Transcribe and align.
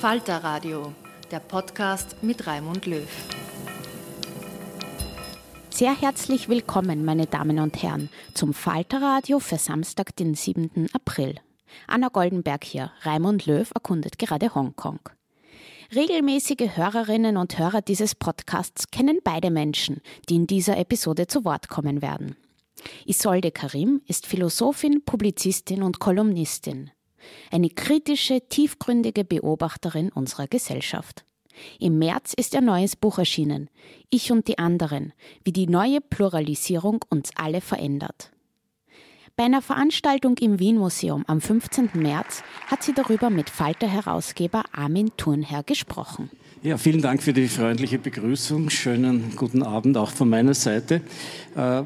Falter 0.00 0.44
Radio, 0.44 0.92
der 1.30 1.40
Podcast 1.40 2.22
mit 2.22 2.46
Raimund 2.46 2.84
Löw. 2.84 3.08
Sehr 5.70 5.98
herzlich 5.98 6.50
willkommen, 6.50 7.02
meine 7.02 7.26
Damen 7.26 7.58
und 7.58 7.82
Herren, 7.82 8.10
zum 8.34 8.52
Falter 8.52 9.00
Radio 9.00 9.38
für 9.38 9.56
Samstag, 9.56 10.14
den 10.16 10.34
7. 10.34 10.88
April. 10.92 11.36
Anna 11.86 12.08
Goldenberg 12.08 12.62
hier. 12.62 12.92
Raimund 13.04 13.46
Löw 13.46 13.70
erkundet 13.74 14.18
gerade 14.18 14.54
Hongkong. 14.54 15.00
Regelmäßige 15.94 16.76
Hörerinnen 16.76 17.38
und 17.38 17.58
Hörer 17.58 17.80
dieses 17.80 18.14
Podcasts 18.14 18.90
kennen 18.90 19.20
beide 19.24 19.50
Menschen, 19.50 20.02
die 20.28 20.36
in 20.36 20.46
dieser 20.46 20.76
Episode 20.76 21.26
zu 21.26 21.46
Wort 21.46 21.70
kommen 21.70 22.02
werden. 22.02 22.36
Isolde 23.06 23.50
Karim 23.50 24.02
ist 24.06 24.26
Philosophin, 24.26 25.02
Publizistin 25.06 25.82
und 25.82 26.00
Kolumnistin 26.00 26.90
eine 27.50 27.70
kritische, 27.70 28.40
tiefgründige 28.48 29.24
Beobachterin 29.24 30.10
unserer 30.10 30.46
Gesellschaft. 30.46 31.24
Im 31.78 31.98
März 31.98 32.34
ist 32.34 32.54
ihr 32.54 32.60
neues 32.60 32.96
Buch 32.96 33.18
erschienen, 33.18 33.70
Ich 34.10 34.30
und 34.30 34.48
die 34.48 34.58
anderen, 34.58 35.12
wie 35.44 35.52
die 35.52 35.66
neue 35.66 36.00
Pluralisierung 36.00 37.04
uns 37.08 37.30
alle 37.36 37.60
verändert. 37.60 38.30
Bei 39.36 39.44
einer 39.44 39.60
Veranstaltung 39.60 40.38
im 40.38 40.58
Wien 40.58 40.78
Museum 40.78 41.22
am 41.26 41.42
15. 41.42 41.90
März 41.94 42.42
hat 42.68 42.82
sie 42.82 42.94
darüber 42.94 43.28
mit 43.28 43.50
Falter-Herausgeber 43.50 44.64
Armin 44.72 45.10
Thurnherr 45.18 45.62
gesprochen. 45.62 46.30
Ja, 46.62 46.78
vielen 46.78 47.02
Dank 47.02 47.22
für 47.22 47.34
die 47.34 47.46
freundliche 47.46 47.98
Begrüßung. 47.98 48.70
Schönen 48.70 49.36
guten 49.36 49.62
Abend 49.62 49.98
auch 49.98 50.10
von 50.10 50.30
meiner 50.30 50.54
Seite. 50.54 51.02
Äh, 51.54 51.82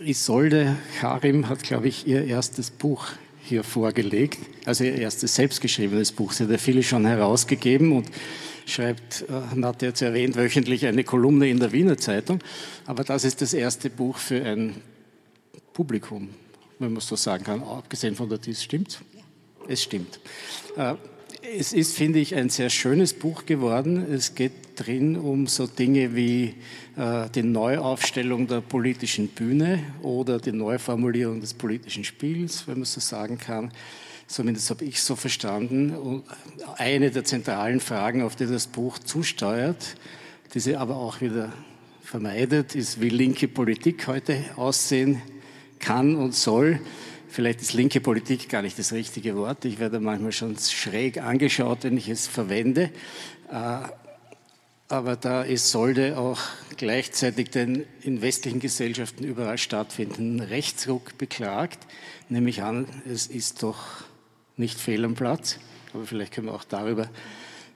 Isolde 0.00 0.76
Karim 1.00 1.48
hat, 1.48 1.62
glaube 1.62 1.88
ich, 1.88 2.06
ihr 2.06 2.24
erstes 2.26 2.70
Buch 2.70 3.06
hier 3.46 3.62
vorgelegt. 3.62 4.38
Also 4.64 4.84
ihr 4.84 4.96
erstes 4.96 5.34
selbstgeschriebenes 5.34 6.12
Buch. 6.12 6.32
Sie 6.32 6.44
hat 6.44 6.50
ja 6.50 6.58
viele 6.58 6.82
schon 6.82 7.06
herausgegeben 7.06 7.92
und 7.92 8.10
schreibt, 8.66 9.24
äh, 9.28 9.62
hat 9.62 9.82
jetzt 9.82 10.02
erwähnt, 10.02 10.36
wöchentlich 10.36 10.86
eine 10.86 11.04
Kolumne 11.04 11.48
in 11.48 11.60
der 11.60 11.72
Wiener 11.72 11.96
Zeitung. 11.96 12.40
Aber 12.86 13.04
das 13.04 13.24
ist 13.24 13.40
das 13.42 13.54
erste 13.54 13.90
Buch 13.90 14.18
für 14.18 14.44
ein 14.44 14.76
Publikum, 15.72 16.30
wenn 16.78 16.92
man 16.92 17.00
so 17.00 17.16
sagen 17.16 17.44
kann, 17.44 17.62
abgesehen 17.62 18.16
von 18.16 18.28
der 18.28 18.38
Dies. 18.38 18.62
Stimmt's? 18.62 18.98
Es 19.68 19.82
stimmt. 19.82 20.20
Äh, 20.76 20.94
es 21.54 21.72
ist, 21.72 21.96
finde 21.96 22.18
ich, 22.18 22.34
ein 22.34 22.48
sehr 22.48 22.70
schönes 22.70 23.12
Buch 23.12 23.46
geworden. 23.46 24.04
Es 24.12 24.34
geht 24.34 24.52
drin 24.76 25.16
um 25.16 25.46
so 25.46 25.66
Dinge 25.66 26.14
wie 26.14 26.54
äh, 26.96 27.28
die 27.34 27.42
Neuaufstellung 27.42 28.46
der 28.46 28.60
politischen 28.60 29.28
Bühne 29.28 29.82
oder 30.02 30.38
die 30.38 30.52
Neuformulierung 30.52 31.40
des 31.40 31.54
politischen 31.54 32.04
Spiels, 32.04 32.66
wenn 32.66 32.78
man 32.78 32.84
so 32.84 33.00
sagen 33.00 33.38
kann. 33.38 33.70
Zumindest 34.26 34.70
habe 34.70 34.84
ich 34.84 35.00
so 35.00 35.14
verstanden. 35.14 35.94
Und 35.94 36.24
eine 36.76 37.10
der 37.10 37.24
zentralen 37.24 37.80
Fragen, 37.80 38.22
auf 38.22 38.34
die 38.36 38.46
das 38.46 38.66
Buch 38.66 38.98
zusteuert, 38.98 39.96
die 40.54 40.60
sie 40.60 40.76
aber 40.76 40.96
auch 40.96 41.20
wieder 41.20 41.52
vermeidet, 42.02 42.74
ist, 42.74 43.00
wie 43.00 43.08
linke 43.08 43.46
Politik 43.46 44.06
heute 44.06 44.42
aussehen 44.56 45.22
kann 45.78 46.16
und 46.16 46.34
soll. 46.34 46.80
Vielleicht 47.36 47.60
ist 47.60 47.74
linke 47.74 48.00
Politik 48.00 48.48
gar 48.48 48.62
nicht 48.62 48.78
das 48.78 48.94
richtige 48.94 49.36
Wort. 49.36 49.66
Ich 49.66 49.78
werde 49.78 50.00
manchmal 50.00 50.32
schon 50.32 50.56
schräg 50.56 51.18
angeschaut, 51.18 51.80
wenn 51.82 51.94
ich 51.98 52.08
es 52.08 52.26
verwende. 52.26 52.90
Äh, 53.52 53.80
aber 54.88 55.16
da 55.16 55.42
ist 55.42 55.70
Solde 55.70 56.16
auch 56.16 56.40
gleichzeitig 56.78 57.50
den 57.50 57.84
in 58.00 58.22
westlichen 58.22 58.58
Gesellschaften 58.58 59.22
überall 59.22 59.58
stattfindenden 59.58 60.40
Rechtsruck 60.40 61.18
beklagt. 61.18 61.78
Nehme 62.30 62.48
ich 62.48 62.62
an, 62.62 62.86
es 63.06 63.26
ist 63.26 63.62
doch 63.62 63.84
nicht 64.56 64.80
fehl 64.80 65.04
am 65.04 65.14
Platz. 65.14 65.58
Aber 65.92 66.06
vielleicht 66.06 66.32
können 66.32 66.46
wir 66.46 66.54
auch 66.54 66.64
darüber 66.64 67.10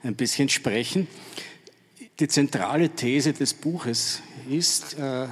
ein 0.01 0.15
bisschen 0.15 0.49
sprechen. 0.49 1.07
Die 2.19 2.27
zentrale 2.27 2.89
These 2.89 3.33
des 3.33 3.53
Buches 3.53 4.23
ist, 4.49 4.97
äh, 4.97 5.27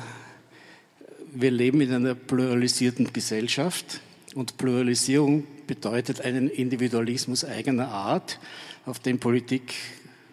wir 1.34 1.50
leben 1.50 1.81
in 1.81 1.91
einer 1.91 2.13
pluralisierten 2.13 3.11
Gesellschaft 3.11 4.01
und 4.35 4.57
Pluralisierung 4.57 5.45
bedeutet 5.67 6.22
einen 6.22 6.50
Individualismus 6.50 7.45
eigener 7.45 7.90
Art, 7.90 8.40
auf 8.85 9.00
den 9.00 9.19
Politik 9.19 9.73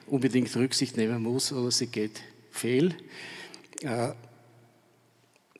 unbedingt 0.06 0.54
Rücksicht 0.56 0.96
nehmen 0.96 1.22
muss 1.22 1.52
oder 1.52 1.70
sie 1.70 1.86
geht 1.86 2.22
fehl. 2.50 2.94
Äh, 3.82 4.12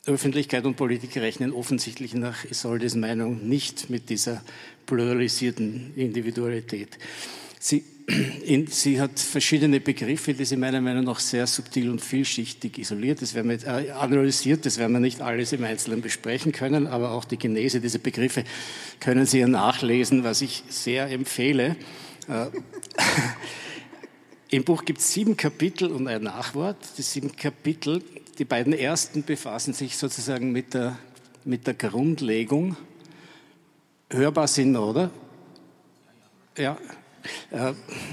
Öffentlichkeit 0.07 0.65
und 0.65 0.77
Politik 0.77 1.17
rechnen 1.17 1.53
offensichtlich 1.53 2.15
nach 2.15 2.45
Isoldes 2.45 2.95
Meinung 2.95 3.49
nicht 3.49 3.91
mit 3.91 4.09
dieser 4.09 4.43
pluralisierten 4.87 5.93
Individualität. 5.97 6.97
Sie 7.59 7.85
in, 8.07 8.69
sie 8.69 9.01
hat 9.01 9.19
verschiedene 9.19 9.81
Begriffe, 9.81 10.33
die 10.33 10.45
sie 10.45 10.57
meiner 10.57 10.81
Meinung 10.81 11.05
nach 11.05 11.19
sehr 11.19 11.47
subtil 11.49 11.91
und 11.91 12.01
vielschichtig 12.01 12.79
isoliert, 12.79 13.21
das 13.21 13.35
werden 13.35 13.51
wir, 13.51 13.67
äh, 13.67 13.91
analysiert. 13.91 14.65
Das 14.65 14.79
werden 14.79 14.93
wir 14.93 15.01
nicht 15.01 15.21
alles 15.21 15.53
im 15.53 15.65
Einzelnen 15.65 16.03
besprechen 16.03 16.53
können, 16.53 16.87
aber 16.87 17.11
auch 17.11 17.25
die 17.25 17.37
Genese 17.37 17.81
dieser 17.81 17.99
Begriffe 17.99 18.45
können 19.01 19.27
Sie 19.27 19.41
ja 19.41 19.49
nachlesen, 19.49 20.23
was 20.23 20.41
ich 20.41 20.63
sehr 20.69 21.11
empfehle. 21.11 21.77
Äh, 22.29 22.47
Im 24.51 24.63
Buch 24.63 24.85
gibt 24.85 25.01
es 25.01 25.13
sieben 25.13 25.37
Kapitel 25.37 25.91
und 25.91 26.07
ein 26.07 26.23
Nachwort. 26.23 26.77
Die 26.99 27.03
sieben 27.03 27.35
Kapitel, 27.35 28.05
die 28.39 28.45
beiden 28.45 28.73
ersten 28.73 29.25
befassen 29.25 29.73
sich 29.73 29.97
sozusagen 29.97 30.53
mit 30.53 30.75
der, 30.75 30.97
mit 31.45 31.67
der 31.67 31.75
Grundlegung. 31.75 32.77
Hörbar 34.11 34.47
sind, 34.47 34.77
oder? 34.77 35.11
Ja, 36.57 36.79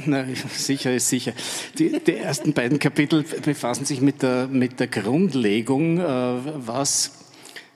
na, 0.05 0.25
sicher 0.55 0.93
ist 0.93 1.09
sicher. 1.09 1.33
Die, 1.77 1.99
die, 1.99 2.17
ersten 2.17 2.53
beiden 2.53 2.79
Kapitel 2.79 3.23
befassen 3.23 3.85
sich 3.85 4.01
mit 4.01 4.21
der, 4.21 4.47
mit 4.47 4.79
der 4.79 4.87
Grundlegung, 4.87 5.99
äh, 5.99 6.03
was 6.05 7.11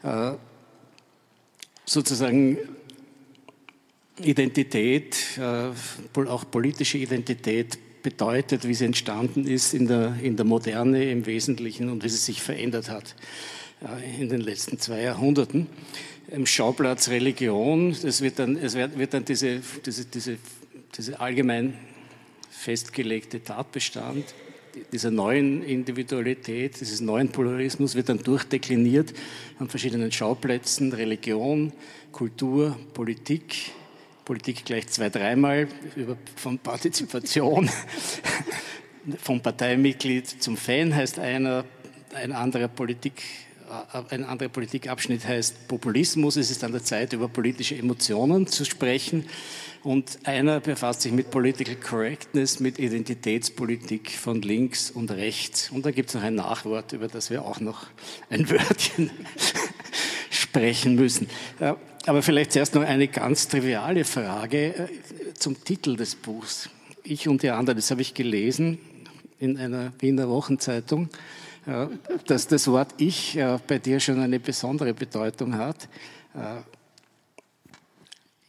äh, 0.03 0.33
sozusagen 1.85 2.57
Identität, 4.19 5.17
äh, 5.37 6.19
auch 6.27 6.49
politische 6.49 6.97
Identität 6.97 7.77
bedeutet, 8.01 8.67
wie 8.67 8.73
sie 8.73 8.85
entstanden 8.85 9.45
ist 9.45 9.73
in 9.73 9.87
der, 9.87 10.15
in 10.21 10.35
der 10.37 10.45
Moderne 10.45 11.09
im 11.11 11.25
Wesentlichen 11.25 11.89
und 11.89 12.03
wie 12.03 12.09
sie 12.09 12.17
sich 12.17 12.41
verändert 12.41 12.89
hat 12.89 13.15
in 14.19 14.29
den 14.29 14.41
letzten 14.41 14.79
zwei 14.79 15.01
Jahrhunderten. 15.01 15.67
Im 16.29 16.45
Schauplatz 16.45 17.09
Religion, 17.09 17.95
das 18.01 18.21
wird 18.21 18.39
dann, 18.39 18.57
es 18.57 18.75
wird, 18.75 18.97
wird 18.97 19.13
dann 19.13 19.23
diese, 19.23 19.61
diese, 19.85 20.05
diese, 20.05 20.37
diese 20.97 21.19
allgemein 21.19 21.73
festgelegte 22.49 23.43
Tatbestand 23.43 24.33
dieser 24.91 25.11
neuen 25.11 25.63
Individualität, 25.63 26.79
dieses 26.79 27.01
neuen 27.01 27.29
Pluralismus 27.29 27.95
wird 27.95 28.09
dann 28.09 28.19
durchdekliniert 28.19 29.13
an 29.59 29.69
verschiedenen 29.69 30.11
Schauplätzen, 30.11 30.93
Religion, 30.93 31.71
Kultur, 32.11 32.77
Politik, 32.93 33.71
Politik 34.25 34.65
gleich 34.65 34.87
zwei, 34.87 35.09
dreimal, 35.09 35.67
von 36.35 36.59
Partizipation, 36.59 37.69
vom 39.17 39.41
Parteimitglied 39.41 40.27
zum 40.27 40.57
Fan 40.57 40.93
heißt 40.93 41.19
einer, 41.19 41.65
ein 42.13 42.31
anderer 42.31 42.67
Politik 42.67 43.23
ein 44.09 44.23
anderer 44.23 44.47
Politikabschnitt 44.49 45.27
heißt 45.27 45.67
Populismus. 45.67 46.37
Es 46.37 46.51
ist 46.51 46.63
an 46.63 46.71
der 46.71 46.83
Zeit, 46.83 47.11
über 47.11 47.27
politische 47.27 47.75
Emotionen 47.75 48.47
zu 48.47 48.63
sprechen. 48.63 49.25
Und 49.83 50.19
einer 50.23 50.59
befasst 50.59 51.01
sich 51.01 51.11
mit 51.11 51.31
Political 51.31 51.75
Correctness, 51.75 52.59
mit 52.59 52.79
Identitätspolitik 52.79 54.11
von 54.11 54.41
links 54.41 54.91
und 54.91 55.11
rechts. 55.11 55.69
Und 55.71 55.85
da 55.85 55.91
gibt 55.91 56.09
es 56.09 56.15
noch 56.15 56.23
ein 56.23 56.35
Nachwort, 56.35 56.93
über 56.93 57.07
das 57.07 57.29
wir 57.29 57.45
auch 57.45 57.59
noch 57.59 57.85
ein 58.29 58.49
Wörtchen 58.49 59.11
sprechen 60.29 60.95
müssen. 60.95 61.27
Aber 62.05 62.21
vielleicht 62.21 62.53
zuerst 62.53 62.73
noch 62.73 62.83
eine 62.83 63.07
ganz 63.07 63.47
triviale 63.49 64.05
Frage 64.05 64.75
äh, 64.75 64.87
zum 65.33 65.61
Titel 65.63 65.97
des 65.97 66.15
Buchs. 66.15 66.69
Ich 67.03 67.27
und 67.27 67.43
die 67.43 67.49
anderen, 67.49 67.77
das 67.77 67.91
habe 67.91 68.01
ich 68.01 68.13
gelesen 68.13 68.79
in 69.39 69.57
einer 69.57 69.91
Wiener 69.99 70.29
Wochenzeitung, 70.29 71.09
äh, 71.65 71.87
dass 72.25 72.47
das 72.47 72.67
Wort 72.67 72.93
Ich 72.97 73.37
äh, 73.37 73.59
bei 73.67 73.77
dir 73.79 73.99
schon 73.99 74.21
eine 74.21 74.39
besondere 74.39 74.93
Bedeutung 74.93 75.57
hat, 75.57 75.89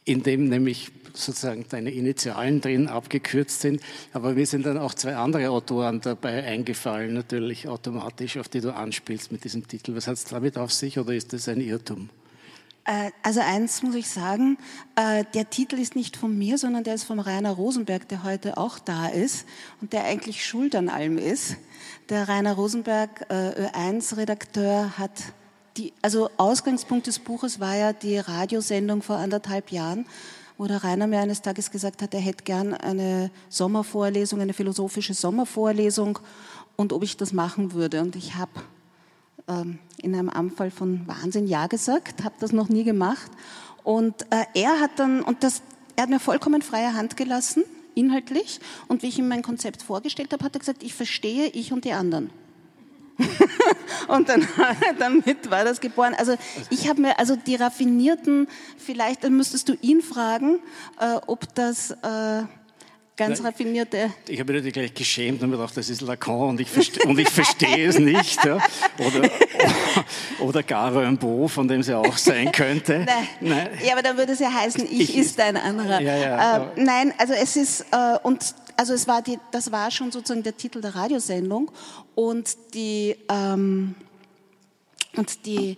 in 0.09 0.23
dem 0.23 0.49
nämlich 0.49 0.91
sozusagen 1.13 1.65
deine 1.69 1.91
Initialen 1.91 2.61
drin 2.61 2.87
abgekürzt 2.87 3.61
sind. 3.61 3.81
Aber 4.11 4.33
mir 4.33 4.47
sind 4.47 4.65
dann 4.65 4.77
auch 4.77 4.95
zwei 4.95 5.15
andere 5.15 5.51
Autoren 5.51 6.01
dabei 6.01 6.43
eingefallen, 6.43 7.13
natürlich 7.13 7.67
automatisch, 7.67 8.37
auf 8.37 8.49
die 8.49 8.61
du 8.61 8.73
anspielst 8.73 9.31
mit 9.31 9.43
diesem 9.43 9.67
Titel. 9.67 9.95
Was 9.95 10.07
hat 10.07 10.15
es 10.15 10.25
damit 10.25 10.57
auf 10.57 10.73
sich 10.73 10.97
oder 10.97 11.13
ist 11.13 11.33
das 11.33 11.47
ein 11.47 11.61
Irrtum? 11.61 12.09
Äh, 12.85 13.11
also 13.21 13.41
eins 13.41 13.83
muss 13.83 13.93
ich 13.93 14.09
sagen, 14.09 14.57
äh, 14.95 15.25
der 15.35 15.49
Titel 15.51 15.77
ist 15.77 15.95
nicht 15.95 16.17
von 16.17 16.35
mir, 16.35 16.57
sondern 16.57 16.83
der 16.83 16.95
ist 16.95 17.03
vom 17.03 17.19
Rainer 17.19 17.51
Rosenberg, 17.51 18.07
der 18.07 18.23
heute 18.23 18.57
auch 18.57 18.79
da 18.79 19.07
ist 19.07 19.45
und 19.81 19.93
der 19.93 20.05
eigentlich 20.05 20.43
schuld 20.43 20.75
an 20.75 20.89
allem 20.89 21.19
ist. 21.19 21.55
Der 22.09 22.27
Rainer 22.27 22.53
Rosenberg, 22.53 23.27
äh, 23.29 23.67
Ö1-Redakteur, 23.67 24.97
hat 24.97 25.11
die, 25.77 25.93
also 26.01 26.29
Ausgangspunkt 26.37 27.07
des 27.07 27.19
Buches 27.19 27.59
war 27.59 27.75
ja 27.75 27.93
die 27.93 28.17
Radiosendung 28.17 29.01
vor 29.01 29.17
anderthalb 29.17 29.71
Jahren, 29.71 30.05
wo 30.57 30.67
der 30.67 30.83
Rainer 30.83 31.07
mir 31.07 31.19
eines 31.19 31.41
Tages 31.41 31.71
gesagt 31.71 32.01
hat, 32.01 32.13
er 32.13 32.19
hätte 32.19 32.43
gern 32.43 32.73
eine 32.73 33.31
Sommervorlesung, 33.47 34.41
eine 34.41 34.53
philosophische 34.53 35.13
Sommervorlesung 35.13 36.19
und 36.75 36.91
ob 36.93 37.03
ich 37.03 37.15
das 37.15 37.33
machen 37.33 37.73
würde. 37.73 38.01
Und 38.01 38.15
ich 38.15 38.35
habe 38.35 38.51
ähm, 39.47 39.79
in 39.97 40.13
einem 40.15 40.29
Anfall 40.29 40.71
von 40.71 41.07
Wahnsinn 41.07 41.47
Ja 41.47 41.67
gesagt, 41.67 42.23
habe 42.23 42.35
das 42.39 42.51
noch 42.51 42.69
nie 42.69 42.83
gemacht. 42.83 43.31
Und 43.83 44.23
äh, 44.31 44.45
er 44.53 44.79
hat 44.79 44.91
dann, 44.97 45.21
und 45.21 45.43
das, 45.43 45.61
er 45.95 46.03
hat 46.03 46.09
mir 46.09 46.19
vollkommen 46.19 46.61
freie 46.61 46.93
Hand 46.93 47.17
gelassen, 47.17 47.63
inhaltlich. 47.95 48.59
Und 48.87 49.01
wie 49.01 49.07
ich 49.07 49.19
ihm 49.19 49.27
mein 49.27 49.41
Konzept 49.41 49.81
vorgestellt 49.81 50.33
habe, 50.33 50.43
hat 50.43 50.55
er 50.55 50.59
gesagt, 50.59 50.83
ich 50.83 50.93
verstehe 50.93 51.47
ich 51.47 51.71
und 51.71 51.85
die 51.85 51.93
anderen. 51.93 52.29
und 54.07 54.29
dann, 54.29 54.47
damit 54.99 55.49
war 55.49 55.63
das 55.63 55.79
geboren. 55.81 56.15
Also 56.17 56.35
ich 56.69 56.89
habe 56.89 57.01
mir, 57.01 57.19
also 57.19 57.35
die 57.35 57.55
raffinierten, 57.55 58.47
vielleicht 58.77 59.23
dann 59.23 59.35
müsstest 59.35 59.69
du 59.69 59.73
ihn 59.81 60.01
fragen, 60.01 60.59
äh, 60.99 61.15
ob 61.27 61.53
das... 61.55 61.91
Äh, 61.91 62.43
ganz 63.19 63.43
raffinierte. 63.43 64.11
Ich 64.27 64.39
habe 64.39 64.53
mich 64.53 64.61
natürlich 64.61 64.73
gleich 64.73 64.93
geschämt 64.93 65.43
und 65.43 65.49
mir 65.49 65.57
gedacht, 65.57 65.75
das 65.75 65.89
ist 65.89 66.01
Lacan 66.01 66.49
und 66.49 66.61
ich, 66.61 66.69
verste 66.69 67.05
und 67.07 67.19
ich 67.19 67.29
verstehe 67.29 67.87
es 67.87 67.99
nicht. 67.99 68.43
Ja. 68.45 68.57
Oder, 68.97 69.29
oder 70.39 70.63
gar 70.63 70.95
Rimbaud, 70.95 71.51
von 71.51 71.67
dem 71.67 71.81
es 71.81 71.87
ja 71.87 71.97
auch 71.97 72.17
sein 72.17 72.51
könnte. 72.51 72.99
Nein. 73.05 73.27
nein. 73.41 73.69
Ja, 73.85 73.93
aber 73.93 74.01
dann 74.01 74.17
würde 74.17 74.31
es 74.33 74.39
ja 74.39 74.51
heißen, 74.51 74.85
ich, 74.85 75.01
ich 75.01 75.17
ist 75.17 75.39
ein 75.39 75.57
anderer. 75.57 76.01
Ja, 76.01 76.15
ja, 76.15 76.57
äh, 76.57 76.67
nein, 76.77 77.13
also 77.17 77.33
es 77.33 77.55
ist, 77.55 77.85
äh, 77.91 78.17
und 78.23 78.55
also 78.77 78.93
es 78.93 79.07
war 79.07 79.21
die, 79.21 79.37
das 79.51 79.71
war 79.71 79.91
schon 79.91 80.11
sozusagen 80.11 80.43
der 80.43 80.55
Titel 80.55 80.79
der 80.79 80.95
Radiosendung 80.95 81.69
und 82.15 82.55
die, 82.73 83.17
ähm, 83.29 83.95
und 85.17 85.45
die, 85.45 85.77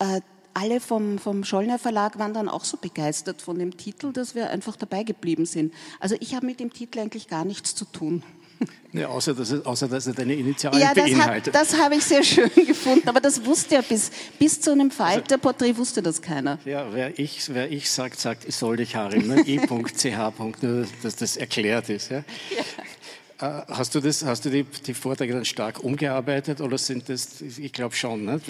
äh, 0.00 0.20
alle 0.54 0.80
vom, 0.80 1.18
vom 1.18 1.44
Schollner 1.44 1.78
Verlag 1.78 2.18
waren 2.18 2.34
dann 2.34 2.48
auch 2.48 2.64
so 2.64 2.76
begeistert 2.76 3.42
von 3.42 3.58
dem 3.58 3.76
Titel, 3.76 4.12
dass 4.12 4.34
wir 4.34 4.50
einfach 4.50 4.76
dabei 4.76 5.02
geblieben 5.02 5.46
sind. 5.46 5.72
Also 5.98 6.16
ich 6.20 6.34
habe 6.34 6.46
mit 6.46 6.60
dem 6.60 6.72
Titel 6.72 6.98
eigentlich 6.98 7.28
gar 7.28 7.44
nichts 7.44 7.74
zu 7.74 7.84
tun. 7.84 8.22
Ja, 8.92 9.06
außer, 9.06 9.34
dass 9.34 9.52
es, 9.52 9.64
außer 9.64 9.86
dass 9.86 10.08
er 10.08 10.14
deine 10.14 10.34
Initialen 10.34 10.80
ja, 10.80 10.92
das 10.92 11.04
beinhaltet. 11.04 11.54
Hat, 11.54 11.62
das 11.62 11.78
habe 11.78 11.94
ich 11.94 12.04
sehr 12.04 12.24
schön 12.24 12.50
gefunden, 12.66 13.08
aber 13.08 13.20
das 13.20 13.44
wusste 13.44 13.76
ja 13.76 13.82
bis, 13.82 14.10
bis 14.36 14.60
zu 14.60 14.72
einem 14.72 14.90
Falterporträt 14.90 15.76
wusste 15.76 16.02
das 16.02 16.20
keiner. 16.20 16.58
Ja, 16.64 16.92
wer 16.92 17.16
ich, 17.16 17.54
wer 17.54 17.70
ich 17.70 17.88
sagt, 17.88 18.18
sagt, 18.18 18.44
ich 18.46 18.56
soll 18.56 18.78
dich 18.78 18.96
Harim, 18.96 19.28
ne? 19.28 19.42
i.ch. 19.46 20.04
nur 20.62 20.86
dass 21.02 21.14
das 21.14 21.36
erklärt 21.36 21.88
ist. 21.88 22.10
Ja? 22.10 22.18
ja. 22.50 22.64
Äh, 23.40 23.62
hast 23.68 23.94
du, 23.94 24.00
das, 24.00 24.24
hast 24.24 24.44
du 24.44 24.50
die, 24.50 24.64
die, 24.64 24.92
Vorträge 24.92 25.32
dann 25.32 25.46
stark 25.46 25.82
umgearbeitet 25.82 26.60
oder 26.60 26.76
sind 26.76 27.08
das, 27.08 27.40
ich 27.40 27.72
glaube 27.72 27.94
schon, 27.94 28.24
ne? 28.24 28.40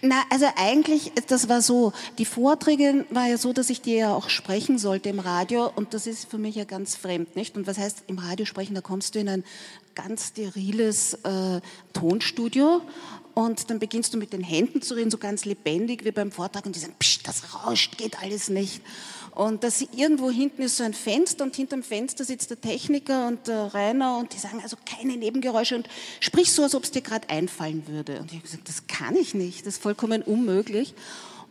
Na, 0.00 0.22
also 0.30 0.46
eigentlich, 0.56 1.12
das 1.26 1.50
war 1.50 1.60
so, 1.60 1.92
die 2.16 2.24
Vorträge 2.24 3.04
war 3.10 3.28
ja 3.28 3.36
so, 3.36 3.52
dass 3.52 3.68
ich 3.68 3.82
die 3.82 3.96
ja 3.96 4.14
auch 4.14 4.30
sprechen 4.30 4.78
sollte 4.78 5.10
im 5.10 5.18
Radio 5.18 5.70
und 5.74 5.92
das 5.92 6.06
ist 6.06 6.30
für 6.30 6.38
mich 6.38 6.54
ja 6.54 6.64
ganz 6.64 6.96
fremd, 6.96 7.36
nicht? 7.36 7.56
Und 7.56 7.66
was 7.66 7.76
heißt 7.76 8.04
im 8.06 8.18
Radio 8.18 8.46
sprechen, 8.46 8.74
da 8.74 8.80
kommst 8.80 9.14
du 9.14 9.18
in 9.18 9.28
ein 9.28 9.44
ganz 9.94 10.28
steriles 10.28 11.14
äh, 11.24 11.60
Tonstudio 11.92 12.80
und 13.34 13.68
dann 13.68 13.78
beginnst 13.78 14.14
du 14.14 14.18
mit 14.18 14.32
den 14.32 14.42
Händen 14.42 14.80
zu 14.80 14.94
reden, 14.94 15.10
so 15.10 15.18
ganz 15.18 15.44
lebendig 15.44 16.04
wie 16.06 16.10
beim 16.10 16.32
Vortrag 16.32 16.64
und 16.64 16.74
die 16.74 16.80
sagen, 16.80 16.94
Psst, 16.98 17.28
das 17.28 17.54
rauscht, 17.54 17.98
geht 17.98 18.22
alles 18.22 18.48
nicht. 18.48 18.80
Und 19.34 19.64
dass 19.64 19.80
irgendwo 19.80 20.30
hinten 20.30 20.62
ist 20.62 20.76
so 20.76 20.84
ein 20.84 20.92
Fenster 20.92 21.44
und 21.44 21.56
hinterm 21.56 21.82
Fenster 21.82 22.22
sitzt 22.22 22.50
der 22.50 22.60
Techniker 22.60 23.28
und 23.28 23.48
der 23.48 23.72
Rainer 23.74 24.18
und 24.18 24.34
die 24.34 24.38
sagen 24.38 24.60
also 24.62 24.76
keine 24.84 25.16
Nebengeräusche 25.16 25.74
und 25.76 25.88
sprich 26.20 26.52
so, 26.52 26.62
als 26.62 26.74
ob 26.74 26.84
es 26.84 26.90
dir 26.90 27.00
gerade 27.00 27.30
einfallen 27.30 27.86
würde. 27.86 28.20
Und 28.20 28.26
ich 28.26 28.34
habe 28.34 28.42
gesagt, 28.42 28.68
das 28.68 28.86
kann 28.86 29.16
ich 29.16 29.32
nicht, 29.32 29.60
das 29.60 29.74
ist 29.74 29.82
vollkommen 29.82 30.22
unmöglich. 30.22 30.94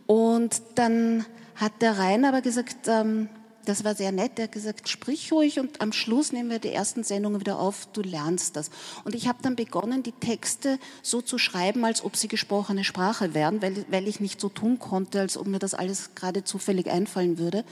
Und 0.05 0.61
dann 0.75 1.25
hat 1.55 1.81
der 1.81 1.97
Rainer 1.97 2.29
aber 2.29 2.41
gesagt, 2.41 2.88
ähm, 2.88 3.29
das 3.65 3.84
war 3.84 3.96
sehr 3.96 4.12
nett. 4.12 4.34
Er 4.38 4.46
hat 4.46 4.51
gesagt, 4.51 4.89
sprich 4.89 5.32
ruhig 5.32 5.60
und 5.60 5.82
am 5.82 5.94
Schluss 5.94 6.32
nehmen 6.32 6.50
wir 6.50 6.60
die 6.60 6.72
ersten 6.72 7.03
Sendungen 7.03 7.39
wieder 7.39 7.60
auf, 7.60 7.88
du 7.94 8.01
lernst 8.01 8.56
das. 8.56 8.70
Und 9.03 9.15
ich 9.15 9.27
habe 9.27 9.39
dann 9.41 9.56
begonnen, 9.56 10.03
die 10.03 10.12
Texte 10.12 10.80
so 11.01 11.22
zu 11.22 11.38
schreiben, 11.38 11.86
als 11.86 12.03
ob 12.03 12.15
sie 12.15 12.27
gesprochene 12.27 12.84
Sprache 12.84 13.34
wären, 13.34 13.62
weil, 13.62 13.86
weil 13.89 14.08
ich 14.08 14.20
nicht 14.20 14.41
so 14.41 14.50
tun 14.50 14.80
konnte, 14.80 15.20
als 15.20 15.38
ob 15.38 15.48
mir 15.48 15.60
das 15.60 15.74
alles 15.74 16.15
gerade 16.15 16.44
zufällig 16.44 16.89
einfallen 16.89 17.38
würde. 17.38 17.63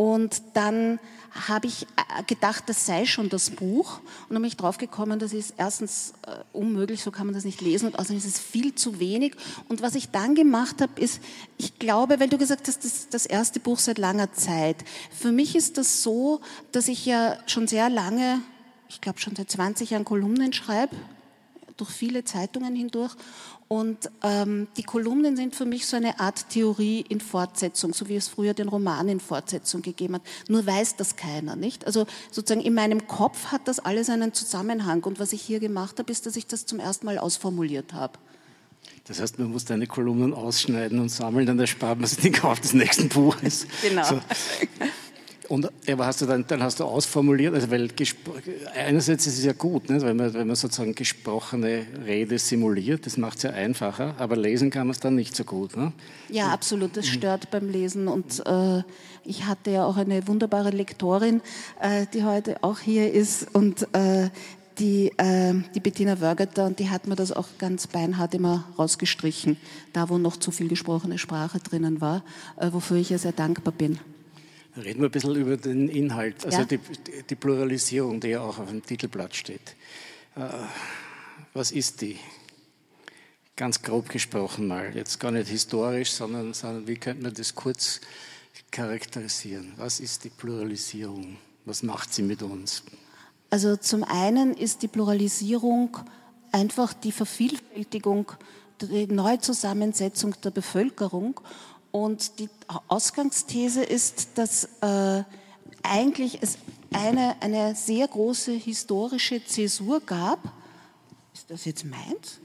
Und 0.00 0.40
dann 0.54 0.98
habe 1.46 1.66
ich 1.66 1.82
äh, 1.82 2.22
gedacht, 2.26 2.64
das 2.68 2.86
sei 2.86 3.04
schon 3.04 3.28
das 3.28 3.50
Buch. 3.50 3.98
Und 3.98 4.30
dann 4.30 4.40
bin 4.40 4.48
ich 4.48 4.56
draufgekommen, 4.56 5.18
das 5.18 5.34
ist 5.34 5.52
erstens 5.58 6.14
äh, 6.26 6.38
unmöglich, 6.54 7.02
so 7.02 7.10
kann 7.10 7.26
man 7.26 7.34
das 7.34 7.44
nicht 7.44 7.60
lesen. 7.60 7.88
Und 7.88 7.98
außerdem 7.98 8.16
ist 8.16 8.24
es 8.24 8.38
viel 8.38 8.74
zu 8.74 8.98
wenig. 8.98 9.36
Und 9.68 9.82
was 9.82 9.94
ich 9.94 10.08
dann 10.08 10.34
gemacht 10.34 10.80
habe, 10.80 10.98
ist, 10.98 11.20
ich 11.58 11.78
glaube, 11.78 12.18
weil 12.18 12.30
du 12.30 12.38
gesagt 12.38 12.66
hast, 12.66 12.78
das 12.78 12.94
ist 12.94 13.12
das 13.12 13.26
erste 13.26 13.60
Buch 13.60 13.78
seit 13.78 13.98
langer 13.98 14.32
Zeit. 14.32 14.76
Für 15.10 15.32
mich 15.32 15.54
ist 15.54 15.76
das 15.76 16.02
so, 16.02 16.40
dass 16.72 16.88
ich 16.88 17.04
ja 17.04 17.36
schon 17.44 17.68
sehr 17.68 17.90
lange, 17.90 18.40
ich 18.88 19.02
glaube 19.02 19.20
schon 19.20 19.36
seit 19.36 19.50
20 19.50 19.90
Jahren 19.90 20.06
Kolumnen 20.06 20.54
schreibe, 20.54 20.96
durch 21.76 21.90
viele 21.90 22.24
Zeitungen 22.24 22.74
hindurch. 22.74 23.14
Und 23.72 24.10
ähm, 24.24 24.66
die 24.76 24.82
Kolumnen 24.82 25.36
sind 25.36 25.54
für 25.54 25.64
mich 25.64 25.86
so 25.86 25.96
eine 25.96 26.18
Art 26.18 26.48
Theorie 26.48 27.04
in 27.08 27.20
Fortsetzung, 27.20 27.94
so 27.94 28.08
wie 28.08 28.16
es 28.16 28.26
früher 28.26 28.52
den 28.52 28.66
Roman 28.66 29.08
in 29.08 29.20
Fortsetzung 29.20 29.80
gegeben 29.80 30.16
hat. 30.16 30.22
Nur 30.48 30.66
weiß 30.66 30.96
das 30.96 31.14
keiner, 31.14 31.54
nicht? 31.54 31.86
Also 31.86 32.06
sozusagen 32.32 32.66
in 32.66 32.74
meinem 32.74 33.06
Kopf 33.06 33.52
hat 33.52 33.68
das 33.68 33.78
alles 33.78 34.10
einen 34.10 34.34
Zusammenhang. 34.34 35.04
Und 35.04 35.20
was 35.20 35.32
ich 35.32 35.40
hier 35.40 35.60
gemacht 35.60 36.00
habe, 36.00 36.10
ist, 36.10 36.26
dass 36.26 36.34
ich 36.34 36.48
das 36.48 36.66
zum 36.66 36.80
ersten 36.80 37.06
Mal 37.06 37.18
ausformuliert 37.18 37.92
habe. 37.92 38.18
Das 39.04 39.20
heißt, 39.20 39.38
man 39.38 39.52
muss 39.52 39.66
deine 39.66 39.86
Kolumnen 39.86 40.34
ausschneiden 40.34 40.98
und 40.98 41.08
sammeln, 41.08 41.46
dann 41.46 41.60
erspart 41.60 42.00
man 42.00 42.08
sich 42.08 42.18
den 42.18 42.32
Kauf 42.32 42.58
des 42.58 42.74
nächsten 42.74 43.08
Buches. 43.08 43.68
Genau. 43.82 44.02
So. 44.04 44.20
Und 45.50 45.68
aber 45.90 46.06
hast 46.06 46.20
du 46.20 46.26
dann, 46.26 46.44
dann 46.46 46.62
hast 46.62 46.78
du 46.78 46.84
ausformuliert, 46.84 47.52
also 47.56 47.72
weil 47.72 47.88
einerseits 48.72 49.26
ist 49.26 49.38
es 49.38 49.44
ja 49.44 49.52
gut, 49.52 49.90
nicht? 49.90 50.06
Wenn, 50.06 50.16
man, 50.16 50.32
wenn 50.32 50.46
man 50.46 50.54
sozusagen 50.54 50.94
gesprochene 50.94 51.86
Rede 52.06 52.38
simuliert, 52.38 53.04
das 53.04 53.16
macht 53.16 53.38
es 53.38 53.42
ja 53.42 53.50
einfacher, 53.50 54.14
aber 54.18 54.36
lesen 54.36 54.70
kann 54.70 54.86
man 54.86 54.92
es 54.92 55.00
dann 55.00 55.16
nicht 55.16 55.34
so 55.34 55.42
gut. 55.42 55.76
Ne? 55.76 55.92
Ja, 56.28 56.50
absolut, 56.50 56.96
das 56.96 57.08
stört 57.08 57.50
beim 57.50 57.68
Lesen. 57.68 58.06
Und 58.06 58.46
äh, 58.46 58.84
ich 59.24 59.46
hatte 59.46 59.72
ja 59.72 59.84
auch 59.84 59.96
eine 59.96 60.28
wunderbare 60.28 60.70
Lektorin, 60.70 61.40
äh, 61.80 62.06
die 62.14 62.22
heute 62.22 62.62
auch 62.62 62.78
hier 62.78 63.12
ist 63.12 63.52
und 63.52 63.92
äh, 63.92 64.30
die, 64.78 65.10
äh, 65.16 65.54
die 65.74 65.80
Bettina 65.80 66.20
Wörgeter, 66.20 66.66
und 66.66 66.78
die 66.78 66.90
hat 66.90 67.08
mir 67.08 67.16
das 67.16 67.32
auch 67.32 67.48
ganz 67.58 67.88
beinhart 67.88 68.34
immer 68.34 68.68
rausgestrichen, 68.78 69.56
da 69.92 70.10
wo 70.10 70.16
noch 70.16 70.36
zu 70.36 70.52
viel 70.52 70.68
gesprochene 70.68 71.18
Sprache 71.18 71.58
drinnen 71.58 72.00
war, 72.00 72.22
äh, 72.56 72.68
wofür 72.70 72.98
ich 72.98 73.10
ihr 73.10 73.18
sehr 73.18 73.32
dankbar 73.32 73.74
bin. 73.76 73.98
Reden 74.76 75.00
wir 75.00 75.08
ein 75.08 75.10
bisschen 75.10 75.34
über 75.34 75.56
den 75.56 75.88
Inhalt, 75.88 76.44
also 76.44 76.58
ja. 76.58 76.64
die, 76.64 76.78
die, 77.28 77.34
Pluralisierung, 77.34 78.20
die 78.20 78.28
ja 78.28 78.40
auch 78.40 78.58
auf 78.58 78.68
dem 78.68 78.84
Titelblatt 78.84 79.34
steht. 79.34 79.74
Äh, 80.36 80.48
was 81.52 81.72
ist 81.72 82.00
die? 82.02 82.18
Ganz 83.56 83.82
grob 83.82 84.08
gesprochen 84.08 84.68
mal, 84.68 84.94
jetzt 84.94 85.18
gar 85.18 85.32
nicht 85.32 85.48
historisch, 85.48 86.12
sondern, 86.12 86.54
sondern 86.54 86.86
wie 86.86 86.94
könnte 86.96 87.24
man 87.24 87.34
das 87.34 87.54
kurz 87.54 88.00
charakterisieren? 88.70 89.72
Was 89.76 90.00
ist 90.00 90.24
die 90.24 90.30
Pluralisierung? 90.30 91.36
Was 91.64 91.82
macht 91.82 92.14
sie 92.14 92.22
mit 92.22 92.42
uns? 92.42 92.84
Also 93.50 93.76
zum 93.76 94.04
einen 94.04 94.54
ist 94.54 94.82
die 94.82 94.88
Pluralisierung 94.88 95.98
einfach 96.52 96.92
die 96.92 97.12
Vervielfältigung, 97.12 98.32
die 98.80 99.06
Neuzusammensetzung 99.08 100.34
der 100.42 100.50
Bevölkerung 100.50 101.40
und 101.92 102.38
die 102.38 102.48
Ausgangsthese 102.88 103.82
ist, 103.82 104.28
dass 104.36 104.64
äh, 104.80 105.24
eigentlich 105.82 106.42
es 106.42 106.58
eine, 106.92 107.36
eine 107.40 107.74
sehr 107.74 108.06
große 108.06 108.52
historische 108.52 109.44
Zäsur 109.44 110.00
gab. 110.00 110.38
Ist 111.34 111.50
das 111.50 111.64
jetzt 111.64 111.84
meins? 111.84 112.40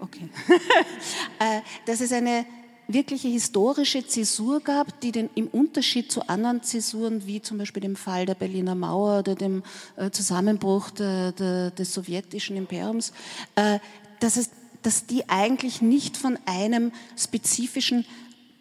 Okay. 0.00 0.28
äh, 1.38 1.60
dass 1.86 2.00
es 2.00 2.12
eine 2.12 2.46
wirkliche 2.88 3.28
historische 3.28 4.06
Zäsur 4.06 4.60
gab, 4.60 5.00
die 5.00 5.12
den, 5.12 5.30
im 5.34 5.48
Unterschied 5.48 6.12
zu 6.12 6.28
anderen 6.28 6.62
Zäsuren, 6.62 7.26
wie 7.26 7.40
zum 7.40 7.58
Beispiel 7.58 7.80
dem 7.80 7.96
Fall 7.96 8.26
der 8.26 8.34
Berliner 8.34 8.74
Mauer 8.74 9.20
oder 9.20 9.34
dem 9.34 9.62
äh, 9.96 10.10
Zusammenbruch 10.10 10.90
der, 10.90 11.32
der, 11.32 11.70
des 11.70 11.94
sowjetischen 11.94 12.56
Imperiums, 12.56 13.12
äh, 13.56 13.78
dass, 14.20 14.36
es, 14.36 14.50
dass 14.82 15.06
die 15.06 15.28
eigentlich 15.28 15.80
nicht 15.80 16.16
von 16.16 16.38
einem 16.44 16.92
spezifischen 17.16 18.04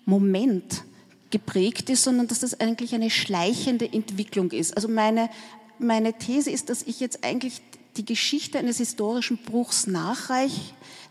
Moment 0.06 0.84
geprägt 1.30 1.90
ist, 1.90 2.04
sondern 2.04 2.28
dass 2.28 2.40
das 2.40 2.60
eigentlich 2.60 2.94
eine 2.94 3.10
schleichende 3.10 3.92
Entwicklung 3.92 4.52
ist. 4.52 4.76
Also 4.76 4.88
meine, 4.88 5.30
meine 5.80 6.14
These 6.14 6.52
ist, 6.52 6.70
dass 6.70 6.84
ich 6.84 7.00
jetzt 7.00 7.24
eigentlich 7.24 7.62
die 7.98 8.06
Geschichte 8.06 8.60
eines 8.60 8.78
historischen 8.78 9.38
Bruchs 9.38 9.88
nachreiche, 9.88 10.62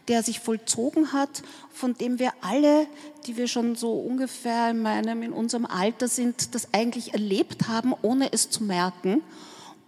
der 0.08 0.22
sich 0.22 0.40
vollzogen 0.40 1.12
hat, 1.12 1.42
von 1.72 1.94
dem 1.94 2.18
wir 2.18 2.32
alle, 2.40 2.86
die 3.26 3.36
wir 3.36 3.46
schon 3.48 3.76
so 3.76 3.92
ungefähr 3.92 4.70
in 4.70 4.82
meinem, 4.82 5.22
in 5.22 5.32
unserem 5.32 5.66
Alter 5.66 6.08
sind, 6.08 6.54
das 6.54 6.72
eigentlich 6.72 7.12
erlebt 7.12 7.68
haben, 7.68 7.94
ohne 8.02 8.32
es 8.32 8.50
zu 8.50 8.64
merken. 8.64 9.22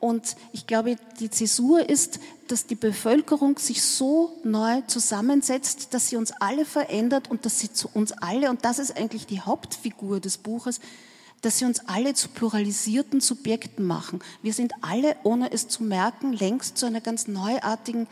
Und 0.04 0.36
ich 0.52 0.66
glaube, 0.66 0.96
die 1.18 1.30
Zäsur 1.30 1.88
ist, 1.88 2.20
dass 2.48 2.66
die 2.66 2.74
Bevölkerung 2.74 3.56
sich 3.56 3.82
so 3.82 4.38
neu 4.44 4.82
zusammensetzt, 4.86 5.94
dass 5.94 6.10
sie 6.10 6.16
uns 6.16 6.30
alle 6.40 6.66
verändert 6.66 7.30
und 7.30 7.46
dass 7.46 7.58
sie 7.58 7.72
zu 7.72 7.88
uns 7.94 8.12
alle, 8.12 8.50
und 8.50 8.66
das 8.66 8.78
ist 8.78 8.98
eigentlich 8.98 9.24
die 9.24 9.40
Hauptfigur 9.40 10.20
des 10.20 10.36
Buches, 10.36 10.80
dass 11.40 11.58
sie 11.58 11.64
uns 11.64 11.88
alle 11.88 12.12
zu 12.12 12.28
pluralisierten 12.28 13.22
Subjekten 13.22 13.86
machen. 13.86 14.20
Wir 14.42 14.52
sind 14.52 14.74
alle, 14.82 15.16
ohne 15.22 15.50
es 15.50 15.68
zu 15.68 15.82
merken, 15.82 16.34
längst 16.34 16.76
zu 16.76 16.84
einer 16.84 17.00
ganz 17.00 17.26
neuartigen, 17.26 18.06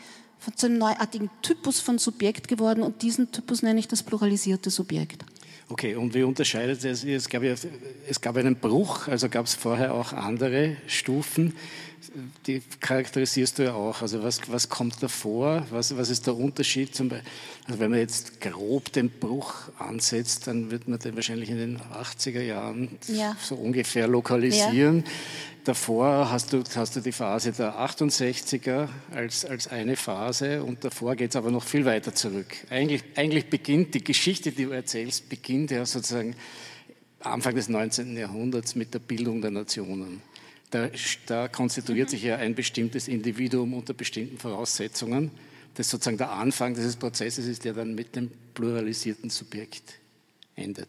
zu 0.55 0.65
einem 0.65 0.79
neuartigen 0.79 1.29
Typus 1.43 1.79
von 1.79 1.99
Subjekt 1.99 2.47
geworden 2.47 2.81
und 2.81 3.03
diesen 3.03 3.31
Typus 3.31 3.61
nenne 3.61 3.79
ich 3.79 3.87
das 3.87 4.01
pluralisierte 4.01 4.71
Subjekt. 4.71 5.25
Okay, 5.69 5.95
und 5.95 6.13
wie 6.13 6.23
unterscheidet 6.23 6.83
es? 6.83 7.03
Es 7.03 7.29
gab, 7.29 7.43
ja, 7.43 7.53
es 8.07 8.21
gab 8.21 8.35
einen 8.37 8.55
Bruch, 8.55 9.07
also 9.07 9.29
gab 9.29 9.45
es 9.45 9.55
vorher 9.55 9.93
auch 9.93 10.13
andere 10.13 10.75
Stufen. 10.87 11.55
Die 12.47 12.61
charakterisierst 12.79 13.59
du 13.59 13.63
ja 13.63 13.73
auch. 13.73 14.01
Also 14.01 14.23
was, 14.23 14.39
was 14.51 14.69
kommt 14.69 15.01
davor? 15.01 15.65
Was, 15.69 15.95
was 15.95 16.09
ist 16.09 16.27
der 16.27 16.35
Unterschied? 16.35 16.95
Zum 16.95 17.09
Beispiel, 17.09 17.29
also 17.65 17.79
wenn 17.79 17.91
man 17.91 17.99
jetzt 17.99 18.41
grob 18.41 18.91
den 18.91 19.09
Bruch 19.09 19.53
ansetzt, 19.79 20.47
dann 20.47 20.71
wird 20.71 20.87
man 20.87 20.99
den 20.99 21.15
wahrscheinlich 21.15 21.49
in 21.49 21.57
den 21.57 21.79
80er 21.79 22.41
Jahren 22.41 22.97
ja. 23.07 23.35
so 23.41 23.55
ungefähr 23.55 24.07
lokalisieren. 24.07 24.97
Ja. 24.97 25.11
Davor 25.63 26.29
hast 26.29 26.51
du, 26.51 26.61
hast 26.75 26.95
du 26.97 26.99
die 26.99 27.13
Phase 27.13 27.53
der 27.53 27.79
68er 27.79 28.89
als, 29.11 29.45
als 29.45 29.69
eine 29.69 29.95
Phase 29.95 30.61
und 30.61 30.83
davor 30.83 31.15
geht 31.15 31.29
es 31.29 31.35
aber 31.37 31.51
noch 31.51 31.63
viel 31.63 31.85
weiter 31.85 32.13
zurück. 32.13 32.53
Eigentlich, 32.69 33.03
eigentlich 33.15 33.49
beginnt 33.49 33.93
die 33.93 34.03
Geschichte, 34.03 34.51
die 34.51 34.65
du 34.65 34.71
erzählst, 34.71 35.29
beginnt 35.29 35.71
ja 35.71 35.85
sozusagen 35.85 36.35
Anfang 37.21 37.55
des 37.55 37.69
19. 37.69 38.17
Jahrhunderts 38.17 38.75
mit 38.75 38.93
der 38.93 38.99
Bildung 38.99 39.41
der 39.41 39.51
Nationen. 39.51 40.21
Da, 40.73 40.89
da 41.27 41.47
konstituiert 41.47 42.09
sich 42.09 42.23
ja 42.23 42.37
ein 42.37 42.55
bestimmtes 42.55 43.07
Individuum 43.07 43.75
unter 43.75 43.93
bestimmten 43.93 44.39
Voraussetzungen, 44.39 45.29
das 45.75 45.87
sozusagen 45.87 46.17
der 46.17 46.31
Anfang 46.31 46.73
dieses 46.73 46.95
Prozesses 46.95 47.45
ist, 47.45 47.63
der 47.63 47.73
dann 47.73 47.93
mit 47.93 48.15
dem 48.15 48.31
pluralisierten 48.55 49.29
Subjekt 49.29 49.99
endet. 50.55 50.87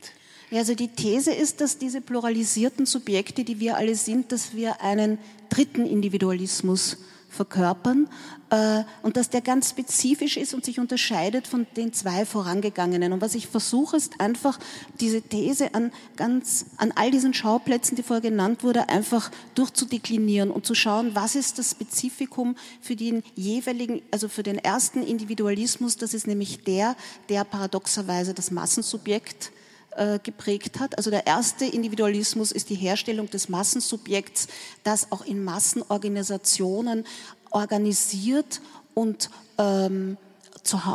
Ja, 0.51 0.61
also 0.61 0.75
die 0.75 0.89
These 0.89 1.35
ist, 1.35 1.61
dass 1.61 1.77
diese 1.77 2.01
pluralisierten 2.01 2.87
Subjekte, 2.87 3.45
die 3.45 3.61
wir 3.61 3.77
alle 3.77 3.95
sind, 3.95 4.33
dass 4.33 4.55
wir 4.55 4.81
einen 4.81 5.19
dritten 5.51 5.85
Individualismus 5.85 6.97
verkörpern 7.35 8.09
äh, 8.51 8.85
und 9.03 9.17
dass 9.17 9.31
der 9.31 9.41
ganz 9.41 9.71
spezifisch 9.71 10.37
ist 10.37 10.55
und 10.55 10.65
sich 10.65 10.79
unterscheidet 10.79 11.47
von 11.47 11.67
den 11.77 11.93
zwei 11.93 12.25
vorangegangenen. 12.25 13.13
Und 13.13 13.21
was 13.21 13.35
ich 13.35 13.49
versuche, 13.49 13.97
ist 13.97 14.21
einfach 14.21 14.59
diese 15.01 15.21
These 15.21 15.75
an, 15.75 15.93
ganz, 16.17 16.67
an 16.77 16.93
all 16.95 17.11
diesen 17.11 17.35
Schauplätzen, 17.35 17.97
die 17.97 18.03
vorher 18.03 18.23
genannt 18.23 18.63
wurde, 18.63 18.89
einfach 18.89 19.31
durchzudeklinieren 19.55 20.51
und 20.51 20.65
zu 20.65 20.75
schauen, 20.75 21.15
was 21.15 21.35
ist 21.35 21.59
das 21.59 21.73
Spezifikum 21.73 22.57
für 22.81 22.97
den 22.97 23.23
jeweiligen, 23.35 24.03
also 24.11 24.29
für 24.29 24.43
den 24.43 24.59
ersten 24.59 25.03
Individualismus, 25.03 25.97
das 25.97 26.15
ist 26.15 26.27
nämlich 26.27 26.65
der, 26.65 26.97
der 27.29 27.45
paradoxerweise 27.45 28.35
das 28.35 28.51
Massensubjekt 28.51 29.53
äh, 29.97 30.19
geprägt 30.23 30.81
hat. 30.81 30.97
Also 30.97 31.11
der 31.11 31.27
erste 31.27 31.65
Individualismus 31.65 32.53
ist 32.53 32.71
die 32.71 32.75
Herstellung 32.75 33.31
des 33.31 33.49
Massensubjekts, 33.49 34.49
das 34.83 35.11
auch 35.13 35.25
in 35.25 35.43
Massenorganisationen 35.45 37.05
organisiert 37.51 38.61
und 38.95 39.31
ähm, 39.59 40.17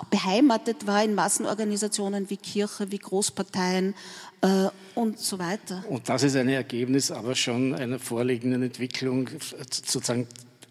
beheimatet 0.10 0.88
war 0.88 1.04
in 1.04 1.14
Massenorganisationen 1.14 2.30
wie 2.30 2.38
Kirche, 2.38 2.92
wie 2.92 2.98
Großparteien 2.98 3.94
äh, 4.42 4.68
und 4.96 5.20
so 5.20 5.38
weiter. 5.40 5.84
Und 5.88 6.10
das 6.10 6.24
ist 6.24 6.36
ein 6.36 6.50
Ergebnis 6.50 7.12
aber 7.12 7.36
schon 7.36 7.76
einer 7.76 8.00
vorliegenden 8.00 8.64
Entwicklung 8.64 9.30
sozusagen 9.70 10.28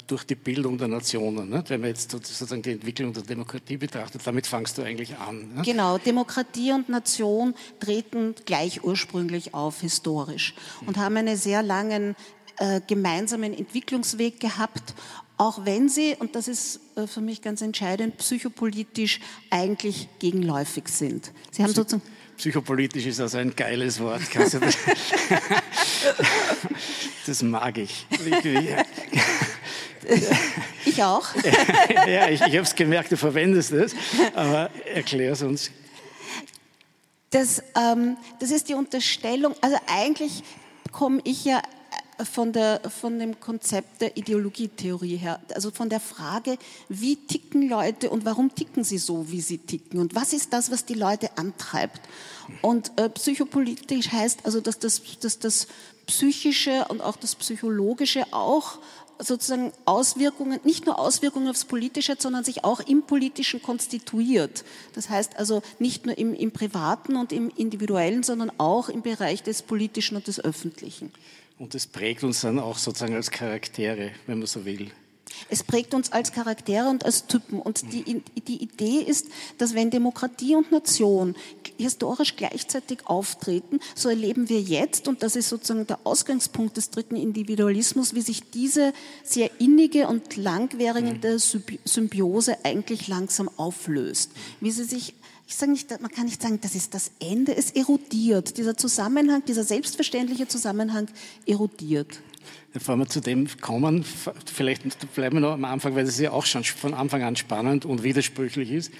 durch 0.08 0.24
die 0.24 0.34
Bildung 0.34 0.78
der 0.78 0.88
Nationen. 0.88 1.50
Ne? 1.50 1.62
Wenn 1.68 1.80
man 1.80 1.90
jetzt 1.90 2.10
sozusagen 2.10 2.62
die 2.62 2.72
Entwicklung 2.72 3.12
der 3.12 3.22
Demokratie 3.22 3.76
betrachtet, 3.76 4.22
damit 4.24 4.46
fangst 4.46 4.78
du 4.78 4.82
eigentlich 4.82 5.16
an. 5.16 5.54
Ne? 5.54 5.62
Genau, 5.62 5.98
Demokratie 5.98 6.72
und 6.72 6.88
Nation 6.88 7.54
treten 7.78 8.34
gleich 8.44 8.82
ursprünglich 8.82 9.54
auf, 9.54 9.80
historisch, 9.80 10.54
und 10.86 10.96
haben 10.96 11.16
einen 11.16 11.36
sehr 11.36 11.62
langen 11.62 12.16
äh, 12.56 12.80
gemeinsamen 12.86 13.54
Entwicklungsweg 13.54 14.40
gehabt, 14.40 14.94
auch 15.36 15.64
wenn 15.64 15.88
sie, 15.88 16.16
und 16.18 16.34
das 16.34 16.48
ist 16.48 16.80
äh, 16.96 17.06
für 17.06 17.20
mich 17.20 17.42
ganz 17.42 17.62
entscheidend, 17.62 18.16
psychopolitisch 18.16 19.20
eigentlich 19.50 20.08
gegenläufig 20.18 20.88
sind. 20.88 21.32
Sie 21.52 21.62
haben 21.62 21.72
sozusagen 21.72 22.02
Psychopolitisch 22.38 23.06
ist 23.06 23.20
also 23.20 23.38
ein 23.38 23.54
geiles 23.54 23.98
Wort. 23.98 24.22
Das? 24.32 24.56
das 27.26 27.42
mag 27.42 27.78
ich. 27.78 28.06
Ich 30.84 31.02
auch. 31.02 31.26
ja, 32.06 32.28
ich, 32.28 32.40
ich 32.40 32.42
habe 32.42 32.60
es 32.60 32.74
gemerkt, 32.74 33.12
du 33.12 33.16
verwendest 33.16 33.72
es, 33.72 33.94
aber 34.34 34.70
erklär 34.92 35.32
es 35.32 35.42
uns. 35.42 35.70
Das, 37.30 37.62
ähm, 37.76 38.16
das 38.40 38.50
ist 38.50 38.68
die 38.68 38.74
Unterstellung, 38.74 39.54
also 39.60 39.76
eigentlich 39.86 40.42
komme 40.92 41.20
ich 41.24 41.44
ja 41.44 41.60
von, 42.24 42.52
der, 42.52 42.80
von 42.88 43.18
dem 43.18 43.38
Konzept 43.38 44.00
der 44.00 44.16
Ideologietheorie 44.16 45.16
her, 45.16 45.40
also 45.54 45.70
von 45.70 45.88
der 45.88 46.00
Frage, 46.00 46.58
wie 46.88 47.16
ticken 47.16 47.68
Leute 47.68 48.10
und 48.10 48.24
warum 48.24 48.54
ticken 48.54 48.82
sie 48.82 48.98
so, 48.98 49.30
wie 49.30 49.40
sie 49.40 49.58
ticken 49.58 50.00
und 50.00 50.14
was 50.14 50.32
ist 50.32 50.52
das, 50.52 50.70
was 50.70 50.84
die 50.84 50.94
Leute 50.94 51.36
antreibt. 51.36 52.00
Und 52.62 52.92
äh, 52.96 53.08
psychopolitisch 53.10 54.10
heißt 54.10 54.40
also, 54.44 54.60
dass 54.60 54.78
das, 54.78 55.02
dass 55.20 55.38
das 55.38 55.68
Psychische 56.06 56.86
und 56.88 57.02
auch 57.02 57.16
das 57.16 57.34
Psychologische 57.34 58.24
auch 58.32 58.78
sozusagen 59.18 59.72
Auswirkungen, 59.84 60.60
nicht 60.64 60.86
nur 60.86 60.98
Auswirkungen 60.98 61.48
aufs 61.48 61.64
Politische, 61.64 62.16
sondern 62.18 62.44
sich 62.44 62.64
auch 62.64 62.80
im 62.80 63.02
Politischen 63.02 63.62
konstituiert. 63.62 64.64
Das 64.94 65.10
heißt 65.10 65.36
also 65.36 65.62
nicht 65.78 66.06
nur 66.06 66.16
im, 66.16 66.34
im 66.34 66.52
Privaten 66.52 67.16
und 67.16 67.32
im 67.32 67.50
Individuellen, 67.56 68.22
sondern 68.22 68.52
auch 68.58 68.88
im 68.88 69.02
Bereich 69.02 69.42
des 69.42 69.62
Politischen 69.62 70.16
und 70.16 70.26
des 70.26 70.40
Öffentlichen. 70.40 71.12
Und 71.58 71.74
es 71.74 71.86
prägt 71.86 72.22
uns 72.22 72.40
dann 72.42 72.58
auch 72.58 72.78
sozusagen 72.78 73.14
als 73.14 73.30
Charaktere, 73.30 74.12
wenn 74.26 74.38
man 74.38 74.46
so 74.46 74.64
will. 74.64 74.90
Es 75.48 75.62
prägt 75.62 75.94
uns 75.94 76.12
als 76.12 76.32
Charaktere 76.32 76.88
und 76.88 77.04
als 77.04 77.26
Typen. 77.26 77.60
Und 77.60 77.92
die, 77.92 78.22
die 78.46 78.62
Idee 78.62 79.00
ist, 79.00 79.26
dass 79.58 79.74
wenn 79.74 79.90
Demokratie 79.90 80.54
und 80.54 80.70
Nation 80.72 81.36
historisch 81.78 82.36
gleichzeitig 82.36 83.06
auftreten, 83.06 83.80
so 83.94 84.08
erleben 84.08 84.48
wir 84.48 84.60
jetzt, 84.60 85.08
und 85.08 85.22
das 85.22 85.36
ist 85.36 85.48
sozusagen 85.48 85.86
der 85.86 86.00
Ausgangspunkt 86.04 86.76
des 86.76 86.90
dritten 86.90 87.16
Individualismus, 87.16 88.14
wie 88.14 88.22
sich 88.22 88.50
diese 88.50 88.92
sehr 89.22 89.50
innige 89.60 90.08
und 90.08 90.36
langwierige 90.36 91.38
Symbiose 91.84 92.64
eigentlich 92.64 93.08
langsam 93.08 93.50
auflöst. 93.56 94.30
Wie 94.60 94.70
sie 94.70 94.84
sich 94.84 95.14
ich 95.48 95.56
sage 95.56 95.72
nicht, 95.72 95.90
man 96.02 96.10
kann 96.10 96.26
nicht 96.26 96.42
sagen, 96.42 96.60
das 96.60 96.74
ist 96.74 96.92
das 96.92 97.10
Ende, 97.20 97.56
es 97.56 97.70
erodiert. 97.70 98.58
Dieser 98.58 98.76
Zusammenhang, 98.76 99.42
dieser 99.46 99.64
selbstverständliche 99.64 100.46
Zusammenhang 100.46 101.08
erodiert. 101.46 102.20
Bevor 102.72 102.96
wir 102.96 103.06
zu 103.06 103.20
dem 103.20 103.48
kommen, 103.60 104.04
vielleicht 104.44 104.84
bleiben 105.14 105.36
wir 105.36 105.40
noch 105.40 105.52
am 105.52 105.64
Anfang, 105.64 105.94
weil 105.94 106.04
das 106.04 106.18
ja 106.18 106.32
auch 106.32 106.46
schon 106.46 106.64
von 106.64 106.94
Anfang 106.94 107.22
an 107.22 107.36
spannend 107.36 107.84
und 107.84 108.02
widersprüchlich 108.02 108.70
ist. 108.70 108.92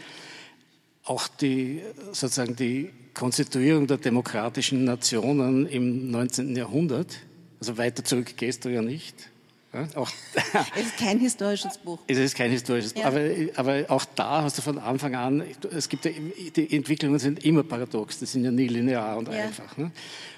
Auch 1.05 1.29
die, 1.29 1.83
sozusagen 2.13 2.57
die 2.57 2.91
Konstituierung 3.15 3.87
der 3.87 3.99
demokratischen 3.99 4.85
Nationen 4.85 5.67
im 5.67 6.11
19. 6.11 6.57
Jahrhundert, 6.57 7.19
also 7.61 7.79
weiter 7.79 8.05
zurück 8.05 8.37
gehst 8.37 8.65
du 8.65 8.69
ja 8.69 8.83
nicht, 8.83 9.31
ja, 9.73 9.87
auch, 9.97 10.11
es 10.77 10.87
ist 10.87 10.97
kein 10.97 11.19
historisches 11.19 11.77
Buch. 11.77 11.99
Es 12.07 12.17
ist 12.17 12.35
kein 12.35 12.51
historisches 12.51 12.95
Buch. 12.95 13.05
Aber, 13.05 13.21
aber, 13.57 13.85
auch 13.89 14.05
da 14.15 14.43
hast 14.43 14.57
du 14.57 14.63
von 14.63 14.79
Anfang 14.79 15.15
an, 15.15 15.43
es 15.71 15.91
gibt 15.91 16.07
ja, 16.07 16.11
die 16.57 16.75
Entwicklungen 16.75 17.19
sind 17.19 17.45
immer 17.45 17.63
paradox, 17.63 18.19
die 18.19 18.25
sind 18.25 18.45
ja 18.45 18.51
nie 18.51 18.69
linear 18.69 19.19
und 19.19 19.29
ja. 19.29 19.45
einfach. 19.45 19.77
Ne? 19.77 19.91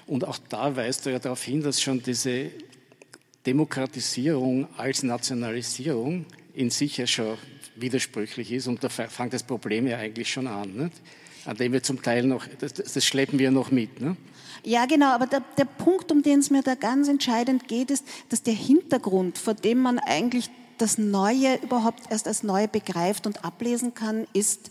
Und 0.05 0.27
auch 0.27 0.37
da 0.49 0.75
weist 0.75 1.05
du 1.05 1.11
ja 1.11 1.19
darauf 1.19 1.41
hin, 1.43 1.63
dass 1.63 1.81
schon 1.81 2.03
diese 2.03 2.51
Demokratisierung 3.45 4.67
als 4.77 5.03
Nationalisierung 5.03 6.25
in 6.53 6.69
sich 6.69 6.97
ja 6.97 7.07
schon 7.07 7.37
widersprüchlich 7.75 8.51
ist. 8.51 8.67
Und 8.67 8.83
da 8.83 8.89
fängt 8.89 9.33
das 9.33 9.43
Problem 9.43 9.87
ja 9.87 9.97
eigentlich 9.97 10.31
schon 10.31 10.47
an, 10.47 10.75
nicht? 10.75 10.93
an 11.45 11.57
dem 11.57 11.73
wir 11.73 11.81
zum 11.81 12.01
Teil 12.01 12.23
noch, 12.23 12.45
das, 12.59 12.73
das 12.73 13.05
schleppen 13.05 13.39
wir 13.39 13.51
noch 13.51 13.71
mit. 13.71 13.99
Ne? 13.99 14.15
Ja, 14.63 14.85
genau, 14.85 15.07
aber 15.07 15.25
der, 15.25 15.41
der 15.57 15.65
Punkt, 15.65 16.11
um 16.11 16.21
den 16.21 16.39
es 16.39 16.51
mir 16.51 16.61
da 16.61 16.75
ganz 16.75 17.07
entscheidend 17.07 17.67
geht, 17.67 17.89
ist, 17.89 18.05
dass 18.29 18.43
der 18.43 18.53
Hintergrund, 18.53 19.37
vor 19.37 19.55
dem 19.55 19.79
man 19.79 19.97
eigentlich 19.97 20.49
das 20.77 20.97
Neue 20.97 21.55
überhaupt 21.63 22.11
erst 22.11 22.27
als 22.27 22.43
Neue 22.43 22.67
begreift 22.67 23.25
und 23.25 23.43
ablesen 23.43 23.93
kann, 23.93 24.27
ist 24.33 24.69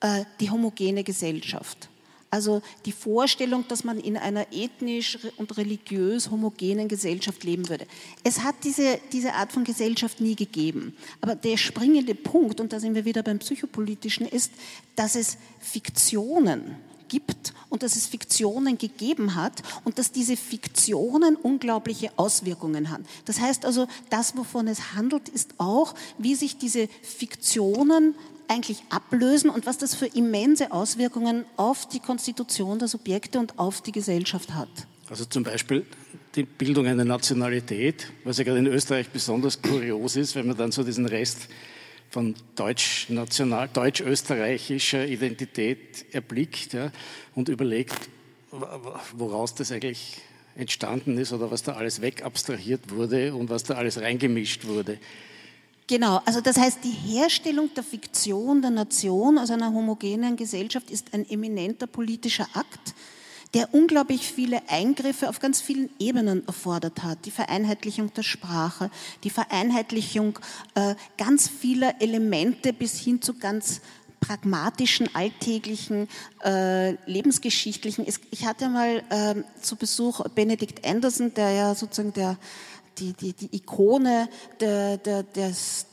äh, 0.00 0.24
die 0.40 0.50
homogene 0.50 1.04
Gesellschaft. 1.04 1.89
Also 2.30 2.62
die 2.86 2.92
Vorstellung, 2.92 3.66
dass 3.66 3.82
man 3.82 3.98
in 3.98 4.16
einer 4.16 4.52
ethnisch 4.52 5.18
und 5.36 5.56
religiös 5.56 6.30
homogenen 6.30 6.86
Gesellschaft 6.86 7.42
leben 7.42 7.68
würde. 7.68 7.86
Es 8.22 8.40
hat 8.40 8.54
diese, 8.62 9.00
diese 9.12 9.34
Art 9.34 9.50
von 9.52 9.64
Gesellschaft 9.64 10.20
nie 10.20 10.36
gegeben. 10.36 10.96
Aber 11.20 11.34
der 11.34 11.56
springende 11.56 12.14
Punkt, 12.14 12.60
und 12.60 12.72
da 12.72 12.78
sind 12.78 12.94
wir 12.94 13.04
wieder 13.04 13.24
beim 13.24 13.40
Psychopolitischen, 13.40 14.26
ist, 14.26 14.52
dass 14.94 15.16
es 15.16 15.38
Fiktionen 15.58 16.76
gibt 17.10 17.52
und 17.68 17.82
dass 17.82 17.96
es 17.96 18.06
Fiktionen 18.06 18.78
gegeben 18.78 19.34
hat 19.34 19.62
und 19.84 19.98
dass 19.98 20.12
diese 20.12 20.36
Fiktionen 20.36 21.36
unglaubliche 21.36 22.10
Auswirkungen 22.16 22.90
haben. 22.90 23.04
Das 23.26 23.40
heißt 23.40 23.66
also, 23.66 23.88
das, 24.08 24.36
wovon 24.36 24.68
es 24.68 24.94
handelt, 24.94 25.28
ist 25.28 25.54
auch, 25.58 25.94
wie 26.16 26.34
sich 26.34 26.56
diese 26.56 26.88
Fiktionen 27.02 28.14
eigentlich 28.50 28.82
ablösen 28.90 29.48
und 29.48 29.64
was 29.64 29.78
das 29.78 29.94
für 29.94 30.06
immense 30.06 30.72
Auswirkungen 30.72 31.44
auf 31.56 31.88
die 31.88 32.00
Konstitution 32.00 32.78
der 32.78 32.88
Subjekte 32.88 33.38
und 33.38 33.58
auf 33.58 33.80
die 33.80 33.92
Gesellschaft 33.92 34.52
hat. 34.52 34.68
Also 35.08 35.24
zum 35.24 35.44
Beispiel 35.44 35.86
die 36.34 36.42
Bildung 36.44 36.86
einer 36.86 37.04
Nationalität, 37.04 38.12
was 38.24 38.38
ja 38.38 38.44
gerade 38.44 38.58
in 38.58 38.66
Österreich 38.66 39.08
besonders 39.10 39.62
kurios 39.62 40.16
ist, 40.16 40.34
wenn 40.34 40.46
man 40.46 40.56
dann 40.56 40.72
so 40.72 40.82
diesen 40.82 41.06
Rest 41.06 41.48
von 42.10 42.34
deutsch-national, 42.56 43.68
deutsch-österreichischer 43.72 45.06
Identität 45.06 46.06
erblickt 46.12 46.72
ja, 46.72 46.90
und 47.36 47.48
überlegt, 47.48 47.94
woraus 49.16 49.54
das 49.54 49.70
eigentlich 49.70 50.18
entstanden 50.56 51.18
ist 51.18 51.32
oder 51.32 51.52
was 51.52 51.62
da 51.62 51.74
alles 51.74 52.00
wegabstrahiert 52.00 52.90
wurde 52.90 53.32
und 53.32 53.48
was 53.48 53.62
da 53.62 53.74
alles 53.74 54.00
reingemischt 54.00 54.66
wurde. 54.66 54.98
Genau, 55.90 56.22
also 56.24 56.40
das 56.40 56.56
heißt, 56.56 56.84
die 56.84 56.92
Herstellung 56.92 57.74
der 57.74 57.82
Fiktion 57.82 58.62
der 58.62 58.70
Nation 58.70 59.38
aus 59.38 59.50
einer 59.50 59.72
homogenen 59.72 60.36
Gesellschaft 60.36 60.88
ist 60.88 61.12
ein 61.12 61.28
eminenter 61.28 61.88
politischer 61.88 62.46
Akt, 62.54 62.94
der 63.54 63.74
unglaublich 63.74 64.20
viele 64.20 64.62
Eingriffe 64.68 65.28
auf 65.28 65.40
ganz 65.40 65.60
vielen 65.60 65.90
Ebenen 65.98 66.46
erfordert 66.46 67.02
hat. 67.02 67.24
Die 67.24 67.32
Vereinheitlichung 67.32 68.14
der 68.14 68.22
Sprache, 68.22 68.88
die 69.24 69.30
Vereinheitlichung 69.30 70.38
äh, 70.76 70.94
ganz 71.18 71.48
vieler 71.48 72.00
Elemente 72.00 72.72
bis 72.72 72.96
hin 73.00 73.20
zu 73.20 73.34
ganz 73.34 73.80
pragmatischen, 74.20 75.12
alltäglichen, 75.12 76.06
äh, 76.44 76.92
lebensgeschichtlichen. 77.10 78.06
Ich 78.30 78.46
hatte 78.46 78.68
mal 78.68 79.02
äh, 79.08 79.42
zu 79.60 79.74
Besuch 79.74 80.20
Benedict 80.36 80.86
Anderson, 80.86 81.34
der 81.34 81.50
ja 81.50 81.74
sozusagen 81.74 82.12
der 82.12 82.38
die, 83.00 83.12
die, 83.14 83.32
die 83.32 83.56
Ikone 83.56 84.28
der, 84.60 84.98
der, 84.98 85.22
des, 85.22 85.86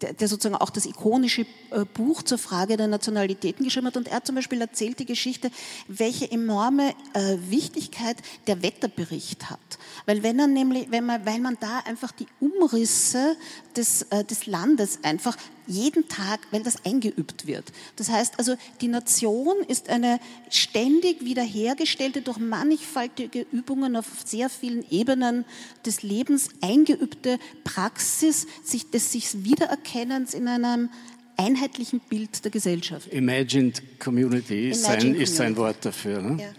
der, 0.00 0.28
sozusagen 0.28 0.54
auch 0.54 0.70
das 0.70 0.86
ikonische 0.86 1.46
äh, 1.70 1.84
Buch 1.84 2.22
zur 2.22 2.38
Frage 2.38 2.76
der 2.76 2.86
Nationalitäten 2.86 3.64
geschrieben 3.64 3.86
hat. 3.86 3.96
Und 3.96 4.08
er 4.08 4.22
zum 4.24 4.34
Beispiel 4.34 4.60
erzählt 4.60 4.98
die 4.98 5.06
Geschichte, 5.06 5.50
welche 5.88 6.30
enorme 6.30 6.90
äh, 7.14 7.36
Wichtigkeit 7.48 8.16
der 8.46 8.62
Wetterbericht 8.62 9.50
hat. 9.50 9.58
Weil 10.04 10.22
wenn 10.22 10.38
er 10.38 10.46
nämlich, 10.46 10.90
wenn 10.90 11.06
man, 11.06 11.24
weil 11.24 11.40
man 11.40 11.56
da 11.60 11.80
einfach 11.80 12.12
die 12.12 12.26
Umrisse 12.40 13.36
des, 13.74 14.02
äh, 14.02 14.24
des 14.24 14.46
Landes 14.46 15.00
einfach 15.02 15.36
jeden 15.66 16.08
Tag, 16.08 16.40
weil 16.50 16.62
das 16.62 16.84
eingeübt 16.84 17.46
wird. 17.46 17.72
Das 17.96 18.08
heißt 18.08 18.38
also, 18.38 18.56
die 18.80 18.88
Nation 18.88 19.56
ist 19.68 19.88
eine 19.88 20.20
ständig 20.50 21.24
wiederhergestellte, 21.24 22.22
durch 22.22 22.38
mannigfaltige 22.38 23.46
Übungen 23.52 23.96
auf 23.96 24.06
sehr 24.24 24.48
vielen 24.48 24.88
Ebenen 24.90 25.44
des 25.84 26.02
Lebens 26.02 26.48
eingeübte 26.60 27.38
Praxis 27.64 28.46
sich, 28.64 28.90
des 28.90 29.12
sich 29.12 29.44
Wiedererkennens 29.44 30.34
in 30.34 30.48
einem 30.48 30.90
einheitlichen 31.36 32.00
Bild 32.00 32.44
der 32.44 32.50
Gesellschaft. 32.50 33.12
Imagined 33.12 34.00
Community 34.00 34.70
ist, 34.70 34.84
Imagined 34.84 34.84
sein, 34.84 34.98
Community. 34.98 35.22
ist 35.22 35.36
sein 35.36 35.56
Wort 35.56 35.84
dafür. 35.84 36.22
Ne? 36.22 36.54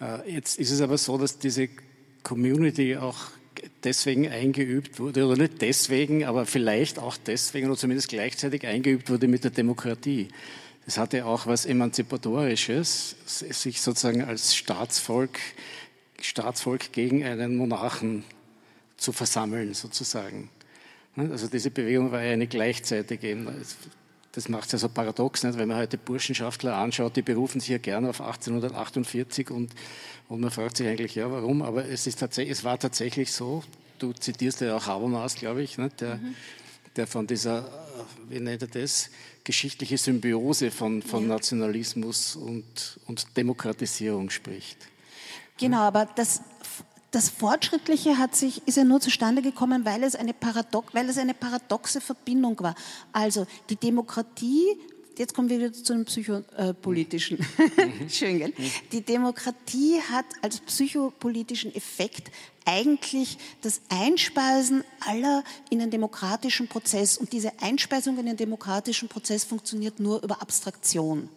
Ja. 0.00 0.18
Äh, 0.22 0.34
jetzt 0.34 0.58
ist 0.58 0.70
es 0.70 0.80
aber 0.80 0.96
so, 0.96 1.18
dass 1.18 1.38
diese 1.38 1.68
Community 2.22 2.96
auch 2.96 3.16
deswegen 3.84 4.28
eingeübt 4.28 4.98
wurde, 4.98 5.26
oder 5.26 5.36
nicht 5.36 5.62
deswegen, 5.62 6.24
aber 6.24 6.46
vielleicht 6.46 6.98
auch 6.98 7.16
deswegen, 7.16 7.68
oder 7.68 7.76
zumindest 7.76 8.08
gleichzeitig 8.08 8.66
eingeübt 8.66 9.10
wurde 9.10 9.28
mit 9.28 9.44
der 9.44 9.50
Demokratie. 9.50 10.28
Das 10.84 10.98
hatte 10.98 11.26
auch 11.26 11.46
was 11.46 11.66
Emanzipatorisches, 11.66 13.16
sich 13.26 13.80
sozusagen 13.80 14.22
als 14.22 14.56
Staatsvolk, 14.56 15.38
Staatsvolk 16.20 16.92
gegen 16.92 17.24
einen 17.24 17.56
Monarchen 17.56 18.24
zu 18.96 19.12
versammeln, 19.12 19.74
sozusagen. 19.74 20.50
Also 21.16 21.48
diese 21.48 21.70
Bewegung 21.70 22.12
war 22.12 22.22
ja 22.22 22.32
eine 22.32 22.46
gleichzeitige. 22.46 23.36
Das 24.38 24.48
macht 24.48 24.66
es 24.66 24.72
ja 24.72 24.78
so 24.78 24.88
paradox, 24.88 25.42
nicht? 25.42 25.58
wenn 25.58 25.66
man 25.66 25.78
heute 25.78 25.98
Burschenschaftler 25.98 26.76
anschaut, 26.76 27.16
die 27.16 27.22
berufen 27.22 27.60
sich 27.60 27.70
ja 27.70 27.78
gerne 27.78 28.08
auf 28.08 28.20
1848 28.20 29.50
und 29.50 29.72
und 30.28 30.40
man 30.40 30.50
fragt 30.50 30.76
sich 30.76 30.86
eigentlich, 30.86 31.14
ja, 31.14 31.30
warum? 31.30 31.62
Aber 31.62 31.86
es, 31.86 32.06
ist 32.06 32.22
es 32.22 32.64
war 32.64 32.78
tatsächlich 32.78 33.32
so, 33.32 33.64
du 33.98 34.12
zitierst 34.12 34.60
ja 34.60 34.76
auch 34.76 34.86
Habermas, 34.86 35.34
glaube 35.36 35.62
ich, 35.62 35.78
ne, 35.78 35.88
der, 36.00 36.16
mhm. 36.16 36.34
der 36.96 37.06
von 37.06 37.26
dieser, 37.26 37.60
äh, 37.60 37.64
wie 38.28 38.40
nennt 38.40 38.62
er 38.62 38.68
das, 38.68 39.10
geschichtliche 39.44 39.96
Symbiose 39.96 40.70
von, 40.70 41.00
von 41.00 41.22
ja. 41.22 41.28
Nationalismus 41.28 42.36
und, 42.36 43.00
und 43.06 43.36
Demokratisierung 43.36 44.28
spricht. 44.28 44.76
Genau, 45.56 45.78
aber 45.80 46.06
das, 46.14 46.42
das 47.10 47.30
Fortschrittliche 47.30 48.18
hat 48.18 48.36
sich, 48.36 48.66
ist 48.66 48.76
ja 48.76 48.84
nur 48.84 49.00
zustande 49.00 49.42
gekommen, 49.42 49.84
weil 49.84 50.02
es, 50.02 50.14
eine 50.14 50.34
Paradox, 50.34 50.94
weil 50.94 51.08
es 51.08 51.18
eine 51.18 51.34
paradoxe 51.34 52.00
Verbindung 52.00 52.60
war. 52.60 52.74
Also 53.12 53.46
die 53.70 53.76
Demokratie 53.76 54.76
jetzt 55.18 55.34
kommen 55.34 55.48
wir 55.48 55.58
wieder 55.58 55.72
zu 55.72 55.92
einem 55.92 56.04
psychopolitischen. 56.04 57.38
Mhm. 57.38 58.08
Schön, 58.08 58.38
gell? 58.38 58.52
Die 58.92 59.00
Demokratie 59.00 60.00
hat 60.00 60.24
als 60.42 60.60
psychopolitischen 60.60 61.74
Effekt 61.74 62.30
eigentlich 62.64 63.38
das 63.62 63.80
Einspeisen 63.88 64.84
aller 65.00 65.42
in 65.70 65.78
den 65.80 65.90
demokratischen 65.90 66.68
Prozess. 66.68 67.18
Und 67.18 67.32
diese 67.32 67.52
Einspeisung 67.60 68.18
in 68.18 68.26
den 68.26 68.36
demokratischen 68.36 69.08
Prozess 69.08 69.44
funktioniert 69.44 70.00
nur 70.00 70.22
über 70.22 70.40
Abstraktion. 70.40 71.28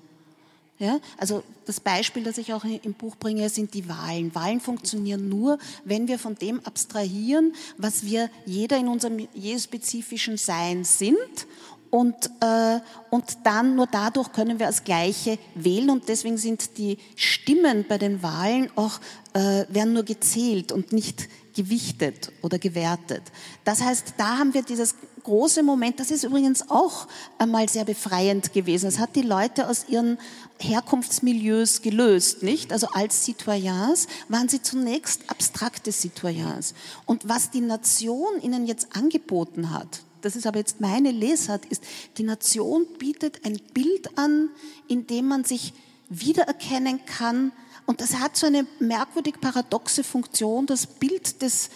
Ja, 0.82 1.00
also 1.20 1.44
das 1.68 1.80
Beispiel, 1.80 2.24
das 2.24 2.40
ich 2.40 2.56
auch 2.56 2.64
im 2.64 2.96
Buch 2.96 3.16
bringe, 3.16 3.48
sind 3.50 3.76
die 3.76 3.88
Wahlen. 3.88 4.34
Wahlen 4.34 4.60
funktionieren 4.60 5.30
nur, 5.30 5.60
wenn 5.86 6.08
wir 6.08 6.18
von 6.18 6.34
dem 6.34 6.60
abstrahieren, 6.66 7.54
was 7.78 8.04
wir 8.04 8.32
jeder 8.48 8.78
in 8.78 8.88
unserem 8.88 9.28
je 9.36 9.60
spezifischen 9.60 10.38
Sein 10.38 10.84
sind 10.84 11.46
Und, 11.92 12.16
äh, 12.40 12.80
und 13.10 13.26
dann 13.44 13.76
nur 13.76 13.86
dadurch 13.86 14.32
können 14.32 14.60
wir 14.60 14.68
als 14.68 14.86
Gleiche 14.86 15.38
wählen 15.56 15.90
und 15.90 16.08
deswegen 16.08 16.38
sind 16.38 16.78
die 16.78 16.98
Stimmen 17.18 17.86
bei 17.88 17.98
den 17.98 18.24
Wahlen 18.24 18.72
auch, 18.78 19.02
äh, 19.34 19.66
werden 19.68 19.92
nur 19.94 20.04
gezählt 20.04 20.72
und 20.72 20.94
nicht 20.94 21.28
gewichtet 21.54 22.32
oder 22.42 22.60
gewertet. 22.60 23.24
Das 23.66 23.82
heißt, 23.82 24.14
da 24.16 24.38
haben 24.38 24.54
wir 24.54 24.64
dieses 24.64 24.96
große 25.24 25.64
Moment, 25.64 26.00
das 26.00 26.12
ist 26.12 26.24
übrigens 26.24 26.70
auch 26.70 27.08
einmal 27.38 27.70
sehr 27.70 27.86
befreiend 27.86 28.54
gewesen. 28.54 28.88
Es 28.88 29.00
hat 29.00 29.16
die 29.16 29.22
Leute 29.22 29.68
aus 29.68 29.86
ihren 29.88 30.18
Herkunftsmilieus 30.60 31.82
gelöst, 31.82 32.44
nicht? 32.44 32.72
Also 32.72 32.88
als 32.94 33.26
Citoyens 33.26 34.08
waren 34.30 34.50
sie 34.50 34.62
zunächst 34.62 35.30
abstrakte 35.30 35.92
Citoyens. 35.92 36.74
Und 37.06 37.28
was 37.28 37.52
die 37.52 37.62
Nation 37.62 38.42
ihnen 38.42 38.66
jetzt 38.66 38.96
angeboten 38.96 39.72
hat, 39.72 40.02
das 40.22 40.36
ist 40.36 40.46
aber 40.46 40.60
jetzt 40.60 40.80
meine 40.80 41.12
Lesart, 41.12 41.66
ist, 41.66 41.84
die 42.18 42.24
Nation 42.24 42.86
bietet 42.98 43.46
ein 43.46 43.60
Bild 43.74 44.18
an, 44.18 44.50
in 44.88 45.08
dem 45.08 45.28
man 45.28 45.44
sich 45.44 45.74
wiedererkennen 46.10 47.06
kann. 47.06 47.52
Und 47.86 48.02
das 48.02 48.16
hat 48.16 48.38
so 48.38 48.46
eine 48.48 48.66
merkwürdig 48.80 49.36
paradoxe 49.42 50.04
Funktion, 50.04 50.66
das 50.66 50.86
Bild 50.86 51.42
des, 51.42 51.70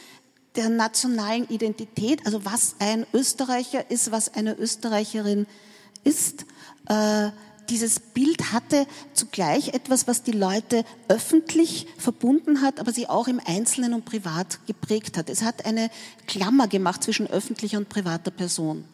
der 0.56 0.70
nationalen 0.70 1.48
Identität, 1.50 2.26
also 2.26 2.46
was 2.46 2.76
ein 2.80 3.06
Österreicher 3.14 3.90
ist, 3.92 4.12
was 4.12 4.34
eine 4.34 4.56
Österreicherin 4.56 5.48
ist. 6.04 6.46
Äh, 6.88 7.30
dieses 7.70 8.00
Bild 8.00 8.52
hatte 8.54 8.86
zugleich 9.14 9.70
etwas, 9.70 10.08
was 10.08 10.22
die 10.22 10.32
Leute 10.32 10.86
öffentlich 11.08 11.88
verbunden 11.98 12.62
hat, 12.62 12.80
aber 12.80 12.92
sie 12.92 13.10
auch 13.10 13.28
im 13.28 13.42
Einzelnen 13.44 13.94
und 13.94 14.06
privat 14.06 14.60
geprägt 14.68 15.18
hat. 15.18 15.30
Es 15.30 15.42
hat 15.42 15.66
eine 15.66 15.90
Klammer 16.28 16.68
gemacht 16.68 17.04
zwischen 17.04 17.28
öffentlicher 17.28 17.78
und 17.78 17.90
privater 17.90 18.32
Person. 18.32 18.86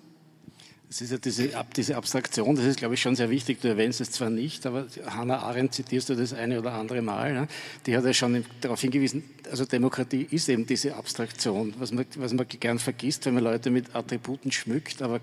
Das 0.91 0.99
ist 0.99 1.11
ja 1.11 1.17
diese, 1.19 1.49
diese, 1.73 1.95
Abstraktion, 1.95 2.53
das 2.53 2.65
ist, 2.65 2.79
glaube 2.79 2.95
ich, 2.95 3.01
schon 3.01 3.15
sehr 3.15 3.29
wichtig. 3.29 3.61
Du 3.61 3.69
erwähnst 3.69 4.01
es 4.01 4.11
zwar 4.11 4.29
nicht, 4.29 4.65
aber 4.65 4.87
Hannah 5.05 5.39
Arendt 5.39 5.73
zitierst 5.73 6.09
du 6.09 6.15
das 6.15 6.33
eine 6.33 6.59
oder 6.59 6.73
andere 6.73 7.01
Mal. 7.01 7.31
Ne? 7.31 7.47
Die 7.85 7.95
hat 7.95 8.03
ja 8.03 8.13
schon 8.13 8.43
darauf 8.59 8.81
hingewiesen, 8.81 9.23
also 9.49 9.63
Demokratie 9.63 10.27
ist 10.29 10.49
eben 10.49 10.65
diese 10.65 10.95
Abstraktion, 10.95 11.73
was 11.79 11.93
man, 11.93 12.05
was 12.17 12.33
man 12.33 12.45
gern 12.45 12.77
vergisst, 12.77 13.25
wenn 13.25 13.35
man 13.35 13.45
Leute 13.45 13.69
mit 13.69 13.95
Attributen 13.95 14.51
schmückt. 14.51 15.01
Aber 15.01 15.21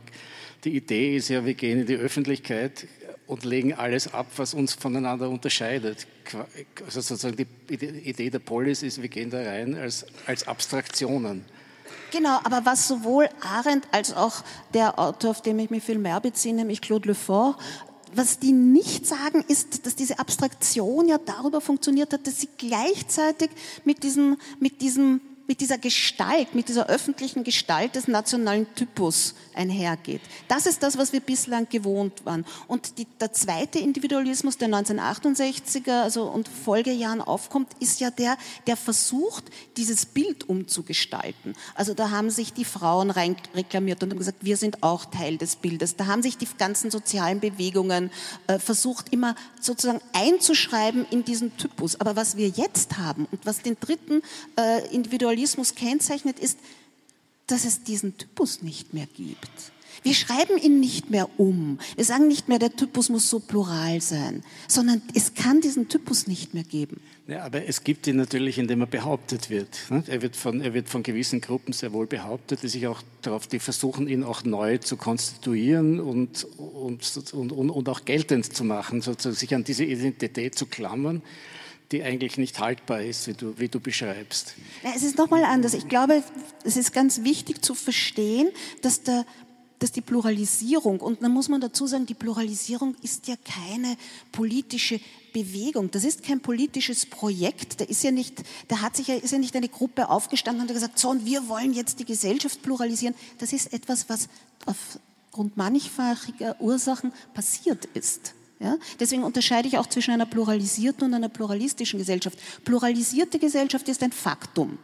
die 0.65 0.75
Idee 0.75 1.17
ist 1.17 1.29
ja, 1.29 1.45
wir 1.45 1.53
gehen 1.53 1.81
in 1.81 1.87
die 1.87 1.97
Öffentlichkeit 1.97 2.87
und 3.27 3.45
legen 3.45 3.75
alles 3.75 4.15
ab, 4.15 4.29
was 4.37 4.55
uns 4.55 4.73
voneinander 4.73 5.29
unterscheidet. 5.29 6.07
Also 6.83 7.03
sozusagen 7.03 7.37
die 7.37 7.75
Idee 7.75 8.31
der 8.31 8.39
Polis 8.39 8.83
ist, 8.83 9.03
wir 9.03 9.11
gehen 9.11 9.29
da 9.29 9.43
rein 9.43 9.75
als, 9.75 10.07
als 10.25 10.49
Abstraktionen. 10.49 11.45
Genau, 12.11 12.39
aber 12.45 12.65
was 12.65 12.89
sowohl 12.89 13.29
Arendt 13.41 13.87
als 13.93 14.15
auch 14.15 14.43
der 14.75 14.99
Autor, 14.99 15.31
auf 15.31 15.43
den 15.43 15.59
ich 15.59 15.71
mich 15.71 15.83
viel 15.83 15.99
mehr 15.99 16.21
beziehe, 16.21 16.55
nämlich 16.55 16.81
Claude 16.81 17.09
Lefort, 17.09 17.57
was 18.15 18.39
die 18.39 18.53
nicht 18.53 19.07
sagen, 19.07 19.45
ist, 19.49 19.85
dass 19.87 19.95
diese 19.95 20.19
Abstraktion 20.19 21.09
ja 21.09 21.19
darüber 21.19 21.61
funktioniert 21.61 22.13
hat, 22.13 22.27
dass 22.27 22.41
sie 22.41 22.49
gleichzeitig 22.57 23.51
mit 23.85 24.03
diesem, 24.03 24.39
mit 24.61 24.81
diesem 24.81 25.21
mit 25.49 25.63
dieser 25.63 25.79
Gestalt, 25.79 26.55
mit 26.55 26.69
dieser 26.69 26.89
öffentlichen 26.89 27.43
Gestalt 27.43 27.95
des 27.95 28.07
nationalen 28.07 28.67
Typus 28.75 29.35
einhergeht. 29.55 30.21
Das 30.47 30.67
ist 30.67 30.83
das, 30.83 30.99
was 30.99 31.15
wir 31.15 31.21
bislang 31.21 31.67
gewohnt 31.71 32.27
waren. 32.27 32.45
Und 32.69 32.99
die, 32.99 33.07
der 33.19 33.33
zweite 33.33 33.79
Individualismus 33.79 34.59
der 34.59 34.69
1968er 34.69 36.03
also 36.03 36.25
und 36.25 36.49
Folgejahren 36.49 37.23
aufkommt, 37.23 37.71
ist 37.81 37.99
ja 37.99 38.11
der, 38.11 38.37
der 38.67 38.77
versucht, 38.77 39.45
dieses 39.79 40.05
Bild 40.05 40.47
umzugestalten. 40.51 41.55
Also 41.75 41.95
da 41.95 42.11
haben 42.11 42.29
sich 42.29 42.53
die 42.53 42.67
Frauen 42.67 43.11
rein 43.11 43.35
reklamiert 43.55 44.03
und 44.03 44.11
haben 44.11 44.19
gesagt, 44.19 44.45
wir 44.45 44.59
sind 44.59 44.83
auch 44.83 45.07
Teil 45.07 45.39
des 45.39 45.57
Bildes. 45.57 45.97
Da 45.97 46.07
haben 46.07 46.23
sich 46.23 46.37
die 46.37 46.47
ganzen 46.59 46.91
sozialen 46.91 47.41
Bewegungen 47.41 48.11
äh, 48.49 48.59
versucht, 48.59 49.15
immer 49.15 49.35
sozusagen 49.61 50.03
einzuschreiben 50.13 51.07
in 51.11 51.25
diesen 51.25 51.57
Typus. 51.57 51.99
Aber 51.99 52.17
was 52.17 52.37
wir 52.37 52.49
jetzt 52.49 52.99
haben 52.99 53.27
und 53.33 53.47
was 53.47 53.63
den 53.63 53.79
dritten 53.81 54.21
äh, 54.59 54.87
Individualismus 54.95 55.38
Pluralismus 55.39 55.77
kennzeichnet, 55.77 56.41
ist, 56.41 56.59
dass 57.47 57.65
es 57.65 57.85
diesen 57.85 58.19
Typus 58.19 58.63
nicht 58.63 58.93
mehr 58.93 59.07
gibt. 59.07 59.49
Wir 60.03 60.15
schreiben 60.15 60.59
ihn 60.59 60.81
nicht 60.81 61.11
mehr 61.11 61.29
um. 61.39 61.79
Wir 61.97 62.05
sagen 62.05 62.29
nicht 62.29 62.49
mehr, 62.49 62.59
der 62.59 62.75
Typus 62.75 63.09
muss 63.09 63.29
so 63.29 63.39
plural 63.41 64.01
sein, 64.01 64.43
sondern 64.67 65.01
es 65.15 65.35
kann 65.35 65.61
diesen 65.61 65.89
Typus 65.89 66.27
nicht 66.27 66.55
mehr 66.55 66.63
geben. 66.65 67.01
Ja, 67.27 67.45
aber 67.45 67.67
es 67.67 67.85
gibt 67.85 68.07
ihn 68.07 68.17
natürlich, 68.17 68.59
indem 68.59 68.81
er 68.81 68.87
behauptet 68.87 69.51
wird. 69.51 69.79
Er 70.07 70.23
wird 70.23 70.35
von, 70.35 70.61
er 70.61 70.75
wird 70.75 70.89
von 70.89 71.03
gewissen 71.03 71.41
Gruppen 71.41 71.73
sehr 71.73 71.93
wohl 71.93 72.07
behauptet, 72.07 72.63
die 72.63 72.69
sich 72.69 72.87
auch 72.87 73.03
darauf, 73.23 73.47
die 73.47 73.59
versuchen, 73.59 74.09
ihn 74.09 74.25
auch 74.25 74.45
neu 74.45 74.79
zu 74.79 74.97
konstituieren 74.97 76.01
und, 76.01 76.45
und, 76.59 77.33
und, 77.33 77.53
und 77.53 77.89
auch 77.89 78.05
geltend 78.05 78.53
zu 78.53 78.65
machen, 78.65 79.03
sozusagen 79.03 79.37
sich 79.37 79.55
an 79.55 79.65
diese 79.65 79.85
Identität 79.85 80.57
zu 80.57 80.67
klammern 80.67 81.23
die 81.93 82.03
eigentlich 82.03 82.37
nicht 82.37 82.59
haltbar 82.59 83.03
ist, 83.03 83.27
wie 83.27 83.35
du, 83.35 83.59
wie 83.59 83.69
du 83.69 83.81
beschreibst. 83.81 84.55
Es 84.95 85.03
ist 85.03 85.17
nochmal 85.17 85.45
anders. 85.45 85.75
Ich 85.75 85.89
glaube, 85.89 86.23
es 86.65 86.77
ist 86.77 86.93
ganz 86.93 87.25
wichtig 87.25 87.65
zu 87.65 87.75
verstehen, 87.75 88.51
dass, 88.83 89.03
der, 89.03 89.25
dass 89.79 89.93
die 89.93 90.03
Pluralisierung, 90.03 91.01
und 91.01 91.23
dann 91.23 91.33
muss 91.33 91.49
man 91.49 91.61
dazu 91.61 91.87
sagen, 91.87 92.05
die 92.05 92.15
Pluralisierung 92.15 92.95
ist 93.03 93.27
ja 93.27 93.37
keine 93.37 93.97
politische 94.33 95.01
Bewegung. 95.33 95.91
Das 95.91 96.05
ist 96.05 96.23
kein 96.23 96.41
politisches 96.41 97.07
Projekt. 97.07 97.81
Da 97.81 97.85
ist 97.85 98.05
ja 98.05 98.11
nicht, 98.11 98.43
da 98.69 98.83
hat 98.83 98.97
sich 98.97 99.09
ja, 99.09 99.15
ist 99.15 99.33
ja 99.33 99.39
nicht 99.39 99.57
eine 99.57 99.69
Gruppe 99.69 100.11
aufgestanden 100.11 100.67
und 100.67 100.73
gesagt, 100.73 100.99
so, 100.99 101.09
und 101.09 101.25
wir 101.25 101.49
wollen 101.49 101.73
jetzt 101.73 102.01
die 102.01 102.05
Gesellschaft 102.05 102.63
pluralisieren. 102.63 103.15
Das 103.39 103.55
ist 103.55 103.73
etwas, 103.73 104.11
was 104.11 104.29
aufgrund 104.67 105.57
mannigfachiger 105.57 106.61
Ursachen 106.61 107.13
passiert 107.33 107.87
ist. 107.95 108.35
Ja? 108.61 108.77
Deswegen 108.99 109.23
unterscheide 109.23 109.69
ich 109.69 109.79
auch 109.79 109.87
zwischen 109.87 110.13
einer 110.13 110.27
pluralisierten 110.27 111.07
und 111.07 111.15
einer 111.15 111.29
pluralistischen 111.29 111.99
Gesellschaft. 111.99 112.39
Pluralisierte 112.65 113.39
Gesellschaft 113.39 113.89
ist 113.89 114.03
ein 114.03 114.13
Faktum. 114.13 114.79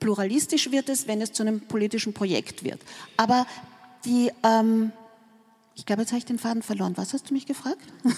Pluralistisch 0.00 0.70
wird 0.70 0.88
es, 0.88 1.06
wenn 1.06 1.20
es 1.20 1.32
zu 1.32 1.42
einem 1.42 1.60
politischen 1.60 2.12
Projekt 2.12 2.64
wird. 2.64 2.80
Aber 3.16 3.46
die, 4.04 4.32
ähm, 4.42 4.92
ich 5.74 5.86
glaube, 5.86 6.02
jetzt 6.02 6.10
habe 6.10 6.18
ich 6.18 6.24
den 6.24 6.38
Faden 6.38 6.62
verloren. 6.62 6.96
Was 6.96 7.12
hast 7.12 7.30
du 7.30 7.34
mich 7.34 7.46
gefragt? 7.46 7.86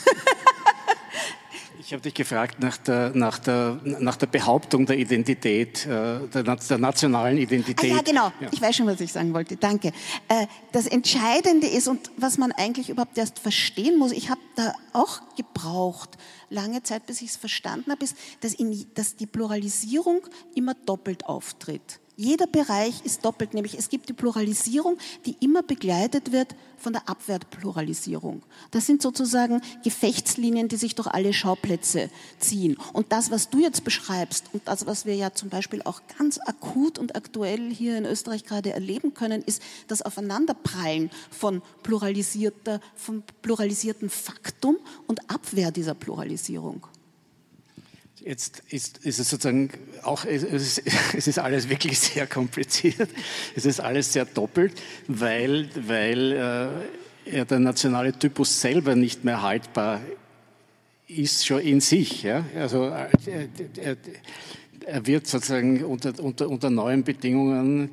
Ich 1.85 1.93
habe 1.93 2.01
dich 2.01 2.15
gefragt 2.15 2.61
nach 2.61 2.77
der, 2.77 3.11
nach, 3.13 3.41
der, 3.41 3.81
nach 3.83 4.15
der 4.15 4.27
Behauptung 4.27 4.87
der 4.87 4.97
Identität, 4.99 5.85
äh, 5.85 6.29
der, 6.29 6.43
der 6.45 6.79
nationalen 6.79 7.39
Identität. 7.39 7.93
Ah, 7.93 7.97
ja, 7.97 8.03
genau. 8.03 8.33
Ja. 8.41 8.49
Ich 8.53 8.63
weiß 8.63 8.77
schon, 8.77 8.87
was 8.87 9.01
ich 9.01 9.13
sagen 9.13 9.35
wollte. 9.35 9.57
Danke. 9.57 9.89
Äh, 10.29 10.47
das 10.71 10.87
Entscheidende 10.87 11.67
ist 11.67 11.89
und 11.89 12.13
was 12.17 12.39
man 12.39 12.53
eigentlich 12.53 12.89
überhaupt 12.89 13.19
erst 13.19 13.41
verstehen 13.41 13.99
muss, 13.99 14.13
ich 14.13 14.31
habe 14.31 14.41
da 14.55 14.75
auch 14.93 15.23
gebraucht, 15.37 16.11
lange 16.51 16.85
Zeit, 16.85 17.07
bis 17.07 17.21
ich 17.21 17.31
es 17.31 17.37
verstanden 17.37 17.91
habe, 17.91 18.05
ist, 18.05 18.17
dass, 18.43 18.55
in, 18.55 18.87
dass 18.95 19.17
die 19.17 19.27
Pluralisierung 19.27 20.21
immer 20.55 20.75
doppelt 20.75 21.27
auftritt. 21.27 21.99
Jeder 22.17 22.47
Bereich 22.47 23.05
ist 23.05 23.25
doppelt, 23.25 23.55
nämlich 23.55 23.79
es 23.79 23.89
gibt 23.89 24.09
die 24.09 24.13
Pluralisierung, 24.13 24.99
die 25.25 25.37
immer 25.41 25.63
begleitet 25.63 26.31
wird 26.31 26.55
von 26.77 26.93
der 26.93 27.09
Abwertpluralisierung. 27.09 28.43
Das 28.71 28.85
sind 28.85 29.01
sozusagen 29.01 29.63
Gefechtslinien, 29.83 30.69
die 30.69 30.77
sich 30.77 30.95
durch 30.95 31.07
alle 31.07 31.33
Schauplätze 31.33 32.11
ziehen. 32.39 32.77
Und 32.93 33.13
das, 33.13 33.31
was 33.31 33.49
du 33.49 33.61
jetzt 33.61 33.85
beschreibst 33.85 34.45
und 34.53 34.69
das, 34.69 34.85
was 34.85 35.07
wir 35.07 35.15
ja 35.15 35.33
zum 35.33 35.49
Beispiel 35.49 35.81
auch 35.83 36.03
ganz 36.19 36.39
akut 36.39 36.99
und 36.99 37.17
aktuell 37.17 37.73
hier 37.73 37.97
in 37.97 38.05
Österreich 38.05 38.45
gerade 38.45 38.75
erleben 38.75 39.15
können, 39.15 39.43
ist 39.43 39.63
das 39.89 40.03
Aufeinanderprallen 40.03 41.11
von 41.31 41.63
pluralisierter, 41.83 42.81
von 42.95 43.23
pluralisierten 43.41 44.11
Faktum 44.11 44.77
und 45.07 45.31
Abwehr 45.31 45.71
dieser 45.71 45.95
Pluralisierung. 45.95 46.87
Jetzt 48.25 48.63
ist, 48.69 48.99
ist, 48.99 49.19
es 49.19 49.31
sozusagen 49.31 49.71
auch, 50.03 50.25
es 50.25 50.45
ist, 50.45 50.83
es 51.17 51.27
ist, 51.27 51.39
alles 51.39 51.69
wirklich 51.69 51.99
sehr 51.99 52.27
kompliziert. 52.27 53.09
Es 53.57 53.67
ist 53.67 53.81
alles 53.81 54.13
sehr 54.13 54.25
doppelt, 54.25 54.81
weil, 55.09 55.69
weil 55.75 56.85
äh, 57.27 57.45
der 57.45 57.59
nationale 57.59 58.13
Typus 58.13 58.61
selber 58.61 58.95
nicht 58.95 59.25
mehr 59.25 59.43
haltbar 59.43 60.01
ist, 61.09 61.47
schon 61.47 61.61
in 61.61 61.81
sich. 61.81 62.23
Ja? 62.23 62.45
Also 62.57 62.89
äh, 62.89 63.09
er, 63.77 63.97
er 64.87 65.07
wird 65.07 65.27
sozusagen 65.27 65.85
unter, 65.85 66.19
unter, 66.23 66.49
unter 66.49 66.71
neuen 66.71 67.05
Bedingungen 67.05 67.91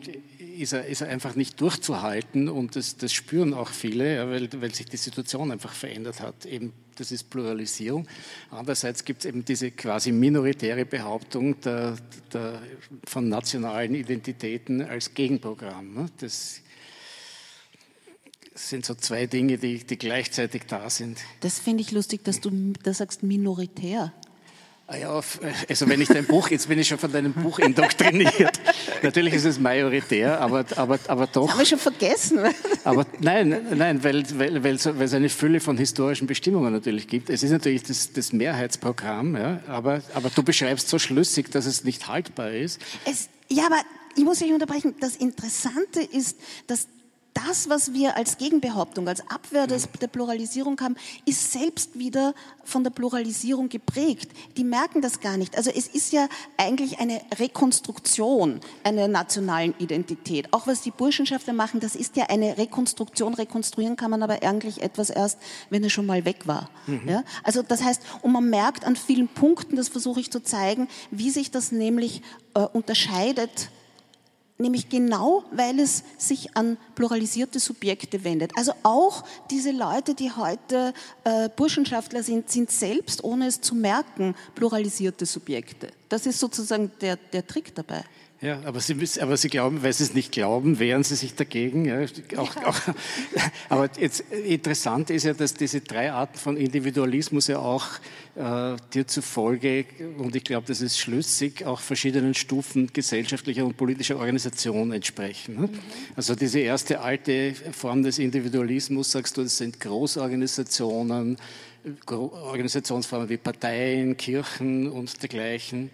ist 0.59 0.73
er, 0.73 0.85
ist 0.85 1.01
er 1.01 1.07
einfach 1.07 1.35
nicht 1.35 1.59
durchzuhalten 1.61 2.49
und 2.49 2.75
das, 2.75 2.97
das 2.97 3.13
spüren 3.13 3.53
auch 3.53 3.69
viele, 3.69 4.15
ja, 4.15 4.29
weil, 4.29 4.49
weil 4.61 4.73
sich 4.75 4.85
die 4.87 4.97
Situation 4.97 5.51
einfach 5.51 5.73
verändert 5.73 6.19
hat. 6.19 6.45
Eben, 6.45 6.73
das 6.95 7.11
ist 7.11 7.29
Pluralisierung. 7.29 8.07
Andererseits 8.51 9.05
gibt 9.05 9.21
es 9.21 9.25
eben 9.25 9.45
diese 9.45 9.71
quasi 9.71 10.11
minoritäre 10.11 10.85
Behauptung 10.85 11.59
der, 11.61 11.95
der, 12.33 12.61
von 13.05 13.29
nationalen 13.29 13.95
Identitäten 13.95 14.81
als 14.81 15.13
Gegenprogramm. 15.13 15.93
Ne? 15.93 16.05
Das 16.19 16.61
sind 18.53 18.85
so 18.85 18.95
zwei 18.95 19.25
Dinge, 19.27 19.57
die, 19.57 19.85
die 19.85 19.97
gleichzeitig 19.97 20.63
da 20.67 20.89
sind. 20.89 21.17
Das 21.39 21.59
finde 21.59 21.81
ich 21.81 21.91
lustig, 21.91 22.23
dass 22.25 22.41
du 22.41 22.73
da 22.83 22.93
sagst 22.93 23.23
minoritär. 23.23 24.13
Ah 24.91 24.97
ja, 24.97 25.21
also 25.69 25.87
wenn 25.87 26.01
ich 26.01 26.07
dein 26.07 26.25
Buch, 26.25 26.49
jetzt 26.49 26.67
bin 26.67 26.79
ich 26.79 26.87
schon 26.87 26.97
von 26.97 27.11
deinem 27.11 27.31
Buch 27.31 27.59
indoktriniert. 27.59 28.59
Natürlich 29.03 29.35
ist 29.35 29.45
es 29.45 29.59
majoritär, 29.59 30.41
aber, 30.41 30.65
aber, 30.77 30.97
aber 31.07 31.27
doch. 31.27 31.43
Das 31.43 31.51
haben 31.51 31.59
wir 31.59 31.65
schon 31.67 31.77
vergessen. 31.77 32.39
aber 32.83 33.05
nein, 33.19 33.67
nein, 33.75 34.03
weil, 34.03 34.23
weil, 34.39 34.63
weil, 34.63 34.79
weil 34.83 35.01
es 35.03 35.13
eine 35.13 35.29
Fülle 35.29 35.59
von 35.59 35.77
historischen 35.77 36.25
Bestimmungen 36.25 36.73
natürlich 36.73 37.07
gibt. 37.07 37.29
Es 37.29 37.43
ist 37.43 37.51
natürlich 37.51 37.83
das, 37.83 38.13
das 38.13 38.33
Mehrheitsprogramm, 38.33 39.35
ja, 39.35 39.59
aber, 39.67 40.01
aber 40.15 40.31
du 40.31 40.41
beschreibst 40.41 40.89
so 40.89 40.97
schlüssig, 40.97 41.51
dass 41.51 41.67
es 41.67 41.83
nicht 41.83 42.07
haltbar 42.07 42.49
ist. 42.49 42.81
Es, 43.05 43.29
ja, 43.47 43.67
aber 43.67 43.81
ich 44.15 44.23
muss 44.23 44.39
mich 44.41 44.51
unterbrechen. 44.51 44.95
Das 44.99 45.15
Interessante 45.17 46.01
ist, 46.01 46.39
dass 46.65 46.87
das, 47.47 47.69
was 47.69 47.93
wir 47.93 48.17
als 48.17 48.37
Gegenbehauptung, 48.37 49.07
als 49.07 49.21
Abwehr 49.29 49.67
des, 49.67 49.89
der 50.01 50.07
Pluralisierung 50.07 50.79
haben, 50.81 50.95
ist 51.25 51.51
selbst 51.51 51.97
wieder 51.97 52.33
von 52.63 52.83
der 52.83 52.91
Pluralisierung 52.91 53.69
geprägt. 53.69 54.31
Die 54.57 54.63
merken 54.63 55.01
das 55.01 55.19
gar 55.19 55.37
nicht. 55.37 55.57
Also 55.57 55.69
es 55.69 55.87
ist 55.87 56.11
ja 56.11 56.27
eigentlich 56.57 56.99
eine 56.99 57.21
Rekonstruktion 57.37 58.59
einer 58.83 59.07
nationalen 59.07 59.73
Identität. 59.79 60.51
Auch 60.51 60.67
was 60.67 60.81
die 60.81 60.91
Burschenschafter 60.91 61.53
machen, 61.53 61.79
das 61.79 61.95
ist 61.95 62.15
ja 62.15 62.25
eine 62.29 62.57
Rekonstruktion. 62.57 63.33
Rekonstruieren 63.33 63.95
kann 63.95 64.11
man 64.11 64.23
aber 64.23 64.43
eigentlich 64.43 64.81
etwas 64.81 65.09
erst, 65.09 65.39
wenn 65.69 65.83
er 65.83 65.89
schon 65.89 66.05
mal 66.05 66.25
weg 66.25 66.47
war. 66.47 66.69
Mhm. 66.87 67.07
Ja? 67.07 67.23
Also 67.43 67.61
das 67.61 67.83
heißt, 67.83 68.01
und 68.21 68.31
man 68.31 68.49
merkt 68.49 68.85
an 68.85 68.95
vielen 68.95 69.27
Punkten, 69.27 69.75
das 69.75 69.89
versuche 69.89 70.19
ich 70.19 70.31
zu 70.31 70.43
zeigen, 70.43 70.87
wie 71.11 71.29
sich 71.29 71.51
das 71.51 71.71
nämlich 71.71 72.21
äh, 72.53 72.61
unterscheidet 72.61 73.69
nämlich 74.59 74.89
genau, 74.89 75.43
weil 75.51 75.79
es 75.79 76.03
sich 76.17 76.55
an 76.55 76.77
pluralisierte 76.95 77.59
Subjekte 77.59 78.23
wendet. 78.23 78.51
Also 78.55 78.73
auch 78.83 79.23
diese 79.49 79.71
Leute, 79.71 80.13
die 80.13 80.31
heute 80.31 80.93
äh, 81.23 81.49
Burschenschaftler 81.55 82.21
sind, 82.23 82.49
sind 82.49 82.69
selbst, 82.69 83.23
ohne 83.23 83.47
es 83.47 83.61
zu 83.61 83.73
merken, 83.73 84.35
pluralisierte 84.55 85.25
Subjekte. 85.25 85.91
Das 86.09 86.25
ist 86.25 86.39
sozusagen 86.39 86.91
der, 87.01 87.15
der 87.15 87.47
Trick 87.47 87.73
dabei. 87.73 88.03
Ja, 88.41 88.61
aber 88.63 88.79
Sie, 88.79 88.93
müssen, 88.93 89.21
aber 89.21 89.35
Sie 89.35 89.49
glauben, 89.49 89.83
weil 89.83 89.91
Sie 89.91 90.03
es 90.03 90.13
nicht 90.13 90.31
glauben, 90.31 90.79
wehren 90.79 91.03
Sie 91.03 91.15
sich 91.15 91.35
dagegen. 91.35 91.83
Ja, 91.83 92.05
auch, 92.37 92.55
ja. 92.55 92.67
Auch, 92.67 92.79
aber 93.69 93.89
jetzt 93.99 94.21
interessant 94.31 95.09
ist 95.09 95.25
ja, 95.25 95.33
dass 95.33 95.53
diese 95.53 95.81
drei 95.81 96.13
Arten 96.13 96.37
von 96.37 96.55
Individualismus 96.55 97.47
ja 97.47 97.59
auch 97.59 97.85
äh, 98.35 98.77
dir 98.93 99.05
zufolge, 99.05 99.85
und 100.17 100.37
ich 100.37 100.45
glaube, 100.45 100.65
das 100.67 100.79
ist 100.79 100.97
schlüssig, 100.97 101.65
auch 101.65 101.81
verschiedenen 101.81 102.33
Stufen 102.33 102.93
gesellschaftlicher 102.93 103.65
und 103.65 103.75
politischer 103.75 104.17
Organisation 104.17 104.93
entsprechen. 104.93 105.55
Ne? 105.55 105.67
Mhm. 105.67 105.79
Also 106.15 106.33
diese 106.33 106.59
erste 106.59 107.01
alte 107.01 107.53
Form 107.73 108.03
des 108.03 108.19
Individualismus, 108.19 109.11
sagst 109.11 109.35
du, 109.35 109.43
das 109.43 109.57
sind 109.57 109.81
Großorganisationen, 109.81 111.35
Organisationsformen 112.07 113.27
wie 113.27 113.37
Parteien, 113.37 114.15
Kirchen 114.15 114.89
und 114.89 115.21
dergleichen. 115.21 115.89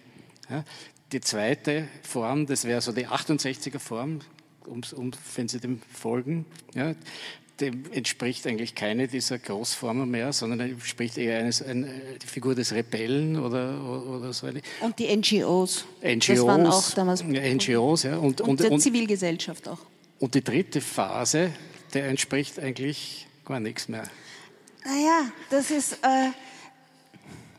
Ja, 0.48 0.64
die 1.12 1.20
zweite 1.20 1.88
Form, 2.02 2.46
das 2.46 2.64
wäre 2.64 2.80
so 2.80 2.92
die 2.92 3.06
68er 3.06 3.78
Form, 3.78 4.20
um, 4.66 4.82
um, 4.96 5.12
wenn 5.36 5.48
Sie 5.48 5.60
dem 5.60 5.80
folgen, 5.92 6.44
ja, 6.74 6.94
dem 7.60 7.90
entspricht 7.92 8.46
eigentlich 8.46 8.74
keine 8.74 9.08
dieser 9.08 9.38
Großformen 9.38 10.10
mehr, 10.10 10.32
sondern 10.32 10.60
entspricht 10.60 11.16
eher 11.16 11.38
eines, 11.38 11.62
eine, 11.62 11.88
die 12.20 12.26
Figur 12.26 12.54
des 12.54 12.72
Rebellen 12.72 13.38
oder, 13.38 13.82
oder 13.82 14.32
so 14.32 14.46
eine. 14.46 14.60
Und 14.80 14.98
die 14.98 15.14
NGOs. 15.16 15.86
NGOs. 16.02 16.26
Das 16.26 16.42
waren 16.46 16.66
auch 16.66 16.90
damals. 16.90 17.24
Ja, 17.30 17.54
NGOs, 17.54 18.02
ja. 18.02 18.18
Und, 18.18 18.40
und, 18.42 18.48
und 18.48 18.60
der 18.60 18.72
und, 18.72 18.80
Zivilgesellschaft 18.80 19.68
auch. 19.68 19.78
Und 20.18 20.34
die 20.34 20.44
dritte 20.44 20.80
Phase, 20.80 21.50
der 21.94 22.08
entspricht 22.08 22.58
eigentlich 22.58 23.26
gar 23.46 23.60
nichts 23.60 23.88
mehr. 23.88 24.04
Naja, 24.84 25.32
das 25.50 25.70
ist. 25.70 25.94
Äh 26.02 26.30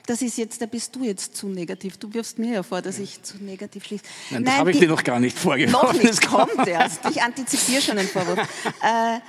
das 0.08 0.22
ist 0.22 0.38
jetzt, 0.38 0.62
da 0.62 0.66
bist 0.66 0.96
du 0.96 1.04
jetzt 1.04 1.36
zu 1.36 1.48
negativ. 1.48 1.98
Du 1.98 2.14
wirfst 2.14 2.40
mir 2.40 2.54
ja 2.54 2.64
vor, 2.64 2.82
dass 2.82 2.98
ich 2.98 3.22
zu 3.24 3.38
negativ 3.38 3.86
schließe. 3.86 4.04
Nein, 4.32 4.46
das 4.46 4.56
habe 4.56 4.72
ich 4.72 4.80
dir 4.80 4.88
noch 4.88 5.04
gar 5.04 5.20
nicht 5.20 5.38
vorgeworfen. 5.38 5.98
Noch 5.98 6.04
nicht, 6.04 6.26
kommt 6.26 6.68
erst. 6.68 7.02
Ich 7.10 7.22
antizipiere 7.22 7.82
schon 7.82 7.98
einen 7.98 8.08
Vorwurf. 8.08 8.40
äh, 8.40 9.20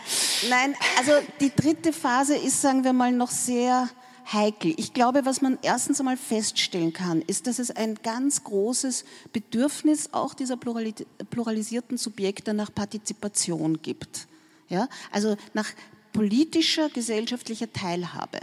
nein, 0.48 0.74
also 0.96 1.12
die 1.40 1.52
dritte 1.54 1.92
Phase 1.92 2.36
ist, 2.36 2.62
sagen 2.62 2.84
wir 2.84 2.92
mal, 2.92 3.12
noch 3.12 3.30
sehr 3.30 3.88
heikel. 4.32 4.72
Ich 4.76 4.92
glaube, 4.92 5.24
was 5.24 5.42
man 5.42 5.58
erstens 5.62 5.98
einmal 5.98 6.16
feststellen 6.16 6.92
kann, 6.92 7.22
ist, 7.22 7.48
dass 7.48 7.58
es 7.58 7.72
ein 7.72 7.96
ganz 8.02 8.44
großes 8.44 9.04
Bedürfnis 9.32 10.10
auch 10.12 10.34
dieser 10.34 10.56
pluralisierten 10.56 11.98
Subjekte 11.98 12.54
nach 12.54 12.72
Partizipation 12.72 13.82
gibt. 13.82 14.28
Ja? 14.68 14.88
Also 15.10 15.36
nach 15.54 15.66
politischer, 16.12 16.88
gesellschaftlicher 16.88 17.72
Teilhabe 17.72 18.38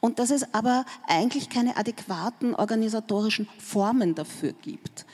und 0.00 0.18
dass 0.18 0.30
es 0.30 0.54
aber 0.54 0.84
eigentlich 1.06 1.48
keine 1.48 1.76
adäquaten 1.76 2.54
organisatorischen 2.54 3.48
Formen 3.58 4.14
dafür 4.14 4.52
gibt. 4.52 5.06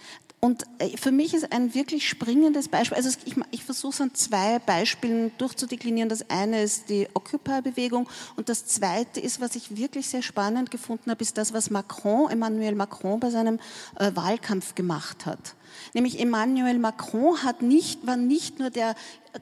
Und 0.44 0.64
äh, 0.78 0.98
für 0.98 1.10
mich 1.10 1.32
ist 1.32 1.52
ein 1.52 1.74
wirklich 1.74 2.06
springendes 2.06 2.68
Beispiel, 2.68 2.98
also 2.98 3.08
ich, 3.24 3.34
ich 3.50 3.64
versuche 3.64 3.94
es 3.94 4.00
an 4.02 4.14
zwei 4.14 4.58
Beispielen 4.58 5.32
durchzudeklinieren. 5.38 6.10
Das 6.10 6.28
eine 6.28 6.62
ist 6.62 6.90
die 6.90 7.08
Occupy-Bewegung 7.14 8.06
und 8.36 8.50
das 8.50 8.66
zweite 8.66 9.20
ist, 9.20 9.40
was 9.40 9.56
ich 9.56 9.74
wirklich 9.78 10.06
sehr 10.06 10.20
spannend 10.20 10.70
gefunden 10.70 11.10
habe, 11.10 11.22
ist 11.22 11.38
das, 11.38 11.54
was 11.54 11.70
Macron, 11.70 12.30
Emmanuel 12.30 12.74
Macron 12.74 13.20
bei 13.20 13.30
seinem 13.30 13.58
äh, 13.98 14.10
Wahlkampf 14.14 14.74
gemacht 14.74 15.24
hat. 15.24 15.54
Nämlich 15.92 16.20
Emmanuel 16.20 16.78
Macron 16.78 17.42
hat 17.42 17.62
nicht, 17.62 18.06
war 18.06 18.16
nicht 18.16 18.58
nur 18.58 18.70
der 18.70 18.94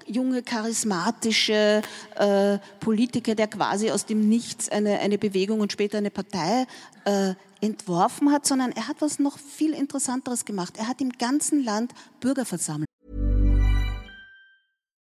junge, 0.06 0.42
charismatische 0.42 1.82
äh, 2.16 2.58
Politiker, 2.80 3.34
der 3.34 3.48
quasi 3.48 3.90
aus 3.90 4.06
dem 4.06 4.28
Nichts 4.28 4.68
eine, 4.68 5.00
eine 5.00 5.18
Bewegung 5.18 5.60
und 5.60 5.72
später 5.72 5.98
eine 5.98 6.10
Partei 6.10 6.66
äh, 7.04 7.34
entworfen 7.60 8.32
hat, 8.32 8.46
sondern 8.46 8.72
er 8.72 8.88
hat 8.88 8.96
was 9.00 9.18
noch 9.18 9.38
viel 9.38 9.72
Interessanteres 9.72 10.44
gemacht. 10.44 10.74
Er 10.78 10.88
hat 10.88 11.00
im 11.00 11.10
ganzen 11.10 11.64
Land 11.64 11.92
Bürger 12.20 12.44
versammelt. 12.44 12.88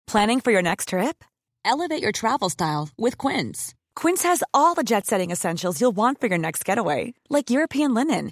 Planning 0.08 0.41
for 0.41 0.51
your 0.51 0.63
next 0.63 0.89
trip? 0.89 1.23
Elevate 1.63 2.03
your 2.03 2.12
travel 2.12 2.49
style 2.49 2.89
with 2.97 3.17
Quince. 3.17 3.75
Quince 3.95 4.23
has 4.23 4.43
all 4.53 4.73
the 4.73 4.84
jet-setting 4.84 5.29
essentials 5.29 5.79
you'll 5.79 5.95
want 5.95 6.19
for 6.19 6.27
your 6.27 6.39
next 6.39 6.65
getaway, 6.65 7.13
like 7.29 7.51
European 7.51 7.93
linen, 7.93 8.32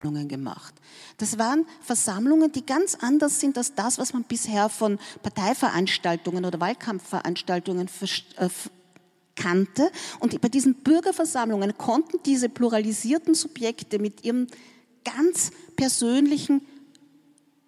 Gemacht. 0.00 0.74
Das 1.18 1.38
waren 1.38 1.66
Versammlungen, 1.82 2.50
die 2.52 2.64
ganz 2.64 2.96
anders 3.00 3.38
sind 3.38 3.58
als 3.58 3.74
das, 3.74 3.98
was 3.98 4.14
man 4.14 4.24
bisher 4.24 4.70
von 4.70 4.98
Parteiveranstaltungen 5.22 6.44
oder 6.46 6.58
Wahlkampfveranstaltungen 6.58 7.88
äh, 8.36 8.48
kannte. 9.36 9.90
Und 10.18 10.40
bei 10.40 10.48
diesen 10.48 10.74
Bürgerversammlungen 10.74 11.76
konnten 11.76 12.18
diese 12.24 12.48
pluralisierten 12.48 13.34
Subjekte 13.34 13.98
mit 13.98 14.24
ihrem 14.24 14.46
ganz 15.04 15.50
persönlichen 15.76 16.62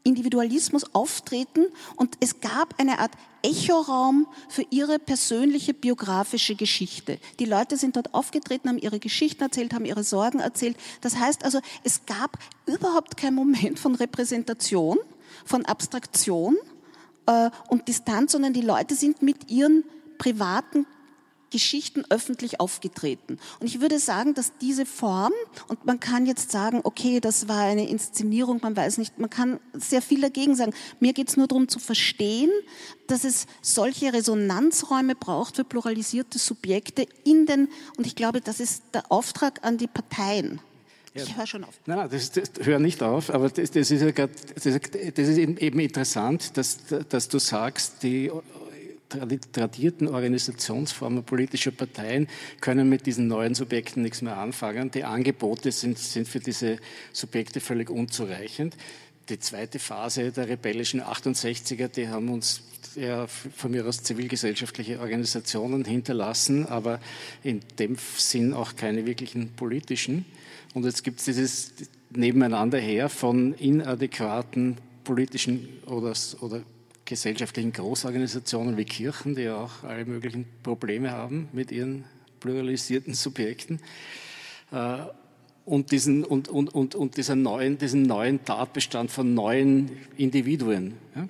Individualismus 0.04 0.94
auftreten 0.94 1.66
und 1.96 2.16
es 2.20 2.40
gab 2.40 2.78
eine 2.78 2.98
Art 2.98 3.12
Echoraum 3.42 4.26
für 4.48 4.64
ihre 4.70 4.98
persönliche 4.98 5.74
biografische 5.74 6.54
Geschichte. 6.54 7.18
Die 7.40 7.44
Leute 7.44 7.76
sind 7.76 7.96
dort 7.96 8.14
aufgetreten, 8.14 8.68
haben 8.68 8.78
ihre 8.78 9.00
Geschichten 9.00 9.42
erzählt, 9.42 9.74
haben 9.74 9.84
ihre 9.84 10.04
Sorgen 10.04 10.40
erzählt. 10.40 10.76
Das 11.00 11.16
heißt 11.16 11.44
also, 11.44 11.60
es 11.82 12.06
gab 12.06 12.38
überhaupt 12.66 13.16
keinen 13.16 13.34
Moment 13.34 13.78
von 13.78 13.94
Repräsentation, 13.94 14.98
von 15.44 15.64
Abstraktion 15.66 16.56
äh, 17.26 17.50
und 17.68 17.88
Distanz, 17.88 18.32
sondern 18.32 18.52
die 18.52 18.60
Leute 18.60 18.94
sind 18.94 19.22
mit 19.22 19.50
ihren 19.50 19.84
privaten 20.18 20.86
Geschichten 21.52 22.04
öffentlich 22.10 22.58
aufgetreten. 22.58 23.38
Und 23.60 23.66
ich 23.66 23.80
würde 23.80 23.98
sagen, 24.00 24.34
dass 24.34 24.52
diese 24.60 24.86
Form, 24.86 25.32
und 25.68 25.84
man 25.86 26.00
kann 26.00 26.26
jetzt 26.26 26.50
sagen, 26.50 26.80
okay, 26.82 27.20
das 27.20 27.46
war 27.46 27.60
eine 27.60 27.88
Inszenierung, 27.88 28.58
man 28.62 28.76
weiß 28.76 28.98
nicht, 28.98 29.18
man 29.18 29.30
kann 29.30 29.60
sehr 29.74 30.02
viel 30.02 30.20
dagegen 30.20 30.56
sagen. 30.56 30.74
Mir 30.98 31.12
geht 31.12 31.28
es 31.28 31.36
nur 31.36 31.46
darum 31.46 31.68
zu 31.68 31.78
verstehen, 31.78 32.50
dass 33.06 33.24
es 33.24 33.46
solche 33.60 34.12
Resonanzräume 34.12 35.14
braucht 35.14 35.56
für 35.56 35.64
pluralisierte 35.64 36.38
Subjekte 36.38 37.06
in 37.24 37.46
den, 37.46 37.68
und 37.96 38.06
ich 38.06 38.16
glaube, 38.16 38.40
das 38.40 38.58
ist 38.58 38.82
der 38.94 39.12
Auftrag 39.12 39.60
an 39.62 39.78
die 39.78 39.86
Parteien. 39.86 40.60
Ja. 41.14 41.24
Ich 41.24 41.36
höre 41.36 41.46
schon 41.46 41.64
auf. 41.64 41.74
Nein, 41.84 41.98
nein, 41.98 42.08
das, 42.10 42.32
das 42.32 42.48
hör 42.62 42.78
nicht 42.78 43.02
auf, 43.02 43.28
aber 43.28 43.50
das, 43.50 43.70
das 43.70 43.90
ist, 43.90 44.00
ja 44.00 44.10
grad, 44.12 44.30
das, 44.54 44.62
das 44.64 45.28
ist 45.28 45.36
eben 45.36 45.78
interessant, 45.78 46.56
dass, 46.56 46.78
dass 47.08 47.28
du 47.28 47.38
sagst, 47.38 48.02
die 48.02 48.30
tradierten 49.52 50.08
Organisationsformen 50.08 51.24
politischer 51.24 51.70
Parteien 51.70 52.28
können 52.60 52.88
mit 52.88 53.06
diesen 53.06 53.28
neuen 53.28 53.54
Subjekten 53.54 54.02
nichts 54.02 54.22
mehr 54.22 54.36
anfangen. 54.36 54.90
Die 54.90 55.04
Angebote 55.04 55.72
sind, 55.72 55.98
sind 55.98 56.28
für 56.28 56.40
diese 56.40 56.78
Subjekte 57.12 57.60
völlig 57.60 57.90
unzureichend. 57.90 58.76
die 59.28 59.38
zweite 59.38 59.78
Phase 59.78 60.32
der 60.32 60.48
rebellischen 60.48 61.00
68er, 61.00 61.88
die 61.88 62.08
haben 62.08 62.28
uns 62.28 62.62
ja, 62.96 63.26
von 63.26 63.70
mir 63.70 63.86
aus 63.86 64.02
zivilgesellschaftliche 64.02 65.00
Organisationen 65.00 65.84
hinterlassen, 65.84 66.66
aber 66.66 67.00
in 67.42 67.60
dem 67.78 67.96
Sinn 68.16 68.52
auch 68.52 68.76
keine 68.76 69.06
wirklichen 69.06 69.50
politischen. 69.54 70.24
Und 70.74 70.84
jetzt 70.84 71.04
gibt 71.04 71.20
es 71.20 71.26
dieses 71.26 71.72
Nebeneinander 72.10 72.78
her 72.78 73.08
von 73.08 73.54
inadäquaten 73.54 74.76
politischen 75.04 75.68
oder, 75.86 76.12
oder 76.40 76.62
gesellschaftlichen 77.04 77.72
Großorganisationen 77.72 78.76
wie 78.76 78.84
Kirchen, 78.84 79.34
die 79.34 79.42
ja 79.42 79.56
auch 79.56 79.82
alle 79.84 80.04
möglichen 80.04 80.46
Probleme 80.62 81.10
haben 81.10 81.48
mit 81.52 81.72
ihren 81.72 82.04
pluralisierten 82.40 83.14
Subjekten. 83.14 83.80
Äh, 84.70 84.98
und 85.64 85.92
diesen, 85.92 86.24
und, 86.24 86.48
und, 86.48 86.74
und, 86.74 86.94
und 86.94 87.16
dieser 87.16 87.36
neuen, 87.36 87.78
diesen 87.78 88.02
neuen 88.02 88.44
Tatbestand 88.44 89.10
von 89.10 89.32
neuen 89.34 89.90
Individuen. 90.16 90.94
Ja? 91.14 91.28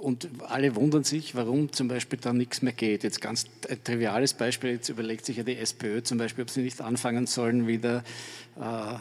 Und 0.00 0.28
alle 0.46 0.74
wundern 0.76 1.04
sich, 1.04 1.34
warum 1.34 1.72
zum 1.72 1.88
Beispiel 1.88 2.18
da 2.20 2.32
nichts 2.32 2.62
mehr 2.62 2.72
geht. 2.72 3.02
Jetzt 3.02 3.20
ganz 3.20 3.46
ein 3.68 3.82
triviales 3.82 4.34
Beispiel, 4.34 4.70
jetzt 4.70 4.88
überlegt 4.88 5.26
sich 5.26 5.36
ja 5.36 5.42
die 5.42 5.56
SPÖ 5.56 6.02
zum 6.02 6.18
Beispiel, 6.18 6.42
ob 6.42 6.50
sie 6.50 6.62
nicht 6.62 6.80
anfangen 6.80 7.26
sollen, 7.26 7.66
wieder 7.66 8.04
äh, 8.56 8.94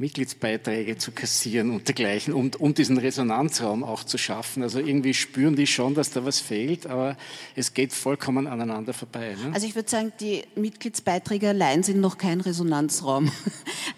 Mitgliedsbeiträge 0.00 0.96
zu 0.96 1.12
kassieren 1.12 1.70
und 1.70 1.86
dergleichen, 1.86 2.32
um, 2.32 2.50
um 2.58 2.72
diesen 2.72 2.96
Resonanzraum 2.96 3.84
auch 3.84 4.02
zu 4.02 4.16
schaffen. 4.16 4.62
Also 4.62 4.78
irgendwie 4.78 5.12
spüren 5.12 5.56
die 5.56 5.66
schon, 5.66 5.94
dass 5.94 6.10
da 6.10 6.24
was 6.24 6.40
fehlt, 6.40 6.86
aber 6.86 7.18
es 7.54 7.74
geht 7.74 7.92
vollkommen 7.92 8.46
aneinander 8.46 8.94
vorbei. 8.94 9.36
Ne? 9.42 9.52
Also 9.52 9.66
ich 9.66 9.74
würde 9.74 9.90
sagen, 9.90 10.12
die 10.18 10.42
Mitgliedsbeiträge 10.56 11.50
allein 11.50 11.82
sind 11.82 12.00
noch 12.00 12.16
kein 12.16 12.40
Resonanzraum. 12.40 13.30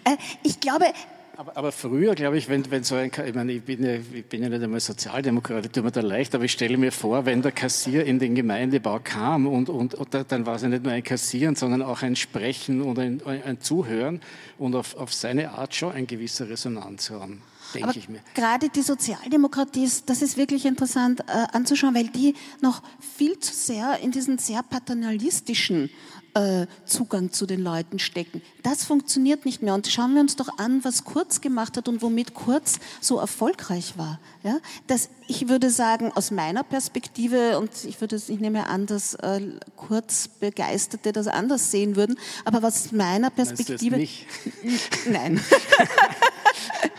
Äh, 0.05 0.17
ich 0.43 0.59
glaube, 0.59 0.85
aber, 1.37 1.57
aber, 1.57 1.71
früher, 1.71 2.15
glaube 2.15 2.37
ich, 2.37 2.47
wenn, 2.49 2.69
wenn 2.69 2.83
so 2.83 2.95
ein, 2.95 3.11
ich 3.25 3.33
meine, 3.33 3.51
ich 3.53 3.63
bin, 3.63 3.83
ja, 3.83 3.95
ich 3.95 4.25
bin 4.25 4.43
ja 4.43 4.49
nicht 4.49 4.61
einmal 4.61 4.79
Sozialdemokrat, 4.79 5.65
ich 5.65 5.71
tue 5.71 5.83
mir 5.83 5.91
da 5.91 6.01
leicht, 6.01 6.35
aber 6.35 6.43
ich 6.43 6.51
stelle 6.51 6.77
mir 6.77 6.91
vor, 6.91 7.25
wenn 7.25 7.41
der 7.41 7.51
Kassier 7.51 8.05
in 8.05 8.19
den 8.19 8.35
Gemeindebau 8.35 8.99
kam 9.03 9.47
und, 9.47 9.69
und, 9.69 9.95
und 9.95 10.09
dann 10.27 10.45
war 10.45 10.55
es 10.55 10.61
ja 10.61 10.67
nicht 10.69 10.83
nur 10.83 10.93
ein 10.93 11.03
Kassieren, 11.03 11.55
sondern 11.55 11.81
auch 11.81 12.01
ein 12.01 12.15
Sprechen 12.15 12.81
und 12.81 12.99
ein, 12.99 13.21
ein 13.25 13.59
Zuhören 13.61 14.21
und 14.57 14.75
auf, 14.75 14.95
auf 14.95 15.13
seine 15.13 15.51
Art 15.51 15.73
schon 15.73 15.93
ein 15.93 16.07
gewisser 16.07 16.49
Resonanzraum. 16.49 17.41
Denke 17.73 17.97
ich 17.97 18.09
mir. 18.09 18.19
Gerade 18.35 18.69
die 18.69 18.81
Sozialdemokratie, 18.81 19.89
das 20.05 20.21
ist 20.21 20.37
wirklich 20.37 20.65
interessant 20.65 21.21
äh, 21.21 21.45
anzuschauen, 21.53 21.95
weil 21.95 22.07
die 22.07 22.35
noch 22.61 22.83
viel 22.99 23.39
zu 23.39 23.53
sehr 23.53 23.99
in 24.01 24.11
diesen 24.11 24.37
sehr 24.37 24.61
paternalistischen 24.63 25.89
äh, 26.33 26.67
Zugang 26.85 27.31
zu 27.31 27.45
den 27.45 27.61
Leuten 27.61 27.99
stecken. 27.99 28.41
Das 28.63 28.83
funktioniert 28.83 29.45
nicht 29.45 29.61
mehr. 29.61 29.73
Und 29.73 29.87
schauen 29.87 30.13
wir 30.13 30.21
uns 30.21 30.35
doch 30.35 30.57
an, 30.57 30.83
was 30.83 31.03
Kurz 31.03 31.41
gemacht 31.41 31.77
hat 31.77 31.87
und 31.87 32.01
womit 32.01 32.33
Kurz 32.33 32.79
so 33.01 33.19
erfolgreich 33.19 33.97
war. 33.97 34.19
Ja, 34.43 34.57
das, 34.87 35.09
ich 35.27 35.47
würde 35.47 35.69
sagen, 35.69 36.11
aus 36.13 36.31
meiner 36.31 36.63
Perspektive, 36.63 37.59
und 37.59 37.71
ich 37.85 37.99
würde, 38.01 38.15
ich 38.15 38.39
nehme 38.39 38.67
an, 38.67 38.85
dass 38.85 39.15
äh, 39.15 39.41
Kurz 39.75 40.27
Begeisterte 40.27 41.11
das 41.11 41.27
anders 41.27 41.71
sehen 41.71 41.95
würden, 41.95 42.17
aber 42.45 42.61
was 42.61 42.91
meiner 42.91 43.29
Perspektive. 43.29 43.97
Meinst 43.97 44.13
du 44.63 44.67
nicht? 44.67 45.07
Nein. 45.07 45.41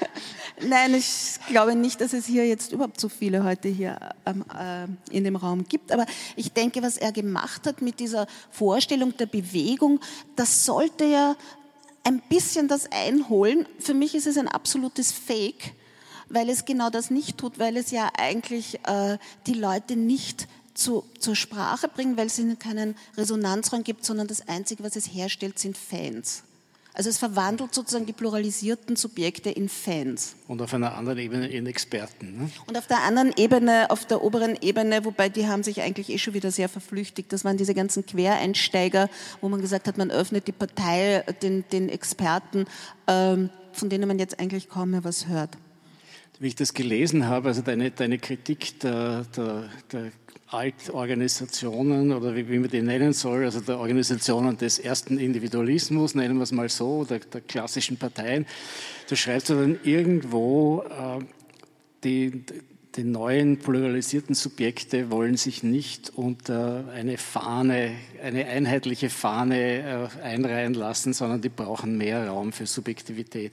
Nein, 0.66 0.94
ich 0.94 1.38
glaube 1.48 1.74
nicht, 1.74 2.00
dass 2.00 2.12
es 2.12 2.27
hier 2.27 2.46
jetzt 2.46 2.72
überhaupt 2.72 3.00
so 3.00 3.09
viele 3.09 3.44
heute 3.44 3.68
hier 3.68 3.98
ähm, 4.24 4.44
äh, 4.59 5.14
in 5.14 5.24
dem 5.24 5.37
Raum 5.37 5.64
gibt. 5.68 5.92
Aber 5.92 6.07
ich 6.37 6.53
denke, 6.53 6.83
was 6.83 6.96
er 6.96 7.12
gemacht 7.12 7.66
hat 7.66 7.83
mit 7.83 8.00
dieser 8.00 8.27
Vorstellung 8.50 9.16
der 9.16 9.27
Bewegung, 9.27 10.00
das 10.37 10.64
sollte 10.64 11.05
ja 11.05 11.37
ein 12.05 12.20
bisschen 12.29 12.68
das 12.68 12.90
einholen. 12.90 13.66
Für 13.79 13.94
mich 13.94 14.14
ist 14.14 14.27
es 14.27 14.38
ein 14.38 14.48
absolutes 14.48 15.12
Fake, 15.12 15.72
weil 16.29 16.48
es 16.48 16.64
genau 16.64 16.90
das 16.90 17.11
nicht 17.11 17.38
tut, 17.38 17.59
weil 17.59 17.77
es 17.77 17.90
ja 17.90 18.11
eigentlich 18.16 18.79
äh, 18.87 19.18
die 19.46 19.55
Leute 19.55 19.96
nicht 19.96 20.48
zu, 20.74 21.05
zur 21.18 21.37
Sprache 21.37 21.88
bringt, 21.88 22.16
weil 22.16 22.27
es 22.27 22.38
ihnen 22.38 22.59
keinen 22.59 22.96
Resonanzraum 23.16 23.85
gibt, 23.85 24.05
sondern 24.05 24.27
das 24.27 24.48
Einzige, 24.48 24.83
was 24.83 24.96
es 24.96 25.07
herstellt, 25.07 25.59
sind 25.59 25.77
Fans. 25.77 26.42
Also 26.97 27.11
es 27.11 27.19
verwandelt 27.19 27.75
sozusagen 27.75 28.07
die 28.07 28.13
pluralisierten 28.13 28.95
Subjekte 28.95 29.51
in 29.51 29.69
Fans. 29.69 30.37
Und 30.47 30.63
auf 30.63 30.73
einer 30.75 30.95
anderen 30.95 31.19
Ebene 31.19 31.49
in 31.49 31.67
Experten. 31.67 32.39
Ne? 32.39 32.51
Und 32.69 32.79
auf 32.79 32.87
der 32.87 33.03
anderen 33.03 33.33
Ebene, 33.37 33.91
auf 33.91 34.07
der 34.07 34.23
oberen 34.23 34.57
Ebene, 34.61 35.05
wobei 35.05 35.29
die 35.29 35.49
haben 35.49 35.65
sich 35.65 35.83
eigentlich 35.83 36.09
eh 36.09 36.19
schon 36.19 36.35
wieder 36.35 36.53
sehr 36.53 36.69
verflüchtigt. 36.69 37.33
Das 37.33 37.45
waren 37.45 37.57
diese 37.57 37.75
ganzen 37.75 38.07
Quereinsteiger, 38.07 39.11
wo 39.41 39.49
man 39.49 39.61
gesagt 39.61 39.89
hat, 39.89 39.99
man 39.99 40.13
öffnet 40.13 40.47
die 40.47 40.53
Partei 40.53 41.25
den, 41.43 41.65
den 41.73 41.89
Experten, 41.89 42.67
ähm, 43.09 43.51
von 43.73 43.89
denen 43.89 44.07
man 44.07 44.21
jetzt 44.21 44.39
eigentlich 44.39 44.69
kaum 44.69 44.93
mehr 44.93 45.03
was 45.03 45.27
hört. 45.27 45.59
Wie 46.39 46.47
ich 46.47 46.55
das 46.55 46.75
gelesen 46.75 47.27
habe, 47.27 47.49
also 47.49 47.63
deine, 47.63 47.91
deine 47.91 48.19
Kritik 48.19 48.79
der, 48.81 49.25
der, 49.37 49.69
der 49.91 50.13
Altorganisationen 50.49 52.13
oder 52.13 52.35
wie, 52.35 52.49
wie 52.49 52.59
man 52.59 52.71
die 52.71 52.83
nennen 52.83 53.13
soll, 53.13 53.45
also 53.45 53.61
der 53.61 53.79
Organisationen 53.79 54.57
des 54.57 54.79
ersten 54.79 55.19
Individualismus, 55.19 56.15
nennen 56.15 56.37
wir 56.37 56.43
es 56.43 56.53
mal 56.53 56.69
so, 56.69 57.05
der, 57.05 57.21
der 57.21 57.41
klassischen 57.41 57.97
Parteien, 57.97 58.47
da 59.09 59.17
schreibst 59.17 59.51
du 59.51 59.55
dann 59.55 59.79
irgendwo, 59.83 60.83
äh, 60.83 61.25
die, 62.05 62.45
die 62.97 63.05
neuen 63.05 63.59
pluralisierten 63.59 64.35
Subjekte 64.35 65.11
wollen 65.11 65.37
sich 65.37 65.63
nicht 65.63 66.13
unter 66.15 66.85
eine 66.95 67.19
Fahne, 67.19 67.93
eine 68.23 68.47
einheitliche 68.47 69.11
Fahne 69.11 70.11
äh, 70.15 70.23
einreihen 70.23 70.75
lassen, 70.75 71.13
sondern 71.13 71.41
die 71.41 71.49
brauchen 71.49 71.99
mehr 71.99 72.29
Raum 72.29 72.53
für 72.53 72.67
Subjektivität. 72.67 73.53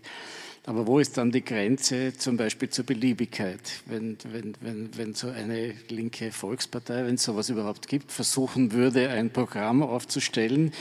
Aber 0.66 0.86
wo 0.86 1.00
ist 1.00 1.18
dann 1.18 1.32
die 1.32 1.44
Grenze 1.44 2.14
zum 2.14 2.38
Beispiel 2.38 2.70
zur 2.70 2.86
Beliebigkeit? 2.86 3.60
Wenn, 3.88 4.18
wenn, 4.32 4.54
wenn, 4.62 4.96
wenn 4.96 5.14
so 5.16 5.30
eine 5.30 5.74
linke 5.90 6.32
Volkspartei, 6.32 7.06
wenn 7.06 7.16
es 7.16 7.24
sowas 7.24 7.50
überhaupt 7.50 7.88
gibt, 7.88 8.12
versuchen 8.12 8.72
würde, 8.72 9.10
ein 9.10 9.32
Programm 9.32 9.82
aufzustellen, 9.82 10.72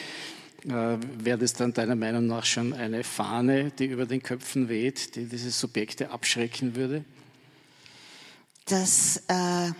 äh, 0.66 0.98
wäre 1.18 1.38
das 1.38 1.54
dann 1.54 1.72
deiner 1.72 1.96
Meinung 1.96 2.26
nach 2.26 2.44
schon 2.44 2.74
eine 2.74 3.04
Fahne, 3.04 3.70
die 3.70 3.86
über 3.86 4.04
den 4.04 4.22
Köpfen 4.22 4.68
weht, 4.68 5.16
die 5.16 5.24
diese 5.24 5.50
Subjekte 5.50 6.10
abschrecken 6.10 6.76
würde? 6.76 7.04
Das, 8.66 9.22
äh, 9.28 9.70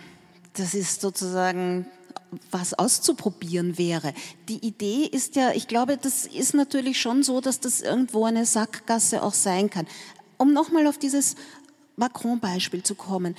das 0.53 0.73
ist 0.73 1.01
sozusagen 1.01 1.85
was 2.51 2.73
auszuprobieren 2.73 3.77
wäre. 3.77 4.13
Die 4.49 4.65
Idee 4.65 5.05
ist 5.05 5.35
ja, 5.35 5.51
ich 5.51 5.67
glaube, 5.67 5.97
das 5.97 6.25
ist 6.25 6.53
natürlich 6.53 6.99
schon 6.99 7.23
so, 7.23 7.41
dass 7.41 7.59
das 7.59 7.81
irgendwo 7.81 8.25
eine 8.25 8.45
Sackgasse 8.45 9.23
auch 9.23 9.33
sein 9.33 9.69
kann. 9.69 9.87
Um 10.37 10.53
nochmal 10.53 10.87
auf 10.87 10.97
dieses 10.97 11.35
Macron-Beispiel 11.95 12.83
zu 12.83 12.95
kommen. 12.95 13.35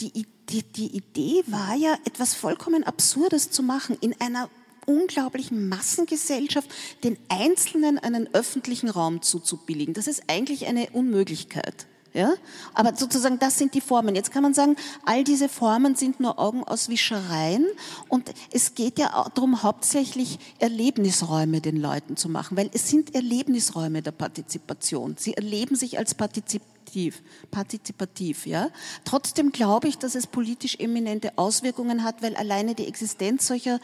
Die, 0.00 0.26
die, 0.48 0.62
die 0.62 0.96
Idee 0.96 1.44
war 1.46 1.74
ja, 1.74 1.94
etwas 2.04 2.34
vollkommen 2.34 2.84
Absurdes 2.84 3.50
zu 3.50 3.62
machen 3.62 3.96
in 4.00 4.18
einer 4.20 4.48
unglaublichen 4.86 5.68
Massengesellschaft 5.68 6.70
den 7.04 7.16
Einzelnen 7.28 7.98
einen 7.98 8.34
öffentlichen 8.34 8.88
Raum 8.88 9.22
zuzubilligen. 9.22 9.94
Das 9.94 10.06
ist 10.06 10.24
eigentlich 10.26 10.66
eine 10.66 10.90
Unmöglichkeit. 10.90 11.86
Ja? 12.12 12.34
Aber 12.74 12.96
sozusagen, 12.96 13.38
das 13.38 13.58
sind 13.58 13.74
die 13.74 13.80
Formen. 13.80 14.14
Jetzt 14.14 14.32
kann 14.32 14.42
man 14.42 14.54
sagen, 14.54 14.76
all 15.04 15.24
diese 15.24 15.48
Formen 15.48 15.94
sind 15.94 16.20
nur 16.20 16.38
Augenauswischereien 16.38 17.66
und 18.08 18.32
es 18.50 18.74
geht 18.74 18.98
ja 18.98 19.28
darum, 19.34 19.62
hauptsächlich 19.62 20.38
Erlebnisräume 20.58 21.60
den 21.60 21.76
Leuten 21.76 22.16
zu 22.16 22.28
machen, 22.28 22.56
weil 22.56 22.70
es 22.72 22.88
sind 22.88 23.14
Erlebnisräume 23.14 24.02
der 24.02 24.12
Partizipation. 24.12 25.16
Sie 25.18 25.34
erleben 25.34 25.76
sich 25.76 25.98
als 25.98 26.14
partizipativ. 26.14 27.22
partizipativ 27.50 28.46
ja? 28.46 28.70
Trotzdem 29.04 29.52
glaube 29.52 29.88
ich, 29.88 29.98
dass 29.98 30.14
es 30.14 30.26
politisch 30.26 30.76
eminente 30.80 31.38
Auswirkungen 31.38 32.02
hat, 32.02 32.22
weil 32.22 32.34
alleine 32.34 32.74
die 32.74 32.88
Existenz 32.88 33.46
solcher 33.46 33.78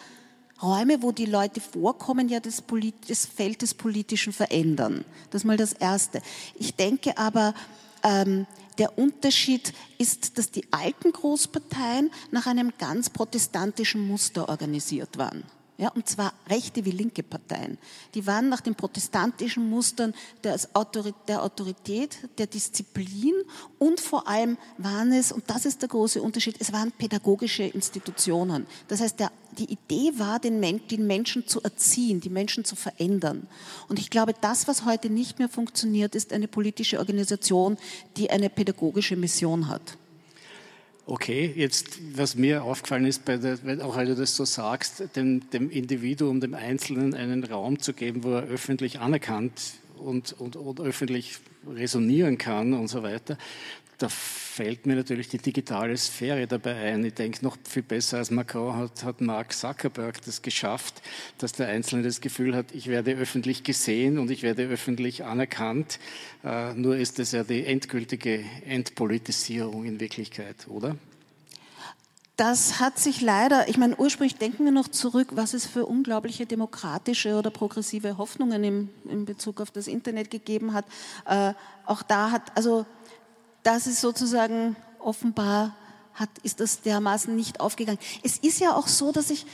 Räume, 0.62 1.02
wo 1.02 1.12
die 1.12 1.26
Leute 1.26 1.60
vorkommen, 1.60 2.28
ja 2.28 2.40
das, 2.40 2.62
das 3.08 3.26
Feld 3.26 3.62
des 3.62 3.74
Politischen 3.74 4.32
verändern. 4.32 5.04
Das 5.30 5.42
ist 5.42 5.44
mal 5.44 5.58
das 5.58 5.74
Erste. 5.74 6.22
Ich 6.54 6.74
denke 6.74 7.18
aber, 7.18 7.54
ähm, 8.06 8.46
der 8.78 8.98
Unterschied 8.98 9.72
ist, 9.98 10.38
dass 10.38 10.50
die 10.50 10.70
alten 10.70 11.12
Großparteien 11.12 12.10
nach 12.30 12.46
einem 12.46 12.72
ganz 12.78 13.10
protestantischen 13.10 14.06
Muster 14.06 14.48
organisiert 14.48 15.18
waren. 15.18 15.44
Ja, 15.78 15.90
und 15.90 16.08
zwar 16.08 16.32
rechte 16.48 16.86
wie 16.86 16.90
linke 16.90 17.22
Parteien. 17.22 17.76
Die 18.14 18.26
waren 18.26 18.48
nach 18.48 18.62
den 18.62 18.74
protestantischen 18.74 19.68
Mustern 19.68 20.14
der 20.42 21.42
Autorität, 21.42 22.16
der 22.38 22.46
Disziplin 22.46 23.34
und 23.78 24.00
vor 24.00 24.26
allem 24.26 24.56
waren 24.78 25.12
es, 25.12 25.32
und 25.32 25.50
das 25.50 25.66
ist 25.66 25.82
der 25.82 25.90
große 25.90 26.22
Unterschied, 26.22 26.56
es 26.60 26.72
waren 26.72 26.92
pädagogische 26.92 27.64
Institutionen. 27.64 28.66
Das 28.88 29.02
heißt, 29.02 29.20
der, 29.20 29.30
die 29.58 29.70
Idee 29.70 30.18
war, 30.18 30.38
den, 30.38 30.62
den 30.62 31.06
Menschen 31.06 31.46
zu 31.46 31.60
erziehen, 31.62 32.22
die 32.22 32.30
Menschen 32.30 32.64
zu 32.64 32.74
verändern. 32.74 33.46
Und 33.88 33.98
ich 33.98 34.08
glaube, 34.08 34.34
das, 34.40 34.66
was 34.68 34.86
heute 34.86 35.10
nicht 35.10 35.38
mehr 35.38 35.50
funktioniert, 35.50 36.14
ist 36.14 36.32
eine 36.32 36.48
politische 36.48 36.98
Organisation, 36.98 37.76
die 38.16 38.30
eine 38.30 38.48
pädagogische 38.48 39.16
Mission 39.16 39.68
hat. 39.68 39.98
Okay, 41.08 41.52
jetzt, 41.54 42.00
was 42.16 42.34
mir 42.34 42.64
aufgefallen 42.64 43.06
ist, 43.06 43.28
der, 43.28 43.58
auch 43.84 43.94
weil 43.94 44.06
du 44.06 44.16
das 44.16 44.34
so 44.34 44.44
sagst, 44.44 45.04
dem, 45.14 45.48
dem 45.50 45.70
Individuum, 45.70 46.40
dem 46.40 46.54
Einzelnen 46.54 47.14
einen 47.14 47.44
Raum 47.44 47.78
zu 47.78 47.92
geben, 47.92 48.24
wo 48.24 48.32
er 48.32 48.42
öffentlich 48.42 48.98
anerkannt 48.98 49.74
und, 49.98 50.32
und, 50.32 50.56
und 50.56 50.80
öffentlich 50.80 51.38
resonieren 51.64 52.38
kann 52.38 52.72
und 52.72 52.88
so 52.88 53.04
weiter. 53.04 53.38
Da 53.98 54.08
fällt 54.08 54.86
mir 54.86 54.94
natürlich 54.94 55.28
die 55.28 55.38
digitale 55.38 55.96
Sphäre 55.96 56.46
dabei 56.46 56.74
ein. 56.74 57.04
Ich 57.04 57.14
denke, 57.14 57.44
noch 57.44 57.56
viel 57.68 57.82
besser 57.82 58.18
als 58.18 58.30
Macron 58.30 58.76
hat, 58.76 59.04
hat 59.04 59.20
Mark 59.20 59.52
Zuckerberg 59.52 60.20
das 60.22 60.42
geschafft, 60.42 61.02
dass 61.38 61.52
der 61.52 61.68
Einzelne 61.68 62.02
das 62.02 62.20
Gefühl 62.20 62.54
hat, 62.54 62.72
ich 62.72 62.88
werde 62.88 63.12
öffentlich 63.12 63.64
gesehen 63.64 64.18
und 64.18 64.30
ich 64.30 64.42
werde 64.42 64.64
öffentlich 64.64 65.24
anerkannt. 65.24 65.98
Äh, 66.44 66.74
nur 66.74 66.96
ist 66.96 67.18
es 67.18 67.32
ja 67.32 67.44
die 67.44 67.64
endgültige 67.64 68.44
Entpolitisierung 68.66 69.84
in 69.84 69.98
Wirklichkeit, 70.00 70.68
oder? 70.68 70.96
Das 72.36 72.80
hat 72.80 72.98
sich 72.98 73.22
leider, 73.22 73.66
ich 73.68 73.78
meine, 73.78 73.96
ursprünglich 73.96 74.36
denken 74.36 74.66
wir 74.66 74.72
noch 74.72 74.88
zurück, 74.88 75.28
was 75.30 75.54
es 75.54 75.64
für 75.64 75.86
unglaubliche 75.86 76.44
demokratische 76.44 77.36
oder 77.36 77.48
progressive 77.48 78.18
Hoffnungen 78.18 78.62
im, 78.62 78.90
in 79.08 79.24
Bezug 79.24 79.62
auf 79.62 79.70
das 79.70 79.86
Internet 79.86 80.30
gegeben 80.30 80.74
hat. 80.74 80.84
Äh, 81.24 81.54
auch 81.86 82.02
da 82.02 82.30
hat, 82.30 82.54
also 82.54 82.84
das 83.66 83.88
ist 83.88 84.00
sozusagen 84.00 84.76
offenbar 85.00 85.76
hat, 86.14 86.30
ist 86.44 86.60
das 86.60 86.82
dermaßen 86.82 87.34
nicht 87.34 87.60
aufgegangen. 87.60 87.98
Es 88.22 88.38
ist 88.38 88.60
ja 88.60 88.74
auch 88.74 88.86
so, 88.86 89.10
dass 89.10 89.28
ich, 89.30 89.44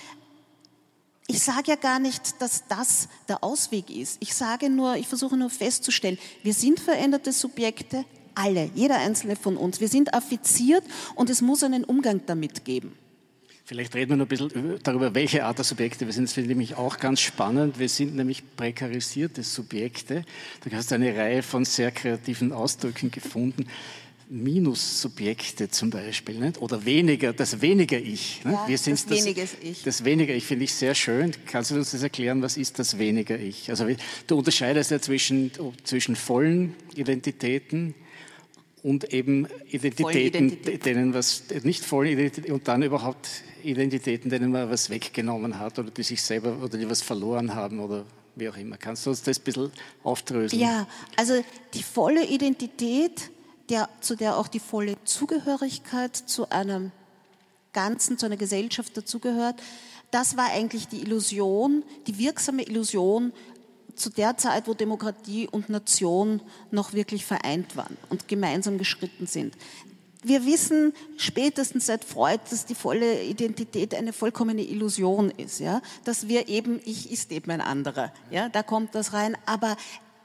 ich 1.27 1.43
sage 1.43 1.69
ja 1.69 1.77
gar 1.77 1.99
nicht, 1.99 2.41
dass 2.41 2.67
das 2.69 3.09
der 3.29 3.43
Ausweg 3.43 3.91
ist. 3.91 4.19
Ich 4.21 4.35
sage 4.35 4.69
nur, 4.69 4.97
ich 4.97 5.09
versuche 5.09 5.37
nur 5.37 5.51
festzustellen, 5.51 6.19
wir 6.43 6.53
sind 6.53 6.79
veränderte 6.79 7.33
Subjekte, 7.33 8.05
alle, 8.35 8.71
jeder 8.75 8.99
einzelne 8.99 9.35
von 9.35 9.57
uns. 9.57 9.81
Wir 9.81 9.89
sind 9.89 10.15
affiziert 10.15 10.85
und 11.15 11.31
es 11.31 11.41
muss 11.41 11.65
einen 11.65 11.85
Umgang 11.85 12.21
damit 12.27 12.65
geben. 12.65 12.97
Vielleicht 13.65 13.95
reden 13.95 14.11
wir 14.11 14.17
noch 14.17 14.27
ein 14.27 14.29
bisschen 14.29 14.81
darüber, 14.83 15.15
welche 15.15 15.45
Art 15.45 15.57
der 15.57 15.65
Subjekte 15.65 16.05
wir 16.05 16.13
sind. 16.13 16.25
Das 16.25 16.33
finde 16.33 16.47
ich 16.47 16.57
nämlich 16.57 16.75
auch 16.75 16.99
ganz 16.99 17.21
spannend. 17.21 17.79
Wir 17.79 17.89
sind 17.89 18.17
nämlich 18.17 18.43
prekarisierte 18.57 19.43
Subjekte. 19.43 20.25
Da 20.65 20.77
hast 20.77 20.91
du 20.91 20.97
eine 20.97 21.17
Reihe 21.17 21.43
von 21.43 21.65
sehr 21.65 21.93
kreativen 21.93 22.53
Ausdrücken 22.53 23.11
gefunden. 23.11 23.67
Minussubjekte 24.33 25.69
zum 25.69 25.91
Beispiel, 25.91 26.39
nicht? 26.39 26.61
oder 26.61 26.85
weniger, 26.87 27.35
das 27.35 27.61
weniger 27.61 27.99
Ich. 27.99 28.41
Ja, 28.45 28.67
wir 28.67 28.79
sind 28.79 28.95
das, 28.95 29.07
das 29.07 29.25
weniger 29.25 29.45
Ich. 29.63 29.83
Das 29.83 30.05
weniger 30.05 30.35
Ich 30.35 30.47
finde 30.47 30.65
ich 30.65 30.75
sehr 30.75 30.95
schön. 30.95 31.33
Kannst 31.47 31.71
du 31.71 31.75
uns 31.75 31.91
das 31.91 32.03
erklären, 32.03 32.41
was 32.41 32.57
ist 32.57 32.79
das 32.79 32.99
weniger 32.99 33.39
Ich? 33.39 33.69
Also 33.69 33.87
du 34.27 34.39
unterscheidest 34.39 34.91
ja 34.91 35.01
zwischen, 35.01 35.53
zwischen 35.85 36.17
vollen 36.17 36.75
Identitäten 36.95 37.95
und 38.83 39.13
eben 39.13 39.49
Identitäten, 39.69 40.81
denen 40.81 41.13
was 41.13 41.45
nicht 41.63 41.85
voll 41.85 42.07
Identität 42.07 42.51
und 42.51 42.67
dann 42.69 42.83
überhaupt 42.83 43.29
Identitäten, 43.63 44.31
denen 44.31 44.51
man 44.51 44.71
was 44.71 44.89
weggenommen 44.89 45.59
hat 45.59 45.79
oder 45.79 45.91
die 45.91 46.03
sich 46.03 46.23
selber 46.23 46.57
oder 46.63 46.79
die 46.79 46.89
was 46.89 47.03
verloren 47.03 47.55
haben 47.55 47.81
oder 47.81 48.07
wie 48.35 48.49
auch 48.49 48.57
immer. 48.57 48.79
Kannst 48.79 49.05
du 49.05 49.11
uns 49.11 49.23
das 49.23 49.39
ein 49.39 49.45
bisschen 49.45 49.71
aufdröseln? 50.03 50.63
Ja, 50.63 50.89
also 51.17 51.45
die 51.75 51.83
volle 51.83 52.27
Identität 52.27 53.31
der, 53.69 53.89
zu 54.01 54.17
der 54.17 54.37
auch 54.37 54.49
die 54.49 54.61
volle 54.61 54.97
Zugehörigkeit 55.05 56.17
zu 56.17 56.51
einem 56.51 56.93
Ganzen, 57.73 58.19
zu 58.19 58.27
einer 58.27 58.37
Gesellschaft 58.37 58.97
dazugehört. 58.97 59.63
Das 60.11 60.37
war 60.37 60.51
eigentlich 60.51 60.89
die 60.89 61.01
Illusion, 61.01 61.83
die 62.07 62.19
wirksame 62.19 62.63
Illusion 62.63 63.33
zu 63.95 64.11
der 64.11 64.37
Zeit, 64.37 64.67
wo 64.67 64.75
Demokratie 64.75 65.49
und 65.49 65.69
Nation 65.69 66.41
noch 66.71 66.93
wirklich 66.93 67.25
vereint 67.25 67.77
waren 67.77 67.97
und 68.11 68.29
gemeinsam 68.29 68.79
geschritten 68.79 69.27
sind. 69.27 69.55
Wir 70.25 70.47
wissen 70.47 70.93
spätestens 71.17 71.87
seit 71.87 72.05
Freud, 72.05 72.41
dass 72.49 72.65
die 72.65 72.77
volle 72.77 73.25
Identität 73.25 73.95
eine 73.95 74.13
vollkommene 74.13 74.63
Illusion 74.63 75.33
ist, 75.33 75.59
ja, 75.59 75.83
dass 76.05 76.29
wir 76.29 76.49
eben, 76.49 76.81
ich 76.85 77.11
ist 77.11 77.33
eben 77.33 77.51
ein 77.51 77.61
anderer, 77.61 78.13
ja, 78.31 78.49
da 78.49 78.63
kommt 78.63 78.95
das 78.95 79.13
rein, 79.13 79.37
aber 79.47 79.77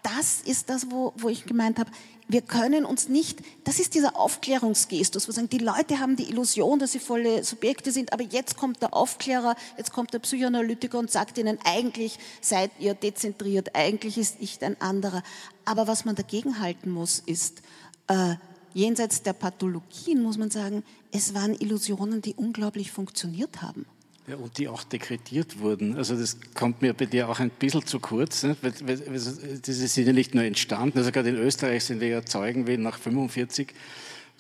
das 0.04 0.42
ist 0.42 0.70
das, 0.70 0.92
wo, 0.92 1.14
wo 1.18 1.30
ich 1.30 1.46
gemeint 1.46 1.80
habe, 1.80 1.90
wir 2.28 2.42
können 2.42 2.86
uns 2.86 3.08
nicht, 3.08 3.40
das 3.64 3.80
ist 3.80 3.94
dieser 3.94 4.18
Aufklärungsgestus, 4.18 5.28
wo 5.28 5.32
sagen, 5.32 5.50
die 5.50 5.60
Leute 5.60 6.00
haben 6.00 6.16
die 6.16 6.30
Illusion, 6.30 6.78
dass 6.80 6.92
sie 6.92 7.00
volle 7.00 7.44
Subjekte 7.44 7.92
sind, 7.92 8.12
aber 8.12 8.24
jetzt 8.24 8.58
kommt 8.58 8.82
der 8.82 8.94
Aufklärer, 8.94 9.56
jetzt 9.78 9.94
kommt 9.94 10.14
der 10.14 10.20
Psychoanalytiker 10.20 11.00
und 11.00 11.10
sagt 11.10 11.38
ihnen, 11.38 11.58
eigentlich 11.64 12.20
seid 12.42 12.72
ihr 12.80 12.94
dezentriert, 12.96 13.76
eigentlich 13.76 14.18
ist 14.18 14.38
ich 14.40 14.62
ein 14.62 14.80
anderer. 14.82 15.24
Aber 15.64 15.88
was 15.88 16.04
man 16.06 16.16
dagegen 16.16 16.60
halten 16.60 16.92
muss, 16.92 17.20
ist, 17.20 17.62
äh, 18.08 18.36
jenseits 18.74 19.24
der 19.24 19.34
Pathologien 19.34 20.22
muss 20.22 20.38
man 20.38 20.52
sagen, 20.52 20.84
es 21.12 21.34
waren 21.34 21.54
Illusionen, 21.54 22.22
die 22.22 22.36
unglaublich 22.36 22.92
funktioniert 22.92 23.62
haben. 23.62 23.86
Ja, 24.28 24.36
und 24.36 24.58
die 24.58 24.68
auch 24.68 24.84
dekretiert 24.84 25.60
wurden. 25.60 25.96
Also 25.96 26.18
das 26.18 26.38
kommt 26.54 26.82
mir 26.82 26.94
bei 26.94 27.06
dir 27.06 27.30
auch 27.30 27.40
ein 27.40 27.50
bisschen 27.50 27.86
zu 27.86 28.02
kurz. 28.02 28.44
Ne? 28.44 28.58
Das 28.62 29.78
ist 29.78 29.96
ja 29.96 30.12
nicht 30.12 30.36
nur 30.36 30.44
entstanden, 30.44 30.98
also 30.98 31.14
gerade 31.14 31.30
in 31.30 31.38
Österreich 31.38 31.86
sind 31.86 32.02
wir 32.02 32.10
ja 32.10 32.26
Zeugen, 32.26 32.68
wie 32.68 32.76
nach 32.76 33.00
45 33.00 33.74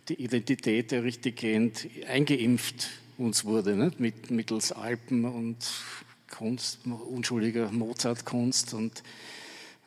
die 0.09 0.21
Identität 0.21 0.91
ja 0.91 0.99
richtiggehend 0.99 1.87
eingeimpft 2.07 2.89
uns 3.17 3.45
wurde, 3.45 3.75
ne? 3.75 3.91
Mit, 3.97 4.29
mittels 4.29 4.71
Alpen 4.71 5.25
und 5.25 5.57
Kunst, 6.29 6.79
unschuldiger 6.85 7.71
Mozart-Kunst 7.71 8.73
und 8.73 9.03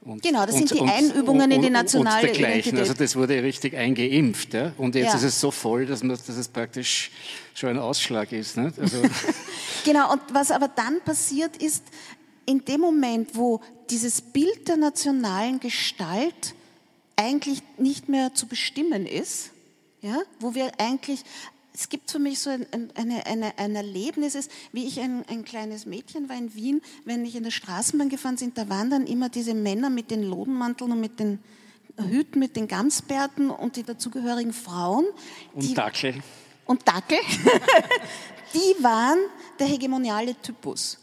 und, 0.03 0.22
genau, 0.22 0.46
das 0.46 0.55
und, 0.55 0.68
sind 0.68 0.80
die 0.80 0.88
Einübungen 0.88 1.42
und, 1.42 1.51
in 1.51 1.62
die 1.62 1.70
nationale 1.70 2.30
und 2.30 2.38
Identität. 2.38 2.78
Also 2.78 2.94
das 2.94 3.14
wurde 3.16 3.42
richtig 3.42 3.76
eingeimpft. 3.76 4.55
Ja? 4.55 4.72
Und 4.78 4.94
jetzt 4.94 5.09
ja. 5.09 5.14
ist 5.14 5.24
es 5.24 5.40
so 5.40 5.51
voll, 5.51 5.84
dass, 5.84 6.03
man, 6.03 6.16
dass 6.16 6.28
es 6.28 6.48
praktisch 6.48 7.11
schon 7.55 7.70
ein 7.70 7.78
Ausschlag 7.78 8.32
ist. 8.32 8.57
Nicht? 8.57 8.78
Also 8.78 9.03
genau, 9.84 10.12
und 10.12 10.22
was 10.32 10.51
aber 10.51 10.68
dann 10.68 11.01
passiert 11.03 11.59
ist, 11.59 11.84
in 12.46 12.64
dem 12.64 12.80
Moment, 12.80 13.30
wo 13.34 13.61
dieses 13.90 14.22
Bild 14.22 14.68
der 14.68 14.78
nationalen 14.78 15.61
Gestalt 15.61 16.55
eigentlich 17.16 17.62
nicht 17.76 18.09
mehr 18.09 18.32
zu 18.34 18.46
bestimmen 18.46 19.05
ist, 19.07 19.51
ja, 20.01 20.16
wo 20.38 20.55
wir 20.55 20.72
eigentlich 20.78 21.22
es 21.72 21.88
gibt 21.88 22.10
für 22.10 22.18
mich 22.18 22.40
so 22.40 22.50
ein, 22.50 22.66
eine, 22.94 23.26
eine, 23.26 23.58
ein 23.58 23.76
Erlebnis, 23.76 24.48
wie 24.72 24.86
ich 24.86 25.00
ein, 25.00 25.24
ein, 25.28 25.44
kleines 25.44 25.86
Mädchen 25.86 26.28
war 26.28 26.36
in 26.36 26.54
Wien, 26.54 26.82
wenn 27.04 27.24
ich 27.24 27.36
in 27.36 27.44
der 27.44 27.50
Straßenbahn 27.50 28.08
gefahren 28.08 28.36
bin, 28.36 28.52
da 28.54 28.68
waren 28.68 28.90
dann 28.90 29.06
immer 29.06 29.28
diese 29.28 29.54
Männer 29.54 29.90
mit 29.90 30.10
den 30.10 30.22
Lodenmanteln 30.22 30.92
und 30.92 31.00
mit 31.00 31.20
den 31.20 31.38
Hüten, 31.96 32.38
mit 32.38 32.56
den 32.56 32.68
Gamsbärten 32.68 33.50
und 33.50 33.76
die 33.76 33.82
dazugehörigen 33.82 34.52
Frauen. 34.52 35.06
Und 35.52 35.62
die, 35.62 35.74
Dackel. 35.74 36.14
Und 36.66 36.86
Dackel. 36.86 37.18
die 38.54 38.82
waren 38.82 39.18
der 39.58 39.66
hegemoniale 39.66 40.34
Typus. 40.40 40.98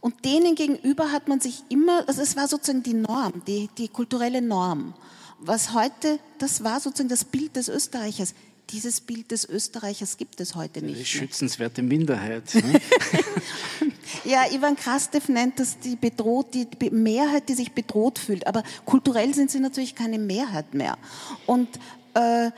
Und 0.00 0.24
denen 0.24 0.54
gegenüber 0.54 1.12
hat 1.12 1.28
man 1.28 1.40
sich 1.40 1.62
immer, 1.68 2.06
also 2.08 2.22
es 2.22 2.36
war 2.36 2.48
sozusagen 2.48 2.82
die 2.82 2.94
Norm, 2.94 3.42
die, 3.46 3.68
die 3.78 3.88
kulturelle 3.88 4.42
Norm. 4.42 4.94
Was 5.38 5.74
heute, 5.74 6.18
das 6.38 6.64
war 6.64 6.80
sozusagen 6.80 7.08
das 7.08 7.24
Bild 7.24 7.56
des 7.56 7.68
Österreichers 7.68 8.34
dieses 8.70 9.00
Bild 9.00 9.30
des 9.30 9.48
Österreichers 9.48 10.16
gibt 10.16 10.40
es 10.40 10.54
heute 10.54 10.82
nicht. 10.82 11.00
Die 11.00 11.04
schützenswerte 11.04 11.82
Minderheit. 11.82 12.54
Ne? 12.54 12.80
ja, 14.24 14.50
Ivan 14.50 14.76
Krastev 14.76 15.28
nennt 15.28 15.58
das 15.58 15.78
die, 15.78 15.96
bedroht, 15.96 16.54
die 16.54 16.90
Mehrheit, 16.90 17.48
die 17.48 17.54
sich 17.54 17.72
bedroht 17.72 18.18
fühlt. 18.18 18.46
Aber 18.46 18.62
kulturell 18.84 19.34
sind 19.34 19.50
sie 19.50 19.60
natürlich 19.60 19.94
keine 19.94 20.18
Mehrheit 20.18 20.74
mehr. 20.74 20.96
Und 21.46 21.68
äh, 22.14 22.50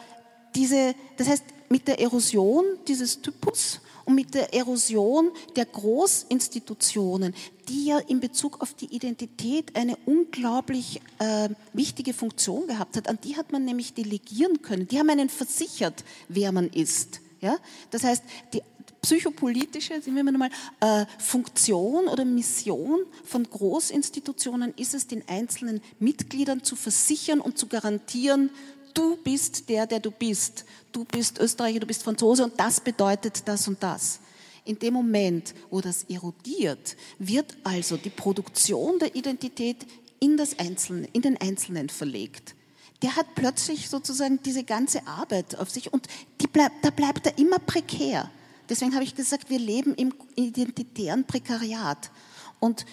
diese, 0.55 0.95
das 1.17 1.29
heißt, 1.29 1.45
mit 1.69 1.89
der 1.89 2.01
Erosion 2.01 2.65
dieses 2.87 3.21
Typus 3.21 3.81
und 4.05 4.15
mit 4.15 4.35
der 4.35 4.55
Erosion 4.55 5.31
der 5.57 5.67
Großinstitutionen, 5.67 7.35
die 7.69 7.87
ja 7.87 7.99
in 7.99 8.21
Bezug 8.21 8.61
auf 8.61 8.75
die 8.75 8.95
Identität 8.95 9.75
eine 9.77 9.97
unglaublich 10.07 11.01
äh, 11.19 11.49
wichtige 11.73 12.13
Funktion 12.13 12.67
gehabt 12.67 12.97
hat. 12.97 13.09
An 13.09 13.19
die 13.23 13.37
hat 13.37 13.53
man 13.53 13.65
nämlich 13.65 13.95
delegieren 13.95 14.63
können. 14.63 14.89
Die 14.89 14.99
haben 14.99 15.11
einen 15.11 15.29
versichert, 15.29 16.05
wer 16.29 16.53
man 16.53 16.69
ist. 16.69 17.21
Ja? 17.41 17.57
Das 17.91 18.05
heißt, 18.05 18.23
die 18.53 18.63
psychopolitische 19.05 20.01
sehen 20.01 20.15
wir 20.15 20.25
mal, 20.25 20.51
äh, 20.81 21.05
Funktion 21.19 22.07
oder 22.07 22.25
Mission 22.25 23.01
von 23.25 23.45
Großinstitutionen 23.45 24.73
ist 24.77 24.95
es, 24.95 25.07
den 25.07 25.29
einzelnen 25.29 25.83
Mitgliedern 25.99 26.63
zu 26.63 26.75
versichern 26.75 27.41
und 27.41 27.59
zu 27.59 27.67
garantieren, 27.67 28.51
du 28.95 29.17
bist 29.17 29.69
der, 29.69 29.87
der 29.87 30.01
du 30.01 30.11
bist. 30.11 30.65
Du 30.95 31.05
bist 31.05 31.41
Österreicher, 31.41 31.81
du 31.81 31.87
bist 31.87 32.05
Franzose 32.05 32.45
und 32.45 32.59
das 32.59 32.79
bedeutet 32.79 33.43
das 33.49 33.67
und 33.67 33.83
das. 33.83 34.21
In 34.65 34.79
dem 34.79 34.95
Moment, 34.95 35.53
wo 35.69 35.81
das 35.81 36.05
erodiert, 36.05 36.97
wird 37.19 37.57
also 37.65 37.97
die 37.97 38.11
Produktion 38.11 39.01
der 39.01 39.17
Identität 39.17 39.85
in, 40.21 40.37
das 40.37 40.57
Einzelne, 40.57 41.09
in 41.13 41.21
den 41.21 41.37
Einzelnen 41.41 41.89
verlegt. 41.89 42.55
Der 43.03 43.17
hat 43.17 43.27
plötzlich 43.35 43.91
sozusagen 43.91 44.41
diese 44.45 44.63
ganze 44.63 45.05
Arbeit 45.09 45.57
auf 45.57 45.69
sich 45.69 45.93
und 45.93 46.07
bleib, 46.53 46.71
da 46.83 46.91
bleibt 46.91 47.27
er 47.27 47.39
immer 47.39 47.59
prekär. 47.59 48.31
Deswegen 48.69 48.95
habe 48.95 49.03
ich 49.03 49.17
gesagt, 49.17 49.51
wir 49.51 49.59
leben 49.59 49.97
im 49.97 50.15
identitären 50.37 51.25
Prekariat. 51.25 52.13
Und 52.61 52.87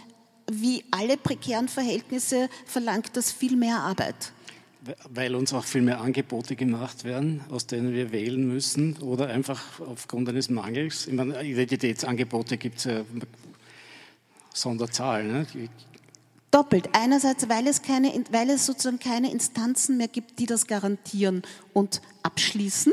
wie 0.52 0.84
alle 0.90 1.18
prekären 1.18 1.68
Verhältnisse 1.68 2.50
verlangt 2.66 3.12
das 3.14 3.32
viel 3.32 3.56
mehr 3.56 3.78
Arbeit 3.78 4.34
weil 5.10 5.36
uns 5.36 5.54
auch 5.54 5.64
viel 5.64 5.82
mehr 5.82 6.02
Angebote 6.02 6.56
gemacht 6.56 7.04
werden, 7.04 7.42
aus 7.50 7.68
denen 7.68 7.94
wir 7.94 8.12
wählen 8.12 8.48
müssen 8.48 8.98
oder 8.98 9.28
einfach 9.28 9.80
aufgrund 9.80 10.28
eines 10.30 10.50
Mangels. 10.50 11.08
Ich 11.08 11.14
meine, 11.14 11.44
Identitätsangebote 11.44 12.58
gibt 12.58 12.80
es 12.80 12.86
ja 12.86 13.02
Sonderzahl. 14.54 15.26
Ne? 15.26 15.46
Doppelt. 16.50 16.90
Einerseits, 16.94 17.48
weil 17.48 17.68
es, 17.68 17.82
keine, 17.82 18.12
weil 18.32 18.50
es 18.50 18.66
sozusagen 18.66 19.00
keine 19.00 19.32
Instanzen 19.32 19.98
mehr 19.98 20.08
gibt, 20.08 20.40
die 20.40 20.48
das 20.48 20.68
garantieren 20.68 21.44
und 21.74 22.02
abschließen. 22.24 22.92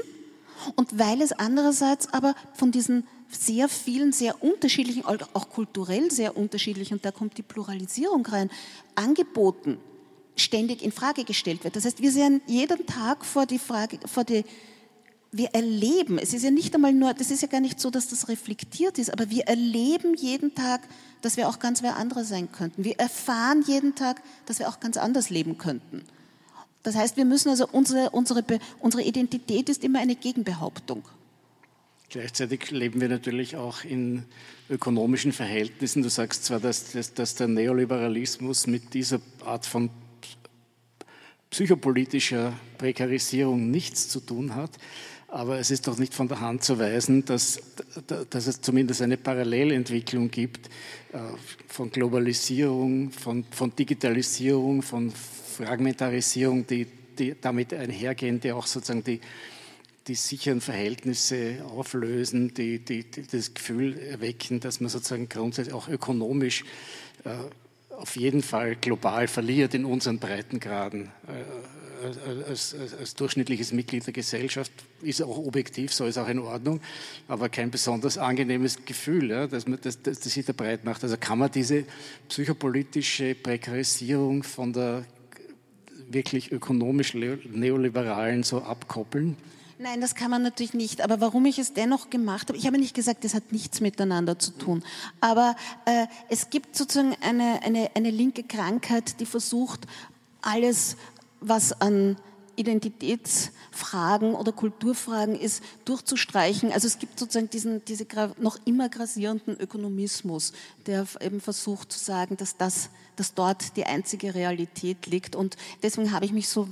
Und 0.77 0.99
weil 0.99 1.23
es 1.23 1.33
andererseits 1.33 2.13
aber 2.13 2.35
von 2.53 2.71
diesen 2.71 3.07
sehr 3.31 3.69
vielen, 3.69 4.13
sehr 4.13 4.43
unterschiedlichen, 4.43 5.05
auch 5.05 5.49
kulturell 5.51 6.11
sehr 6.11 6.37
unterschiedlichen, 6.37 6.95
und 6.95 7.05
da 7.05 7.11
kommt 7.11 7.39
die 7.39 7.43
Pluralisierung 7.43 8.25
rein, 8.27 8.51
Angeboten 8.95 9.79
ständig 10.41 10.83
in 10.83 10.93
Frage 10.93 11.25
gestellt 11.25 11.65
wird. 11.65 11.77
Das 11.77 11.85
heißt, 11.85 12.03
wir 12.03 12.13
sehen 12.13 12.41
jeden 12.47 12.87
Tag 12.87 13.25
vor 13.25 13.47
die 13.47 13.59
Frage, 13.59 13.99
vor 14.07 14.25
die, 14.25 14.45
wir 15.31 15.49
erleben, 15.55 16.19
es 16.19 16.33
ist 16.33 16.43
ja 16.43 16.51
nicht 16.51 16.75
einmal 16.75 16.93
nur, 16.93 17.13
das 17.15 17.31
ist 17.31 17.43
ja 17.43 17.49
gar 17.49 17.61
nicht 17.61 17.81
so, 17.81 17.91
dass 17.91 18.09
das 18.09 18.29
reflektiert 18.29 18.99
ist, 18.99 19.13
aber 19.13 19.31
wir 19.31 19.45
erleben 19.45 20.15
jeden 20.15 20.55
Tag, 20.55 20.81
dass 21.21 21.37
wir 21.37 21.49
auch 21.49 21.59
ganz 21.59 21.83
wer 21.83 21.97
andere 21.97 22.25
sein 22.25 22.51
könnten. 22.51 22.85
Wir 22.85 22.99
erfahren 22.99 23.63
jeden 23.67 23.95
Tag, 23.95 24.23
dass 24.47 24.59
wir 24.59 24.69
auch 24.69 24.81
ganz 24.81 24.97
anders 24.97 25.31
leben 25.31 25.59
könnten. 25.59 26.03
Das 26.83 26.95
heißt, 26.97 27.17
wir 27.17 27.25
müssen 27.25 27.51
also, 27.51 27.69
unsere, 27.71 28.11
unsere, 28.11 28.45
unsere 28.81 29.03
Identität 29.03 29.69
ist 29.69 29.85
immer 29.85 29.99
eine 29.99 30.17
Gegenbehauptung. 30.17 31.03
Gleichzeitig 32.09 32.71
leben 32.71 33.03
wir 33.03 33.11
natürlich 33.11 33.57
auch 33.57 33.85
in 33.85 34.25
ökonomischen 34.71 35.33
Verhältnissen. 35.33 36.03
Du 36.03 36.09
sagst 36.09 36.47
zwar, 36.47 36.59
dass, 36.59 36.93
dass, 36.93 37.13
dass 37.13 37.35
der 37.35 37.49
Neoliberalismus 37.49 38.67
mit 38.67 38.95
dieser 38.95 39.21
Art 39.45 39.67
von 39.67 39.91
psychopolitischer 41.51 42.53
Prekarisierung 42.77 43.71
nichts 43.71 44.09
zu 44.09 44.21
tun 44.21 44.55
hat, 44.55 44.71
aber 45.29 45.59
es 45.59 45.71
ist 45.71 45.87
doch 45.87 45.99
nicht 45.99 46.15
von 46.15 46.27
der 46.29 46.41
Hand 46.41 46.65
zu 46.65 46.79
weisen, 46.79 47.25
dass, 47.25 47.61
dass 48.31 48.47
es 48.47 48.61
zumindest 48.63 49.03
eine 49.03 49.19
Parallelentwicklung 49.19 50.31
gibt 50.31 50.69
äh, 51.13 51.19
von 51.67 51.91
Globalisierung, 51.91 53.11
von, 53.11 53.45
von 53.51 53.75
Digitalisierung, 53.77 54.81
von 54.83 55.11
Fragmentarisierung, 55.11 56.67
die, 56.67 56.87
die 57.19 57.35
damit 57.39 57.75
einhergehen, 57.75 58.41
die 58.41 58.53
auch 58.53 58.67
sozusagen 58.67 59.05
die, 59.05 59.21
die 60.07 60.15
sicheren 60.15 60.63
Verhältnisse 60.63 61.63
auflösen, 61.67 62.55
die, 62.55 62.79
die, 62.79 63.05
die, 63.05 63.27
das 63.27 63.53
Gefühl 63.53 63.99
erwecken, 63.99 64.61
dass 64.61 64.81
man 64.81 64.89
sozusagen 64.89 65.29
grundsätzlich 65.29 65.75
auch 65.75 65.89
ökonomisch 65.89 66.65
äh, 67.25 67.31
auf 67.99 68.17
jeden 68.17 68.43
Fall 68.43 68.77
global 68.77 69.29
verliert 69.29 69.75
in 69.75 69.85
unseren 69.85 70.19
Breitengraden. 70.19 71.11
Äh, 71.27 72.47
als, 72.49 72.75
als, 72.75 72.95
als, 72.95 73.15
durchschnittliches 73.15 73.73
Mitglied 73.73 74.07
der 74.07 74.13
Gesellschaft 74.13 74.71
ist 75.03 75.21
auch 75.21 75.37
objektiv, 75.39 75.93
so 75.93 76.07
ist 76.07 76.17
auch 76.17 76.29
in 76.29 76.39
Ordnung, 76.39 76.81
aber 77.27 77.49
kein 77.49 77.73
besonders 77.73 78.19
angenehmes 78.19 78.85
Gefühl, 78.85 79.31
ja, 79.31 79.47
dass, 79.49 79.67
man, 79.67 79.81
dass, 79.81 80.01
dass, 80.01 80.21
dass 80.21 80.33
sich 80.33 80.47
da 80.47 80.53
breit 80.53 80.85
macht. 80.85 81.03
Also 81.03 81.17
kann 81.19 81.39
man 81.39 81.51
diese 81.51 81.85
psychopolitische 82.29 83.35
Prekarisierung 83.35 84.45
von 84.45 84.73
der 84.73 85.05
wirklich 86.09 86.53
ökonomisch 86.53 87.15
neoliberalen 87.15 88.45
so 88.45 88.63
abkoppeln? 88.63 89.37
Nein, 89.81 90.01
das 90.01 90.17
kann 90.17 90.31
man 90.31 90.43
natürlich 90.43 90.75
nicht. 90.75 91.03
Aber 91.03 91.21
warum 91.21 91.47
ich 91.47 91.59
es 91.59 91.73
dennoch 91.73 92.11
gemacht 92.11 92.49
habe, 92.49 92.59
ich 92.59 92.67
habe 92.67 92.79
nicht 92.79 92.95
gesagt, 92.95 93.25
das 93.25 93.35
hat 93.35 93.53
nichts 93.53 93.81
miteinander 93.81 94.37
zu 94.37 94.51
tun. 94.51 94.83
Aber 95.21 95.55
äh, 95.85 96.07
es 96.29 96.51
gibt 96.51 96.75
sozusagen 96.75 97.17
eine, 97.21 97.63
eine, 97.63 97.91
eine 97.95 98.11
linke 98.11 98.43
Krankheit, 98.43 99.21
die 99.21 99.27
versucht, 99.27 99.87
alles, 100.43 100.97
was 101.41 101.81
an 101.81 102.17
Identitätsfragen 102.57 104.35
oder 104.35 104.51
Kulturfragen 104.51 105.39
ist, 105.39 105.63
durchzustreichen. 105.85 106.73
Also 106.73 106.89
es 106.89 106.99
gibt 106.99 107.19
sozusagen 107.21 107.49
diesen 107.49 107.85
diese 107.85 108.05
noch 108.39 108.59
immer 108.65 108.89
grassierenden 108.89 109.61
Ökonomismus, 109.61 110.53
der 110.87 111.07
eben 111.21 111.41
versucht 111.41 111.93
zu 111.93 112.01
sagen, 112.01 112.37
dass 112.37 112.57
das 112.57 112.91
dass 113.19 113.35
dort 113.35 113.77
die 113.77 113.85
einzige 113.85 114.35
Realität 114.35 115.07
liegt. 115.07 115.37
Und 115.37 115.57
deswegen 115.83 116.13
habe 116.13 116.25
ich 116.25 116.33
mich 116.33 116.49
so 116.49 116.69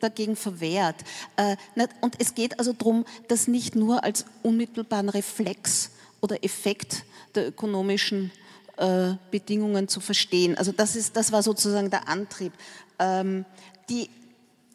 dagegen 0.00 0.36
verwehrt. 0.36 0.96
Äh, 1.36 1.56
und 2.00 2.16
es 2.18 2.34
geht 2.34 2.58
also 2.58 2.72
darum, 2.72 3.04
das 3.28 3.48
nicht 3.48 3.76
nur 3.76 4.04
als 4.04 4.24
unmittelbaren 4.42 5.08
Reflex 5.08 5.90
oder 6.20 6.44
Effekt 6.44 7.04
der 7.34 7.48
ökonomischen 7.48 8.30
äh, 8.76 9.14
Bedingungen 9.30 9.88
zu 9.88 10.00
verstehen. 10.00 10.56
Also 10.56 10.72
das, 10.72 10.96
ist, 10.96 11.16
das 11.16 11.32
war 11.32 11.42
sozusagen 11.42 11.90
der 11.90 12.08
Antrieb. 12.08 12.52
Ähm, 12.98 13.44
die 13.88 14.08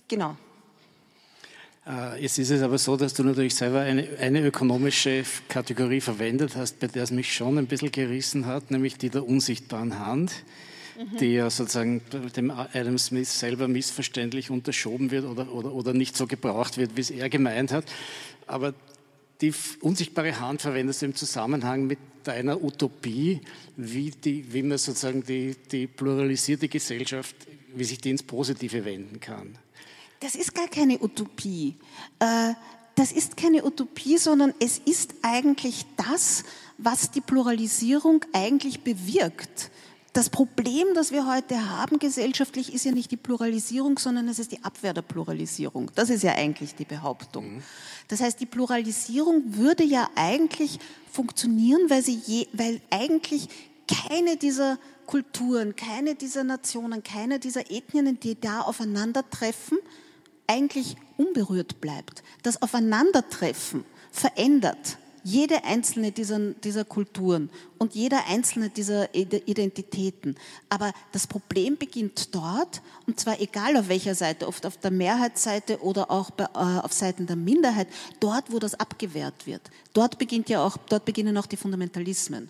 Genau. 0.08 0.38
Äh, 1.88 2.22
jetzt 2.22 2.38
ist 2.38 2.52
es 2.52 2.62
aber 2.62 2.78
so, 2.78 2.96
dass 2.96 3.14
du 3.14 3.24
natürlich 3.24 3.56
selber 3.56 3.82
eine, 3.82 4.08
eine, 4.20 4.42
ökonomische 4.42 5.24
Kategorie 5.50 6.02
verwendet 6.02 6.56
hast, 6.56 6.80
bei 6.80 6.88
der 6.88 7.04
es 7.04 7.12
mich 7.12 7.34
schon 7.34 7.58
ein 7.58 7.68
bisschen 7.68 7.92
gerissen 7.92 8.46
hat, 8.46 8.72
nämlich 8.72 8.98
die 8.98 9.10
der 9.10 9.28
unsichtbaren 9.28 10.00
Hand, 10.00 10.32
die 11.20 11.34
ja 11.34 11.50
sozusagen 11.50 12.02
dem 12.36 12.52
Adam 12.52 12.98
Smith 12.98 13.40
selber 13.40 13.68
missverständlich 13.68 14.50
unterschoben 14.50 15.12
wird 15.12 15.26
oder, 15.26 15.52
oder, 15.52 15.74
oder 15.74 15.94
nicht 15.94 16.16
so 16.16 16.28
gebraucht 16.28 16.78
wird, 16.78 16.96
wie 16.96 17.02
es 17.02 17.12
er 17.12 17.30
gemeint 17.30 17.72
hat. 17.72 17.86
Aber 18.48 18.74
die 19.42 19.54
unsichtbare 19.82 20.40
Hand 20.40 20.62
verwendest 20.62 21.02
du 21.02 21.08
im 21.08 21.16
Zusammenhang 21.16 21.88
mit 21.88 22.00
deiner 22.24 22.64
Utopie, 22.64 23.42
wie, 23.76 24.12
die, 24.12 24.52
wie 24.54 24.64
man 24.64 24.78
sozusagen 24.78 25.24
die, 25.24 25.56
die 25.72 25.88
pluralisierte 25.88 26.68
Gesellschaft, 26.68 27.36
wie 27.76 27.84
sich 27.84 28.00
die 28.00 28.12
ins 28.12 28.24
Positive 28.24 28.86
wenden 28.86 29.20
kann. 29.20 29.58
Das 30.22 30.36
ist 30.36 30.56
gar 30.56 30.68
keine 30.68 31.00
Utopie. 31.02 31.76
Äh, 32.20 32.54
das 32.96 33.12
ist 33.12 33.36
keine 33.36 33.66
Utopie, 33.66 34.18
sondern 34.18 34.54
es 34.60 34.80
ist 34.80 35.14
eigentlich 35.22 35.86
das, 35.98 36.44
was 36.78 37.12
die 37.12 37.22
Pluralisierung 37.22 38.24
eigentlich 38.32 38.82
bewirkt. 38.82 39.70
Das 40.16 40.30
Problem, 40.30 40.88
das 40.94 41.12
wir 41.12 41.28
heute 41.28 41.72
haben 41.72 42.00
gesellschaftlich, 42.00 42.74
ist 42.74 42.86
ja 42.86 42.94
nicht 42.94 43.12
die 43.12 43.18
Pluralisierung, 43.18 44.00
sondern 44.00 44.30
es 44.30 44.40
ist 44.40 44.54
die 44.54 44.64
Abwehr 44.64 44.94
der 44.94 45.02
Pluralisierung. 45.02 45.92
Das 45.94 46.10
ist 46.10 46.24
ja 46.24 46.32
eigentlich 46.32 46.74
die 46.74 46.86
Behauptung. 46.86 47.56
Mhm. 47.56 47.64
Das 48.08 48.22
heißt, 48.22 48.40
die 48.40 48.46
Pluralisierung 48.46 49.44
würde 49.58 49.84
ja 49.84 50.10
eigentlich 50.16 50.80
funktionieren, 51.12 51.90
weil, 51.90 52.02
sie 52.02 52.18
je, 52.26 52.48
weil 52.54 52.80
eigentlich 52.92 53.50
keine 53.90 54.38
dieser 54.38 54.80
Kulturen, 55.06 55.76
keine 55.76 56.16
dieser 56.16 56.46
Nationen, 56.46 57.04
keine 57.04 57.38
dieser 57.38 57.70
Ethnien, 57.70 58.18
die 58.18 58.40
da 58.40 58.62
aufeinandertreffen, 58.62 59.80
eigentlich 60.48 60.96
unberührt 61.18 61.82
bleibt. 61.82 62.24
Das 62.42 62.62
Aufeinandertreffen 62.62 63.84
verändert 64.14 64.98
jede 65.26 65.64
einzelne 65.64 66.12
dieser, 66.12 66.40
dieser 66.54 66.86
Kulturen 66.86 67.50
und 67.80 67.96
jeder 67.96 68.28
einzelne 68.28 68.70
dieser 68.70 69.14
Identitäten. 69.16 70.36
Aber 70.70 70.94
das 71.14 71.26
Problem 71.26 71.78
beginnt 71.78 72.36
dort, 72.36 72.84
und 73.08 73.20
zwar 73.20 73.42
egal 73.42 73.76
auf 73.76 73.90
welcher 73.90 74.14
Seite, 74.14 74.48
oft 74.48 74.68
auf 74.68 74.78
der 74.78 74.92
Mehrheitsseite 74.92 75.82
oder 75.82 76.12
auch 76.12 76.30
bei, 76.30 76.44
äh, 76.44 76.80
auf 76.80 76.94
Seiten 76.94 77.26
der 77.26 77.36
Minderheit, 77.38 77.88
dort, 78.20 78.52
wo 78.52 78.60
das 78.60 78.76
abgewehrt 78.76 79.48
wird. 79.48 79.62
Dort, 79.94 80.20
beginnt 80.20 80.48
ja 80.48 80.64
auch, 80.64 80.78
dort 80.78 81.06
beginnen 81.06 81.36
auch 81.40 81.48
die 81.48 81.58
Fundamentalismen. 81.58 82.50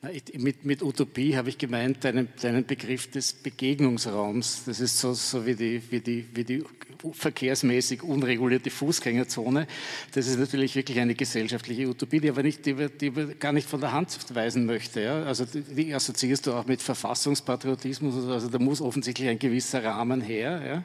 Mit, 0.00 0.64
mit 0.64 0.80
Utopie 0.80 1.36
habe 1.36 1.48
ich 1.48 1.58
gemeint 1.58 2.04
deinen, 2.04 2.28
deinen 2.40 2.64
Begriff 2.64 3.10
des 3.10 3.32
Begegnungsraums. 3.32 4.62
Das 4.64 4.78
ist 4.78 4.96
so, 5.00 5.12
so 5.12 5.44
wie, 5.44 5.56
die, 5.56 5.82
wie, 5.90 5.98
die, 5.98 6.24
wie 6.34 6.44
die 6.44 6.64
verkehrsmäßig 7.12 8.04
unregulierte 8.04 8.70
Fußgängerzone. 8.70 9.66
Das 10.12 10.28
ist 10.28 10.38
natürlich 10.38 10.76
wirklich 10.76 11.00
eine 11.00 11.16
gesellschaftliche 11.16 11.88
Utopie, 11.88 12.20
die 12.20 12.30
aber 12.30 12.44
nicht, 12.44 12.64
die, 12.64 12.74
die 12.74 13.10
gar 13.40 13.52
nicht 13.52 13.68
von 13.68 13.80
der 13.80 13.90
Hand 13.90 14.16
weisen 14.32 14.66
möchte. 14.66 15.00
Ja? 15.02 15.24
Also 15.24 15.44
die, 15.44 15.62
die 15.62 15.92
assoziierst 15.92 16.46
du 16.46 16.52
auch 16.52 16.66
mit 16.66 16.80
Verfassungspatriotismus. 16.80 18.24
Also 18.28 18.48
da 18.48 18.60
muss 18.60 18.80
offensichtlich 18.80 19.28
ein 19.28 19.40
gewisser 19.40 19.82
Rahmen 19.82 20.20
her. 20.20 20.62
Ja? 20.64 20.84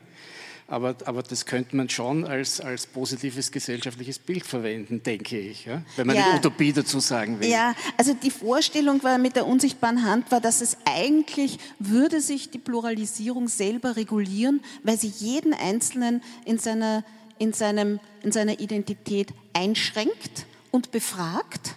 Aber, 0.73 0.95
aber 1.05 1.21
das 1.21 1.45
könnte 1.45 1.75
man 1.75 1.87
schon 1.87 2.25
als, 2.25 2.59
als 2.59 2.87
positives 2.87 3.51
gesellschaftliches 3.51 4.17
Bild 4.17 4.43
verwenden, 4.43 5.03
denke 5.03 5.37
ich, 5.37 5.65
ja? 5.65 5.83
wenn 5.95 6.07
man 6.07 6.15
ja. 6.15 6.25
eine 6.25 6.39
Utopie 6.39 6.73
dazu 6.73 6.99
sagen 6.99 7.39
will. 7.39 7.47
Ja, 7.47 7.75
also 7.95 8.15
die 8.15 8.31
Vorstellung 8.31 9.03
war 9.03 9.19
mit 9.19 9.35
der 9.35 9.45
unsichtbaren 9.45 10.03
Hand, 10.03 10.31
war, 10.31 10.41
dass 10.41 10.61
es 10.61 10.77
eigentlich 10.85 11.59
würde 11.77 12.21
sich 12.21 12.49
die 12.49 12.57
Pluralisierung 12.57 13.49
selber 13.49 13.95
regulieren, 13.95 14.61
weil 14.81 14.97
sie 14.97 15.13
jeden 15.19 15.53
Einzelnen 15.53 16.23
in 16.43 16.57
seiner, 16.57 17.03
in 17.37 17.53
seinem, 17.53 17.99
in 18.23 18.31
seiner 18.31 18.59
Identität 18.59 19.31
einschränkt 19.53 20.47
und 20.71 20.89
befragt. 20.89 21.75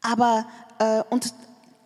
Aber 0.00 0.48
äh, 0.78 1.02
und 1.10 1.34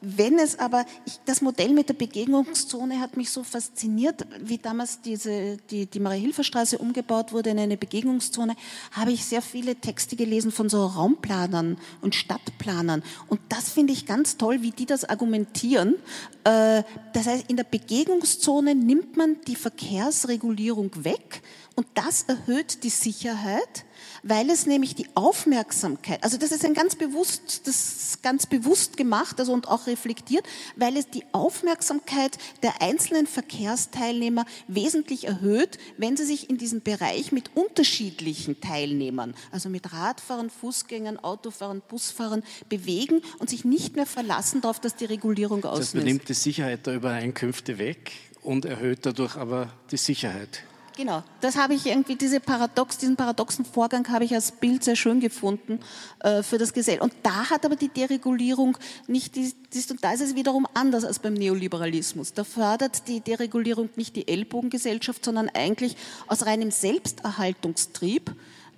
wenn 0.04 0.40
es 0.40 0.58
aber, 0.58 0.84
ich, 1.06 1.20
das 1.26 1.42
Modell 1.42 1.72
mit 1.72 1.88
der 1.88 1.94
Begegnungszone 1.94 2.98
hat 2.98 3.16
mich 3.16 3.30
so 3.30 3.44
fasziniert, 3.44 4.26
wie 4.40 4.58
damals 4.58 5.00
diese, 5.00 5.58
die, 5.70 5.86
die 5.86 6.00
Marie-Hilfer-Straße 6.00 6.78
umgebaut 6.78 7.32
wurde 7.32 7.50
in 7.50 7.60
eine 7.60 7.76
Begegnungszone, 7.76 8.56
habe 8.90 9.12
ich 9.12 9.24
sehr 9.24 9.42
viele 9.42 9.76
Texte 9.76 10.16
gelesen 10.16 10.50
von 10.50 10.68
so 10.68 10.84
Raumplanern 10.84 11.78
und 12.00 12.16
Stadtplanern. 12.16 13.04
Und 13.28 13.40
das 13.48 13.70
finde 13.70 13.92
ich 13.92 14.04
ganz 14.04 14.36
toll, 14.36 14.62
wie 14.62 14.72
die 14.72 14.86
das 14.86 15.04
argumentieren. 15.04 15.94
Äh, 16.42 16.82
das 17.12 17.26
heißt, 17.26 17.44
in 17.48 17.56
der 17.56 17.64
Begegnungszone 17.64 18.74
nimmt 18.74 19.16
man 19.16 19.36
die 19.46 19.56
Verkehrsregulierung 19.56 21.04
weg 21.04 21.42
und 21.76 21.86
das 21.94 22.24
erhöht 22.24 22.82
die 22.82 22.90
Sicherheit, 22.90 23.84
weil 24.22 24.50
es 24.50 24.66
nämlich 24.66 24.94
die 24.94 25.06
Aufmerksamkeit, 25.14 26.22
also 26.22 26.36
das 26.36 26.52
ist 26.52 26.64
ein 26.64 26.74
ganz 26.74 26.96
bewusst, 26.96 27.66
das 27.66 27.74
ist 27.76 28.22
ganz 28.22 28.46
bewusst 28.46 28.96
gemacht, 28.96 29.38
also 29.40 29.52
und 29.52 29.68
auch 29.68 29.86
reflektiert, 29.86 30.44
weil 30.76 30.96
es 30.96 31.08
die 31.10 31.24
Aufmerksamkeit 31.32 32.38
der 32.62 32.80
einzelnen 32.80 33.26
Verkehrsteilnehmer 33.26 34.44
wesentlich 34.68 35.26
erhöht, 35.26 35.78
wenn 35.96 36.16
sie 36.16 36.24
sich 36.24 36.50
in 36.50 36.58
diesem 36.58 36.82
Bereich 36.82 37.32
mit 37.32 37.50
unterschiedlichen 37.56 38.60
Teilnehmern, 38.60 39.34
also 39.50 39.68
mit 39.68 39.92
Radfahrern, 39.92 40.50
Fußgängern, 40.50 41.18
Autofahrern, 41.18 41.82
Busfahrern 41.88 42.42
bewegen 42.68 43.22
und 43.38 43.50
sich 43.50 43.64
nicht 43.64 43.96
mehr 43.96 44.06
verlassen 44.06 44.60
darauf, 44.60 44.80
dass 44.80 44.96
die 44.96 45.06
Regulierung 45.06 45.64
ausnimmt. 45.64 45.94
Das 45.94 46.04
nimmt 46.04 46.28
die 46.28 46.34
Sicherheit 46.34 46.86
der 46.86 46.94
Übereinkünfte 46.94 47.78
weg 47.78 48.12
und 48.42 48.64
erhöht 48.64 49.06
dadurch 49.06 49.36
aber 49.36 49.72
die 49.90 49.96
Sicherheit. 49.96 50.64
Genau, 50.96 51.22
das 51.40 51.56
habe 51.56 51.74
ich 51.74 51.86
irgendwie, 51.86 52.16
diese 52.16 52.40
Paradox, 52.40 52.98
diesen 52.98 53.16
paradoxen 53.16 53.64
Vorgang 53.64 54.08
habe 54.08 54.24
ich 54.24 54.34
als 54.34 54.52
Bild 54.52 54.84
sehr 54.84 54.96
schön 54.96 55.20
gefunden 55.20 55.80
äh, 56.20 56.42
für 56.42 56.58
das 56.58 56.72
Gesell. 56.72 57.00
Und 57.00 57.14
da 57.22 57.50
hat 57.50 57.64
aber 57.64 57.76
die 57.76 57.88
Deregulierung 57.88 58.76
nicht, 59.06 59.36
die, 59.36 59.54
und 59.90 60.04
da 60.04 60.12
ist 60.12 60.20
es 60.20 60.34
wiederum 60.34 60.66
anders 60.74 61.04
als 61.04 61.18
beim 61.18 61.34
Neoliberalismus. 61.34 62.34
Da 62.34 62.44
fördert 62.44 63.08
die 63.08 63.20
Deregulierung 63.20 63.88
nicht 63.96 64.16
die 64.16 64.28
Ellbogengesellschaft, 64.28 65.24
sondern 65.24 65.48
eigentlich 65.48 65.96
aus 66.26 66.46
reinem 66.46 66.70
Selbsterhaltungstrieb 66.70 68.34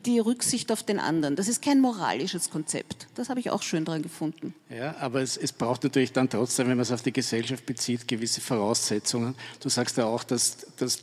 die 0.07 0.19
Rücksicht 0.19 0.71
auf 0.71 0.83
den 0.83 0.99
anderen. 0.99 1.37
Das 1.37 1.49
ist 1.49 1.63
kein 1.63 1.81
moralisches 1.81 2.51
Konzept. 2.51 3.07
Das 3.15 3.29
habe 3.29 3.41
ich 3.41 3.51
auch 3.51 3.63
schön 3.63 3.85
daran 3.85 4.03
gefunden. 4.03 4.55
Ja, 4.69 4.97
aber 4.99 5.23
es, 5.23 5.37
es 5.37 5.53
braucht 5.53 5.83
natürlich 5.85 6.13
dann 6.13 6.29
trotzdem, 6.29 6.69
wenn 6.69 6.77
man 6.77 6.83
es 6.83 6.93
auf 6.93 7.03
die 7.03 7.13
Gesellschaft 7.13 7.65
bezieht, 7.67 8.07
gewisse 8.07 8.41
Voraussetzungen. 8.41 9.35
Du 9.61 9.69
sagst 9.69 9.97
ja 9.97 10.05
auch, 10.05 10.25
dass, 10.25 10.67
dass 10.77 11.01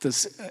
dass 0.00 0.26
äh, 0.26 0.50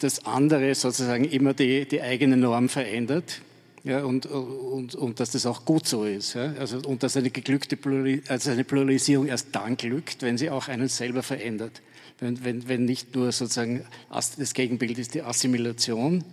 das 0.00 0.24
andere 0.26 0.74
sozusagen 0.74 1.24
immer 1.24 1.54
die, 1.54 1.86
die 1.86 2.02
eigene 2.02 2.36
Norm 2.36 2.68
verändert. 2.68 3.40
Ja, 3.84 4.02
und, 4.02 4.26
und, 4.26 4.96
und 4.96 5.20
dass 5.20 5.30
das 5.30 5.46
auch 5.46 5.64
gut 5.64 5.86
so 5.86 6.04
ist. 6.04 6.34
Ja? 6.34 6.54
Also, 6.58 6.78
und 6.78 7.04
dass 7.04 7.16
eine 7.16 7.30
geglückte 7.30 7.76
Pluralis 7.76 8.28
also 8.28 8.50
eine 8.50 8.64
Pluralisierung 8.64 9.28
erst 9.28 9.48
dann 9.52 9.76
glückt, 9.76 10.22
wenn 10.22 10.36
sie 10.36 10.50
auch 10.50 10.66
einen 10.66 10.88
selber 10.88 11.22
verändert. 11.22 11.82
Wenn, 12.18 12.44
wenn, 12.44 12.66
wenn 12.68 12.84
nicht 12.84 13.14
nur 13.14 13.30
sozusagen 13.30 13.84
das 14.10 14.54
Gegenbild 14.54 14.98
ist 14.98 15.14
die 15.14 15.22
Assimilation, 15.22 16.24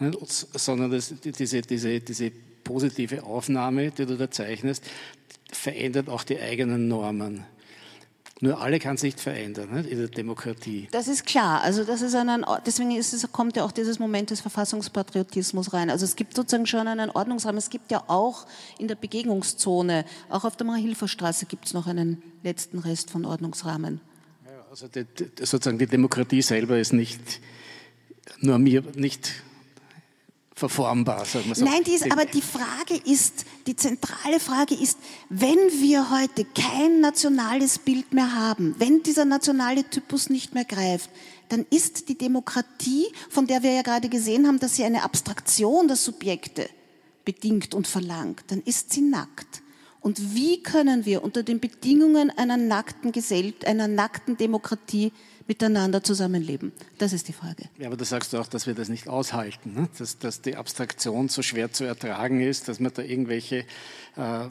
ne, 0.00 0.10
sondern 0.20 0.90
das, 0.90 1.14
diese, 1.22 1.62
diese, 1.62 2.00
diese 2.00 2.32
positive 2.64 3.22
Aufnahme, 3.22 3.92
die 3.92 4.04
du 4.04 4.16
da 4.16 4.28
zeichnest, 4.28 4.82
verändert 5.52 6.08
auch 6.08 6.24
die 6.24 6.40
eigenen 6.40 6.88
Normen. 6.88 7.44
Nur 8.40 8.60
alle 8.60 8.78
kann 8.78 8.94
es 8.94 9.02
nicht 9.02 9.20
verändern 9.20 9.72
nicht? 9.72 9.90
in 9.90 9.98
der 9.98 10.08
Demokratie. 10.08 10.88
Das 10.92 11.08
ist 11.08 11.26
klar. 11.26 11.60
Also 11.62 11.82
das 11.82 12.02
ist 12.02 12.14
ein, 12.14 12.44
deswegen 12.64 12.92
ist 12.92 13.12
es, 13.12 13.30
kommt 13.32 13.56
ja 13.56 13.64
auch 13.64 13.72
dieses 13.72 13.98
Moment 13.98 14.30
des 14.30 14.40
Verfassungspatriotismus 14.40 15.72
rein. 15.72 15.90
Also 15.90 16.04
es 16.04 16.14
gibt 16.14 16.36
sozusagen 16.36 16.66
schon 16.66 16.86
einen 16.86 17.10
Ordnungsrahmen. 17.10 17.58
Es 17.58 17.70
gibt 17.70 17.90
ja 17.90 18.04
auch 18.06 18.46
in 18.78 18.86
der 18.86 18.94
Begegnungszone, 18.94 20.04
auch 20.28 20.44
auf 20.44 20.56
der 20.56 20.66
Marahilferstraße 20.66 21.46
gibt 21.46 21.66
es 21.66 21.74
noch 21.74 21.88
einen 21.88 22.22
letzten 22.44 22.78
Rest 22.78 23.10
von 23.10 23.24
Ordnungsrahmen. 23.24 24.00
Ja, 24.44 24.64
also 24.70 24.86
die, 24.86 25.04
die, 25.04 25.44
sozusagen 25.44 25.78
die 25.78 25.86
Demokratie 25.86 26.42
selber 26.42 26.78
ist 26.78 26.92
nicht 26.92 27.40
nur 28.40 28.58
mir 28.58 28.84
nicht 28.94 29.32
verformbar, 30.58 31.24
sagen 31.24 31.46
wir 31.46 31.54
so. 31.54 31.64
Nein, 31.64 31.84
die 31.84 31.92
ist, 31.92 32.10
aber 32.10 32.24
die 32.24 32.42
Frage 32.42 33.00
ist, 33.04 33.46
die 33.66 33.76
zentrale 33.76 34.40
Frage 34.40 34.74
ist, 34.74 34.98
wenn 35.28 35.56
wir 35.56 36.10
heute 36.10 36.44
kein 36.44 37.00
nationales 37.00 37.78
Bild 37.78 38.12
mehr 38.12 38.34
haben, 38.34 38.74
wenn 38.78 39.02
dieser 39.02 39.24
nationale 39.24 39.88
Typus 39.88 40.28
nicht 40.28 40.54
mehr 40.54 40.64
greift, 40.64 41.10
dann 41.48 41.64
ist 41.70 42.08
die 42.08 42.18
Demokratie, 42.18 43.06
von 43.30 43.46
der 43.46 43.62
wir 43.62 43.72
ja 43.72 43.82
gerade 43.82 44.08
gesehen 44.08 44.46
haben, 44.46 44.58
dass 44.58 44.76
sie 44.76 44.84
eine 44.84 45.02
Abstraktion 45.04 45.88
der 45.88 45.96
Subjekte 45.96 46.68
bedingt 47.24 47.74
und 47.74 47.86
verlangt, 47.86 48.44
dann 48.48 48.60
ist 48.62 48.92
sie 48.92 49.02
nackt. 49.02 49.62
Und 50.00 50.34
wie 50.34 50.62
können 50.62 51.04
wir 51.04 51.22
unter 51.22 51.42
den 51.42 51.60
Bedingungen 51.60 52.30
einer 52.30 52.56
nackten 52.56 53.12
Gesellschaft, 53.12 53.66
einer 53.66 53.88
nackten 53.88 54.36
Demokratie 54.36 55.12
miteinander 55.48 56.04
zusammenleben? 56.04 56.72
Das 56.98 57.12
ist 57.12 57.26
die 57.26 57.32
Frage. 57.32 57.64
Ja, 57.78 57.88
aber 57.88 57.96
da 57.96 58.04
sagst 58.04 58.32
du 58.32 58.38
auch, 58.38 58.46
dass 58.46 58.66
wir 58.66 58.74
das 58.74 58.88
nicht 58.88 59.08
aushalten, 59.08 59.74
ne? 59.74 59.88
dass, 59.98 60.18
dass 60.18 60.42
die 60.42 60.56
Abstraktion 60.56 61.28
so 61.28 61.42
schwer 61.42 61.72
zu 61.72 61.84
ertragen 61.84 62.40
ist, 62.40 62.68
dass 62.68 62.78
man 62.78 62.92
da 62.94 63.02
irgendwelche 63.02 63.64
äh, 64.16 64.48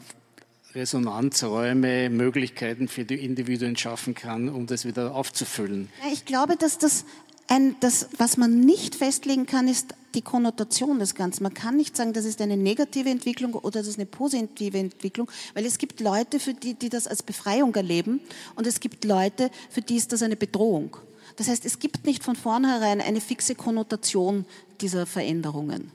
Resonanzräume, 0.74 2.10
Möglichkeiten 2.10 2.88
für 2.88 3.04
die 3.04 3.24
Individuen 3.24 3.76
schaffen 3.76 4.14
kann, 4.14 4.48
um 4.48 4.66
das 4.66 4.84
wieder 4.84 5.14
aufzufüllen. 5.14 5.88
Ja, 6.04 6.12
ich 6.12 6.24
glaube, 6.24 6.56
dass 6.56 6.78
das 6.78 7.04
ein, 7.48 7.76
das, 7.80 8.08
was 8.18 8.36
man 8.36 8.60
nicht 8.60 8.94
festlegen 8.94 9.46
kann, 9.46 9.68
ist 9.68 9.94
die 10.14 10.22
Konnotation 10.22 10.98
des 10.98 11.14
Ganzen. 11.14 11.42
Man 11.42 11.54
kann 11.54 11.76
nicht 11.76 11.96
sagen, 11.96 12.12
das 12.12 12.24
ist 12.24 12.40
eine 12.40 12.56
negative 12.56 13.08
Entwicklung 13.08 13.54
oder 13.54 13.80
das 13.80 13.88
ist 13.88 13.98
eine 13.98 14.06
positive 14.06 14.78
Entwicklung, 14.78 15.30
weil 15.54 15.64
es 15.66 15.78
gibt 15.78 16.00
Leute, 16.00 16.40
für 16.40 16.54
die, 16.54 16.74
die 16.74 16.88
das 16.88 17.06
als 17.06 17.22
Befreiung 17.22 17.74
erleben 17.74 18.20
und 18.54 18.66
es 18.66 18.80
gibt 18.80 19.04
Leute, 19.04 19.50
für 19.70 19.82
die 19.82 19.96
ist 19.96 20.12
das 20.12 20.22
eine 20.22 20.36
Bedrohung. 20.36 20.96
Das 21.36 21.48
heißt, 21.48 21.64
es 21.64 21.78
gibt 21.78 22.04
nicht 22.04 22.24
von 22.24 22.36
vornherein 22.36 23.00
eine 23.00 23.20
fixe 23.20 23.54
Konnotation 23.54 24.44
dieser 24.80 25.06
Veränderungen. 25.06 25.90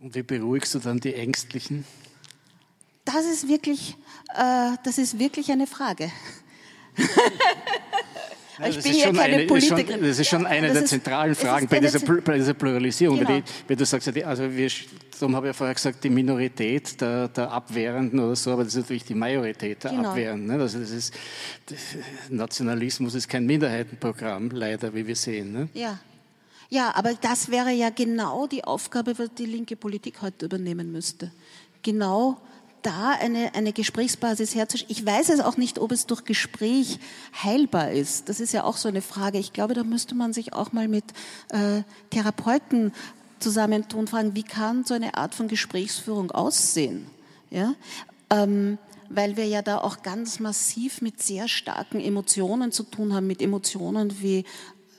Und 0.00 0.14
wie 0.14 0.22
beruhigst 0.22 0.74
du 0.74 0.78
dann 0.78 0.98
die 0.98 1.14
Ängstlichen? 1.14 1.84
Das 3.04 3.24
ist 3.26 3.48
wirklich, 3.48 3.96
äh, 4.34 4.72
das 4.84 4.98
ist 4.98 5.18
wirklich 5.18 5.52
eine 5.52 5.66
Frage. 5.66 6.10
Ja, 8.58 8.68
ich 8.68 8.82
bin 8.82 8.94
ja 8.94 9.12
keine 9.12 9.22
eine, 9.22 9.46
Politikerin. 9.46 10.00
Das 10.00 10.00
ist 10.00 10.00
schon, 10.00 10.08
das 10.08 10.18
ist 10.18 10.28
schon 10.28 10.46
eine 10.46 10.66
ja, 10.68 10.72
der 10.74 10.84
zentralen 10.84 11.34
Fragen 11.34 11.68
bei 11.68 11.80
dieser, 11.80 12.00
bei 12.00 12.36
dieser, 12.36 12.54
Pluralisierung. 12.54 13.18
Genau. 13.18 13.36
Die, 13.36 13.42
wenn 13.66 13.76
du 13.76 13.86
sagst, 13.86 14.08
also 14.08 14.50
wir, 14.50 14.70
darum 15.18 15.36
habe 15.36 15.46
ich 15.46 15.50
ja 15.50 15.52
vorher 15.54 15.74
gesagt, 15.74 16.04
die 16.04 16.10
Minorität 16.10 17.00
der, 17.00 17.28
der 17.28 17.50
Abwehrenden 17.50 18.20
oder 18.20 18.36
so, 18.36 18.52
aber 18.52 18.64
das 18.64 18.74
ist 18.74 18.82
natürlich 18.82 19.04
die 19.04 19.14
Majorität 19.14 19.84
der 19.84 19.92
genau. 19.92 20.10
Abwehrenden. 20.10 20.56
Ne? 20.56 20.62
Also 20.62 20.78
das 20.78 20.90
ist, 20.90 21.14
Nationalismus 22.28 23.14
ist 23.14 23.28
kein 23.28 23.46
Minderheitenprogramm, 23.46 24.50
leider, 24.50 24.92
wie 24.94 25.06
wir 25.06 25.16
sehen. 25.16 25.52
Ne? 25.52 25.68
Ja. 25.74 25.98
Ja, 26.68 26.94
aber 26.94 27.12
das 27.20 27.50
wäre 27.50 27.70
ja 27.70 27.90
genau 27.90 28.46
die 28.46 28.64
Aufgabe, 28.64 29.12
die 29.14 29.28
die 29.44 29.44
linke 29.44 29.76
Politik 29.76 30.22
heute 30.22 30.46
übernehmen 30.46 30.90
müsste. 30.90 31.30
Genau 31.82 32.40
da 32.82 33.10
eine, 33.10 33.54
eine 33.54 33.72
Gesprächsbasis 33.72 34.54
herzustellen. 34.54 34.90
Ich 34.90 35.06
weiß 35.06 35.28
es 35.30 35.40
auch 35.40 35.56
nicht, 35.56 35.78
ob 35.78 35.92
es 35.92 36.06
durch 36.06 36.24
Gespräch 36.24 36.98
heilbar 37.42 37.90
ist. 37.92 38.28
Das 38.28 38.40
ist 38.40 38.52
ja 38.52 38.64
auch 38.64 38.76
so 38.76 38.88
eine 38.88 39.02
Frage. 39.02 39.38
Ich 39.38 39.52
glaube, 39.52 39.74
da 39.74 39.84
müsste 39.84 40.14
man 40.14 40.32
sich 40.32 40.52
auch 40.52 40.72
mal 40.72 40.88
mit 40.88 41.04
äh, 41.50 41.82
Therapeuten 42.10 42.92
zusammentun, 43.38 44.06
fragen, 44.06 44.34
wie 44.34 44.42
kann 44.42 44.84
so 44.84 44.94
eine 44.94 45.16
Art 45.16 45.34
von 45.34 45.48
Gesprächsführung 45.48 46.30
aussehen? 46.30 47.06
Ja? 47.50 47.74
Ähm, 48.30 48.78
weil 49.08 49.36
wir 49.36 49.46
ja 49.46 49.62
da 49.62 49.78
auch 49.78 50.02
ganz 50.02 50.40
massiv 50.40 51.02
mit 51.02 51.22
sehr 51.22 51.48
starken 51.48 52.00
Emotionen 52.00 52.72
zu 52.72 52.84
tun 52.84 53.12
haben, 53.12 53.26
mit 53.26 53.42
Emotionen 53.42 54.22
wie, 54.22 54.44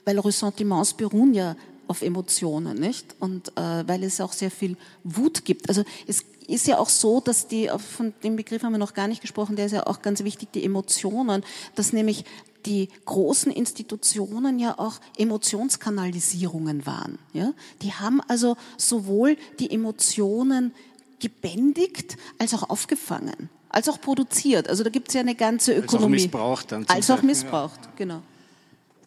weil 0.04 0.18
Ressentiments 0.18 0.94
beruhen 0.94 1.34
ja 1.34 1.56
auf 1.88 2.02
Emotionen, 2.02 2.78
nicht? 2.78 3.14
Und 3.20 3.48
äh, 3.56 3.86
weil 3.86 4.04
es 4.04 4.20
auch 4.20 4.32
sehr 4.32 4.50
viel 4.50 4.76
Wut 5.02 5.44
gibt. 5.44 5.68
Also 5.68 5.84
es 6.06 6.24
ist 6.46 6.66
ja 6.66 6.78
auch 6.78 6.88
so, 6.88 7.20
dass 7.20 7.48
die, 7.48 7.70
von 7.78 8.12
dem 8.22 8.36
Begriff 8.36 8.62
haben 8.62 8.72
wir 8.72 8.78
noch 8.78 8.94
gar 8.94 9.08
nicht 9.08 9.20
gesprochen, 9.20 9.56
der 9.56 9.66
ist 9.66 9.72
ja 9.72 9.86
auch 9.86 10.02
ganz 10.02 10.24
wichtig, 10.24 10.52
die 10.52 10.64
Emotionen, 10.64 11.44
dass 11.74 11.92
nämlich 11.92 12.24
die 12.66 12.88
großen 13.04 13.52
Institutionen 13.52 14.58
ja 14.58 14.78
auch 14.78 14.94
Emotionskanalisierungen 15.18 16.86
waren. 16.86 17.18
Ja? 17.32 17.52
Die 17.82 17.92
haben 17.92 18.20
also 18.28 18.56
sowohl 18.76 19.36
die 19.58 19.70
Emotionen 19.70 20.72
gebändigt 21.20 22.16
als 22.38 22.54
auch 22.54 22.68
aufgefangen, 22.70 23.50
als 23.68 23.88
auch 23.88 24.00
produziert. 24.00 24.68
Also 24.68 24.82
da 24.82 24.90
gibt 24.90 25.08
es 25.08 25.14
ja 25.14 25.20
eine 25.20 25.34
ganze 25.34 25.72
Ökonomie. 25.72 25.94
Als 25.94 26.02
auch 26.04 26.08
missbraucht 26.08 26.72
dann. 26.72 26.86
Als 26.88 27.10
auch 27.10 27.22
missbraucht, 27.22 27.80
ja. 27.84 27.92
genau 27.96 28.22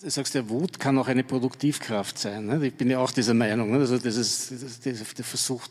du 0.01 0.09
sagst, 0.09 0.35
der 0.35 0.49
Wut 0.49 0.79
kann 0.79 0.97
auch 0.97 1.07
eine 1.07 1.23
Produktivkraft 1.23 2.17
sein. 2.17 2.45
Ne? 2.45 2.67
Ich 2.67 2.73
bin 2.73 2.89
ja 2.89 2.99
auch 2.99 3.11
dieser 3.11 3.33
Meinung. 3.33 3.71
Ne? 3.71 3.79
Also 3.79 3.97
dieses, 3.97 4.51
der 4.83 4.95
Versuch, 4.95 5.63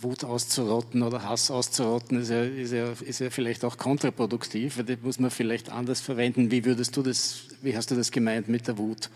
Wut 0.00 0.24
auszurotten 0.24 1.02
oder 1.02 1.22
Hass 1.22 1.50
auszurotten, 1.50 2.20
ist 2.20 2.30
ja, 2.30 2.42
ist 2.42 2.72
ja, 2.72 2.92
ist 3.00 3.20
ja 3.20 3.30
vielleicht 3.30 3.64
auch 3.64 3.76
kontraproduktiv. 3.76 4.78
Weil 4.78 4.84
das 4.84 4.98
muss 5.02 5.18
man 5.18 5.30
vielleicht 5.30 5.70
anders 5.70 6.00
verwenden. 6.00 6.50
Wie 6.50 6.64
würdest 6.64 6.96
du 6.96 7.02
das, 7.02 7.42
wie 7.62 7.76
hast 7.76 7.90
du 7.90 7.94
das 7.94 8.10
gemeint 8.10 8.48
mit 8.48 8.66
der 8.68 8.78
Wut? 8.78 9.10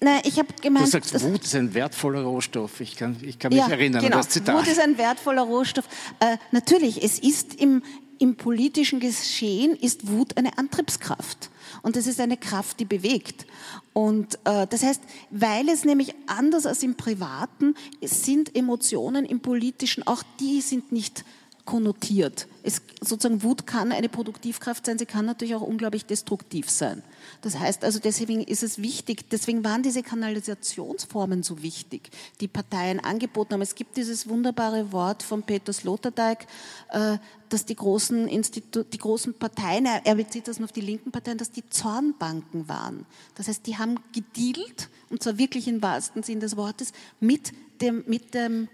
Nein, 0.00 0.20
ich 0.24 0.38
habe 0.38 0.48
gemeint. 0.60 0.86
Du 0.86 0.90
sagst, 0.90 1.20
Wut 1.22 1.44
ist 1.44 1.54
ein 1.54 1.72
wertvoller 1.72 2.22
Rohstoff. 2.22 2.80
Ich 2.80 2.96
kann, 2.96 3.16
ich 3.22 3.38
kann 3.38 3.50
mich 3.50 3.60
ja, 3.60 3.68
erinnern 3.68 4.02
genau. 4.02 4.16
an 4.16 4.22
das 4.22 4.28
Zitat. 4.28 4.56
Wut 4.56 4.68
ist 4.68 4.80
ein 4.80 4.98
wertvoller 4.98 5.42
Rohstoff. 5.42 5.86
Äh, 6.20 6.36
natürlich, 6.52 7.02
es 7.02 7.18
ist 7.18 7.54
im, 7.54 7.82
im 8.18 8.36
politischen 8.36 9.00
Geschehen 9.00 9.74
ist 9.76 10.08
Wut 10.08 10.36
eine 10.36 10.58
Antriebskraft. 10.58 11.50
Und 11.82 11.96
das 11.96 12.06
ist 12.06 12.20
eine 12.20 12.36
Kraft, 12.36 12.80
die 12.80 12.84
bewegt. 12.84 13.46
Und 13.92 14.38
äh, 14.44 14.66
das 14.66 14.82
heißt, 14.82 15.02
weil 15.30 15.68
es 15.68 15.84
nämlich 15.84 16.14
anders 16.26 16.66
als 16.66 16.82
im 16.82 16.96
Privaten 16.96 17.74
sind 18.02 18.54
Emotionen 18.54 19.24
im 19.24 19.40
Politischen, 19.40 20.06
auch 20.06 20.22
die 20.40 20.60
sind 20.60 20.92
nicht 20.92 21.24
konnotiert. 21.66 22.46
Es, 22.62 22.80
sozusagen 23.00 23.42
Wut 23.42 23.66
kann 23.66 23.92
eine 23.92 24.08
Produktivkraft 24.08 24.86
sein, 24.86 24.98
sie 24.98 25.04
kann 25.04 25.26
natürlich 25.26 25.54
auch 25.54 25.60
unglaublich 25.60 26.06
destruktiv 26.06 26.70
sein. 26.70 27.02
Das 27.42 27.58
heißt 27.58 27.84
also, 27.84 27.98
deswegen 27.98 28.42
ist 28.42 28.62
es 28.62 28.80
wichtig, 28.80 29.28
deswegen 29.30 29.64
waren 29.64 29.82
diese 29.82 30.02
Kanalisationsformen 30.02 31.42
so 31.42 31.62
wichtig, 31.62 32.10
die 32.40 32.48
Parteien 32.48 33.00
angeboten 33.00 33.54
haben. 33.54 33.62
Es 33.62 33.74
gibt 33.74 33.96
dieses 33.96 34.28
wunderbare 34.28 34.92
Wort 34.92 35.22
von 35.22 35.42
Peter 35.42 35.72
Sloterdijk, 35.72 36.46
äh, 36.90 37.18
dass 37.48 37.66
die 37.66 37.76
großen, 37.76 38.28
Institu 38.28 38.82
die 38.84 38.98
großen 38.98 39.34
Parteien, 39.34 39.86
er 39.86 40.14
bezieht 40.14 40.48
das 40.48 40.58
nur 40.58 40.66
auf 40.66 40.72
die 40.72 40.80
linken 40.80 41.12
Parteien, 41.12 41.38
dass 41.38 41.50
die 41.50 41.68
Zornbanken 41.68 42.68
waren. 42.68 43.06
Das 43.34 43.48
heißt, 43.48 43.66
die 43.66 43.76
haben 43.76 43.98
gedealt, 44.12 44.88
und 45.10 45.22
zwar 45.22 45.36
wirklich 45.36 45.68
im 45.68 45.82
wahrsten 45.82 46.22
Sinn 46.22 46.40
des 46.40 46.56
Wortes, 46.56 46.92
mit 47.20 47.52
dem, 47.80 48.04
mit 48.06 48.34
dem 48.34 48.68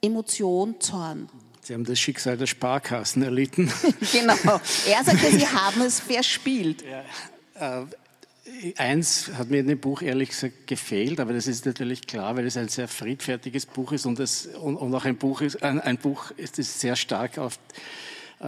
Emotion 0.00 0.80
Zorn. 0.80 1.28
Sie 1.62 1.74
haben 1.74 1.84
das 1.84 1.98
Schicksal 1.98 2.36
der 2.36 2.46
Sparkassen 2.46 3.22
erlitten. 3.22 3.70
genau. 4.12 4.60
Er 4.86 5.04
sagte, 5.04 5.30
Sie 5.30 5.46
haben 5.46 5.82
es 5.82 6.00
verspielt. 6.00 6.82
Ja, 6.82 7.82
äh, 7.82 7.86
eins 8.76 9.30
hat 9.34 9.50
mir 9.50 9.60
in 9.60 9.66
dem 9.66 9.78
Buch 9.78 10.02
ehrlich 10.02 10.30
gesagt 10.30 10.66
gefehlt, 10.66 11.20
aber 11.20 11.32
das 11.32 11.46
ist 11.46 11.66
natürlich 11.66 12.06
klar, 12.06 12.36
weil 12.36 12.46
es 12.46 12.56
ein 12.56 12.68
sehr 12.68 12.88
friedfertiges 12.88 13.66
Buch 13.66 13.92
ist 13.92 14.06
und, 14.06 14.18
das, 14.18 14.46
und, 14.46 14.76
und 14.76 14.94
auch 14.94 15.04
ein 15.04 15.16
Buch 15.16 15.40
ist, 15.40 15.62
ein, 15.62 15.80
ein 15.80 15.98
Buch 15.98 16.30
ist, 16.32 16.58
ist 16.58 16.80
sehr 16.80 16.96
stark 16.96 17.38
auf, 17.38 17.58
äh, 18.40 18.46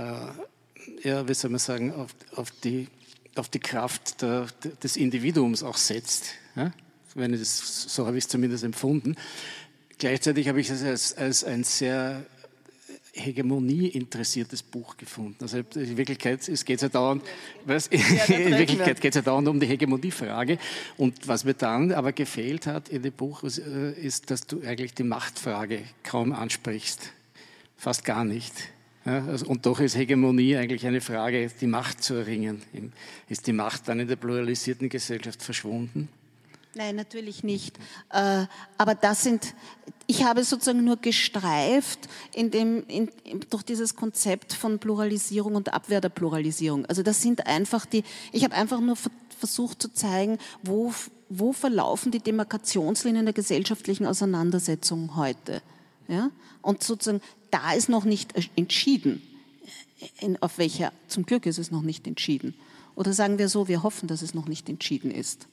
ja, 1.03 1.29
wie 1.29 1.35
soll 1.35 1.51
man 1.51 1.61
sagen, 1.61 1.93
auf, 1.95 2.11
auf, 2.35 2.51
die, 2.51 2.89
auf 3.35 3.49
die 3.49 3.61
Kraft 3.61 4.23
der, 4.23 4.47
des 4.83 4.97
Individuums 4.97 5.63
auch 5.63 5.77
setzt. 5.77 6.35
Ja? 6.57 6.73
Wenn 7.15 7.35
ich 7.35 7.41
das, 7.41 7.85
so 7.89 8.07
habe 8.07 8.17
ich 8.19 8.25
es 8.25 8.29
zumindest 8.29 8.65
empfunden. 8.65 9.17
Gleichzeitig 9.99 10.49
habe 10.49 10.61
ich 10.61 10.71
es 10.71 10.83
als, 10.83 11.17
als 11.17 11.45
ein 11.45 11.65
sehr 11.65 12.25
Hegemonie 13.21 13.89
interessiertes 13.89 14.63
Buch 14.63 14.97
gefunden. 14.97 15.37
Also 15.41 15.59
in 15.59 15.97
Wirklichkeit 15.97 16.49
es 16.49 16.65
geht 16.65 16.77
es 16.77 16.83
ja 16.83 16.89
dauernd, 16.89 17.23
was, 17.65 17.87
in 17.89 18.01
Wirklichkeit 18.01 19.01
geht 19.01 19.13
es 19.13 19.17
ja 19.17 19.23
dauernd 19.23 19.49
um 19.49 19.61
die 19.61 19.67
Hegemoniefrage. 19.67 20.59
Und 20.97 21.29
was 21.29 21.45
mir 21.45 21.55
dann 21.55 21.93
aber 21.93 22.13
gefehlt 22.13 22.67
hat 22.67 22.89
in 22.89 23.03
dem 23.03 23.13
Buch, 23.13 23.43
äh, 23.45 23.93
ist, 23.93 24.31
dass 24.31 24.47
du 24.47 24.63
eigentlich 24.63 24.95
die 24.95 25.05
Machtfrage 25.05 25.83
kaum 26.03 26.33
ansprichst. 26.33 27.13
Fast 27.77 28.05
gar 28.05 28.25
nicht. 28.25 28.53
Ja, 29.07 29.25
also, 29.25 29.47
und 29.47 29.65
doch 29.65 29.81
ist 29.81 29.97
Hegemonie 29.97 30.57
eigentlich 30.57 30.87
eine 30.87 31.01
Frage, 31.01 31.51
die 31.61 31.67
Macht 31.67 32.03
zu 32.03 32.15
erringen. 32.15 32.63
Ist 33.29 33.47
die 33.47 33.53
Macht 33.53 33.89
dann 33.89 34.01
in 34.01 34.09
der 34.09 34.17
pluralisierten 34.17 34.89
Gesellschaft 34.89 35.43
verschwunden? 35.43 36.09
Nein, 36.75 36.95
natürlich 36.95 37.43
nicht. 37.43 37.77
Äh, 38.11 38.47
aber 38.79 38.95
das 38.95 39.25
sind, 39.25 39.55
ich 40.07 40.25
habe 40.25 40.45
sozusagen 40.45 40.85
nur 40.85 40.99
gestreift 40.99 42.09
in 42.33 42.53
dem, 42.53 42.87
in, 42.87 43.11
durch 43.51 43.65
dieses 43.65 43.97
Konzept 43.97 44.53
von 44.53 44.79
Pluralisierung 44.79 45.57
und 45.57 45.75
Abwehr 45.75 46.01
der 46.01 46.11
Pluralisierung. 46.11 46.87
Also 46.87 47.03
das 47.03 47.23
sind 47.23 47.47
einfach 47.47 47.87
die, 47.87 48.05
ich 48.31 48.45
habe 48.45 48.55
einfach 48.55 48.81
nur 48.81 48.97
versucht 49.39 49.83
zu 49.83 49.93
zeigen, 49.93 50.39
wo, 50.63 50.95
wo 51.29 51.53
verlaufen 51.53 52.13
die 52.13 52.21
Demarkationslinien 52.21 53.25
der 53.25 53.35
gesellschaftlichen 53.35 54.07
Auseinandersetzung 54.07 55.17
heute. 55.17 55.63
Ja? 56.07 56.31
Und 56.63 56.85
sozusagen, 56.85 57.21
da 57.51 57.73
ist 57.73 57.89
noch 57.89 58.05
nicht 58.05 58.35
entschieden, 58.57 59.23
in, 60.21 60.41
auf 60.41 60.59
welcher, 60.59 60.93
zum 61.09 61.27
Glück 61.27 61.47
ist 61.47 61.59
es 61.59 61.73
noch 61.73 61.83
nicht 61.83 62.07
entschieden. 62.07 62.55
Oder 62.95 63.13
sagen 63.13 63.39
wir 63.39 63.49
so, 63.49 63.67
wir 63.67 63.83
hoffen, 63.83 64.07
dass 64.07 64.23
es 64.23 64.35
noch 64.35 64.47
nicht 64.47 64.69
entschieden 64.69 65.11
ist. 65.11 65.49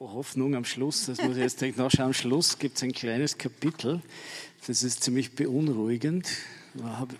Hoffnung 0.00 0.54
am 0.54 0.64
Schluss, 0.64 1.06
das 1.06 1.22
muss 1.22 1.36
ich 1.36 1.42
jetzt 1.42 1.60
direkt 1.60 1.78
nachschauen. 1.78 2.06
Am 2.06 2.12
Schluss 2.12 2.58
gibt 2.58 2.76
es 2.76 2.82
ein 2.82 2.92
kleines 2.92 3.38
Kapitel, 3.38 4.02
das 4.66 4.82
ist 4.82 5.02
ziemlich 5.02 5.32
beunruhigend, 5.32 6.28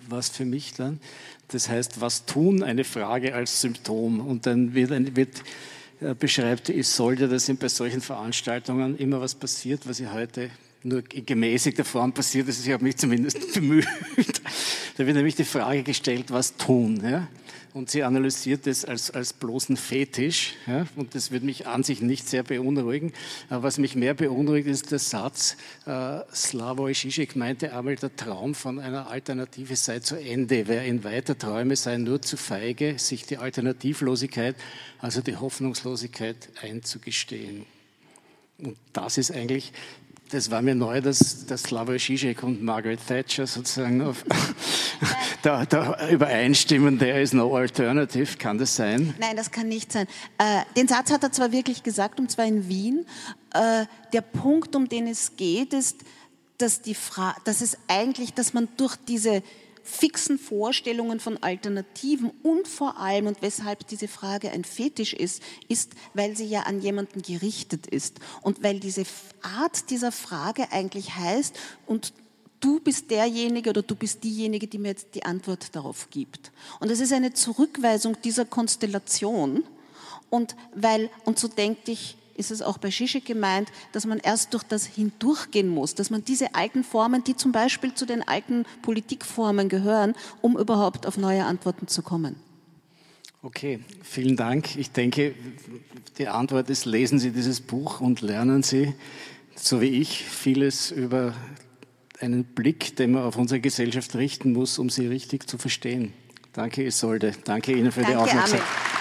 was 0.09 0.29
für 0.29 0.45
mich 0.45 0.73
dann. 0.73 0.99
Das 1.47 1.69
heißt, 1.69 2.01
was 2.01 2.25
tun, 2.25 2.61
eine 2.61 2.83
Frage 2.83 3.33
als 3.33 3.61
Symptom. 3.61 4.19
Und 4.19 4.45
dann 4.45 4.73
wird, 4.73 5.15
wird 5.15 5.43
äh, 6.01 6.13
beschreibt 6.13 6.69
Isolde, 6.69 7.27
dass 7.27 7.47
bei 7.47 7.67
solchen 7.69 8.01
Veranstaltungen 8.01 8.97
immer 8.97 9.21
was 9.21 9.33
passiert, 9.33 9.87
was 9.87 9.99
ihr 9.99 10.13
heute 10.13 10.51
nur 10.83 11.03
in 11.11 11.25
gemäßigter 11.25 11.83
Form 11.83 12.13
passiert 12.13 12.47
ist. 12.47 12.65
Ich 12.65 12.71
habe 12.71 12.83
mich 12.83 12.97
zumindest 12.97 13.53
bemüht. 13.53 13.87
Da 14.97 15.05
wird 15.05 15.15
nämlich 15.15 15.35
die 15.35 15.45
Frage 15.45 15.83
gestellt, 15.83 16.25
was 16.29 16.55
tun. 16.57 17.01
Ja? 17.03 17.27
Und 17.77 17.91
sie 17.91 18.03
analysiert 18.03 18.65
es 18.65 18.83
als, 18.83 19.11
als 19.11 19.33
bloßen 19.33 19.77
Fetisch. 19.77 20.55
Ja, 20.65 20.87
und 20.95 21.13
das 21.13 21.29
würde 21.29 21.45
mich 21.45 21.67
an 21.67 21.83
sich 21.83 22.01
nicht 22.01 22.27
sehr 22.27 22.41
beunruhigen. 22.41 23.13
Aber 23.49 23.63
was 23.63 23.77
mich 23.77 23.95
mehr 23.95 24.15
beunruhigt, 24.15 24.67
ist 24.67 24.91
der 24.91 24.99
Satz, 24.99 25.55
äh, 25.85 26.19
Slavoj 26.33 26.91
Žižek 26.93 27.37
meinte 27.37 27.73
einmal, 27.73 27.95
der 27.95 28.15
Traum 28.15 28.55
von 28.55 28.79
einer 28.79 29.09
Alternative 29.09 29.75
sei 29.75 29.99
zu 29.99 30.15
Ende. 30.15 30.67
Wer 30.67 30.87
ihn 30.87 31.03
weiter 31.03 31.37
träume, 31.37 31.75
sei 31.75 31.97
nur 31.97 32.21
zu 32.21 32.35
feige, 32.35 32.97
sich 32.97 33.25
die 33.27 33.37
Alternativlosigkeit, 33.37 34.55
also 34.99 35.21
die 35.21 35.35
Hoffnungslosigkeit 35.35 36.49
einzugestehen. 36.61 37.65
Und 38.57 38.75
das 38.93 39.19
ist 39.19 39.31
eigentlich 39.31 39.71
das 40.31 40.51
war 40.51 40.61
mir 40.61 40.75
neu, 40.75 41.01
dass, 41.01 41.45
dass 41.45 41.63
Slavoj 41.63 41.95
Žižek 41.95 42.43
und 42.43 42.61
Margaret 42.61 42.99
Thatcher 43.07 43.47
sozusagen 43.47 44.01
auf, 44.01 44.25
da, 45.41 45.65
da, 45.65 46.09
übereinstimmen, 46.09 46.99
there 46.99 47.21
is 47.21 47.33
no 47.33 47.55
alternative. 47.55 48.37
Kann 48.37 48.57
das 48.57 48.75
sein? 48.75 49.13
Nein, 49.19 49.35
das 49.35 49.51
kann 49.51 49.67
nicht 49.67 49.91
sein. 49.91 50.07
Äh, 50.37 50.61
den 50.75 50.87
Satz 50.87 51.11
hat 51.11 51.23
er 51.23 51.31
zwar 51.31 51.51
wirklich 51.51 51.83
gesagt, 51.83 52.19
und 52.19 52.31
zwar 52.31 52.45
in 52.45 52.67
Wien. 52.67 53.05
Äh, 53.53 53.85
der 54.13 54.21
Punkt, 54.21 54.75
um 54.75 54.89
den 54.89 55.07
es 55.07 55.35
geht, 55.35 55.73
ist, 55.73 55.97
dass, 56.57 56.81
die 56.81 56.95
Fra 56.95 57.35
dass 57.45 57.61
es 57.61 57.77
eigentlich, 57.87 58.33
dass 58.33 58.53
man 58.53 58.67
durch 58.77 58.95
diese 58.95 59.43
fixen 59.87 60.37
Vorstellungen 60.37 61.19
von 61.19 61.41
Alternativen 61.41 62.31
und 62.43 62.67
vor 62.67 62.99
allem, 62.99 63.27
und 63.27 63.41
weshalb 63.41 63.87
diese 63.87 64.07
Frage 64.07 64.51
ein 64.51 64.65
Fetisch 64.65 65.13
ist, 65.13 65.41
ist, 65.69 65.93
weil 66.13 66.35
sie 66.35 66.45
ja 66.45 66.63
an 66.63 66.81
jemanden 66.81 67.21
gerichtet 67.21 67.87
ist 67.87 68.19
und 68.41 68.63
weil 68.63 68.79
diese 68.79 69.03
Art 69.41 69.89
dieser 69.89 70.11
Frage 70.11 70.71
eigentlich 70.71 71.15
heißt, 71.15 71.57
und 71.85 72.13
du 72.59 72.79
bist 72.79 73.09
derjenige 73.11 73.69
oder 73.69 73.81
du 73.81 73.95
bist 73.95 74.23
diejenige, 74.23 74.67
die 74.67 74.77
mir 74.77 74.89
jetzt 74.89 75.15
die 75.15 75.23
Antwort 75.23 75.75
darauf 75.75 76.09
gibt. 76.09 76.51
Und 76.79 76.89
es 76.91 76.99
ist 76.99 77.13
eine 77.13 77.33
Zurückweisung 77.33 78.17
dieser 78.23 78.45
Konstellation. 78.45 79.63
Und 80.29 80.55
weil, 80.75 81.09
und 81.25 81.39
so 81.39 81.47
denke 81.47 81.91
ich, 81.91 82.17
ist 82.35 82.51
es 82.51 82.61
auch 82.61 82.77
bei 82.77 82.89
Zizek 82.89 83.25
gemeint, 83.25 83.69
dass 83.91 84.05
man 84.05 84.19
erst 84.19 84.53
durch 84.53 84.63
das 84.63 84.85
hindurchgehen 84.85 85.67
muss, 85.67 85.95
dass 85.95 86.09
man 86.09 86.23
diese 86.23 86.53
alten 86.53 86.83
Formen, 86.83 87.23
die 87.23 87.35
zum 87.35 87.51
Beispiel 87.51 87.93
zu 87.93 88.05
den 88.05 88.21
alten 88.27 88.65
Politikformen 88.83 89.69
gehören, 89.69 90.13
um 90.41 90.57
überhaupt 90.57 91.07
auf 91.07 91.17
neue 91.17 91.45
Antworten 91.45 91.87
zu 91.87 92.03
kommen. 92.03 92.35
Okay, 93.41 93.79
vielen 94.03 94.35
Dank. 94.35 94.75
Ich 94.75 94.91
denke, 94.91 95.33
die 96.17 96.27
Antwort 96.27 96.69
ist, 96.69 96.85
lesen 96.85 97.19
Sie 97.19 97.31
dieses 97.31 97.61
Buch 97.61 98.01
und 98.01 98.21
lernen 98.21 98.61
Sie, 98.61 98.93
so 99.55 99.81
wie 99.81 100.01
ich, 100.01 100.23
vieles 100.23 100.91
über 100.91 101.33
einen 102.19 102.43
Blick, 102.43 102.95
den 102.95 103.11
man 103.11 103.23
auf 103.23 103.37
unsere 103.37 103.59
Gesellschaft 103.59 104.15
richten 104.15 104.53
muss, 104.53 104.79
um 104.79 104.89
sie 104.89 105.07
richtig 105.07 105.47
zu 105.47 105.57
verstehen. 105.57 106.13
Danke, 106.53 106.83
Isolde. 106.85 107.33
Danke 107.43 107.73
Ihnen 107.73 107.91
für 107.91 108.01
Danke, 108.01 108.15
die 108.15 108.17
Aufmerksamkeit. 108.17 108.61
Amit. 108.61 108.97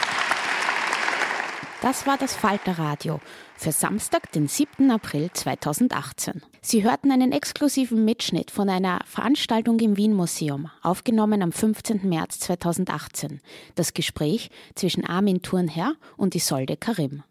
Das 1.82 2.06
war 2.06 2.16
das 2.18 2.34
Falterradio 2.34 3.20
für 3.56 3.72
Samstag, 3.72 4.32
den 4.32 4.48
7. 4.48 4.90
April 4.90 5.30
2018. 5.32 6.42
Sie 6.60 6.82
hörten 6.82 7.12
einen 7.12 7.32
exklusiven 7.32 8.04
Mitschnitt 8.04 8.50
von 8.50 8.68
einer 8.68 9.00
Veranstaltung 9.06 9.78
im 9.80 9.96
Wien 9.96 10.12
Museum, 10.12 10.70
aufgenommen 10.82 11.42
am 11.42 11.52
15. 11.52 12.08
März 12.08 12.40
2018. 12.40 13.40
Das 13.74 13.94
Gespräch 13.94 14.50
zwischen 14.74 15.04
Armin 15.04 15.42
Thurnherr 15.42 15.94
und 16.16 16.34
Isolde 16.34 16.76
Karim. 16.76 17.22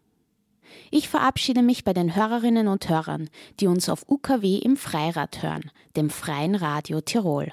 Ich 0.90 1.08
verabschiede 1.08 1.62
mich 1.62 1.84
bei 1.84 1.92
den 1.92 2.14
Hörerinnen 2.14 2.68
und 2.68 2.88
Hörern, 2.88 3.28
die 3.60 3.66
uns 3.66 3.88
auf 3.88 4.08
UKW 4.08 4.58
im 4.58 4.76
Freirad 4.76 5.42
hören, 5.42 5.70
dem 5.96 6.10
Freien 6.10 6.54
Radio 6.54 7.00
Tirol. 7.00 7.52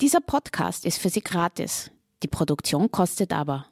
Dieser 0.00 0.20
Podcast 0.20 0.86
ist 0.86 0.98
für 0.98 1.10
Sie 1.10 1.22
gratis. 1.22 1.90
Die 2.22 2.28
Produktion 2.28 2.90
kostet 2.90 3.32
aber. 3.32 3.66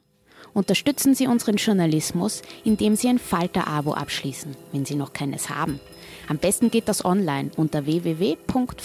Unterstützen 0.53 1.15
Sie 1.15 1.27
unseren 1.27 1.55
Journalismus, 1.55 2.41
indem 2.63 2.95
Sie 2.95 3.07
ein 3.07 3.19
Falter-Abo 3.19 3.93
abschließen, 3.93 4.55
wenn 4.71 4.85
Sie 4.85 4.95
noch 4.95 5.13
keines 5.13 5.49
haben. 5.49 5.79
Am 6.27 6.37
besten 6.37 6.69
geht 6.69 6.87
das 6.87 7.03
online 7.03 7.51
unter 7.57 7.85
www.falter.at 7.85 8.79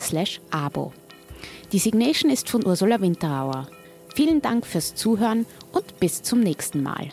slash 0.00 0.40
abo. 0.50 0.92
Die 1.72 1.78
Signation 1.78 2.30
ist 2.30 2.48
von 2.48 2.64
Ursula 2.64 3.00
Winterauer. 3.00 3.68
Vielen 4.14 4.40
Dank 4.40 4.64
fürs 4.66 4.94
Zuhören 4.94 5.44
und 5.72 5.98
bis 5.98 6.22
zum 6.22 6.40
nächsten 6.40 6.82
Mal. 6.82 7.12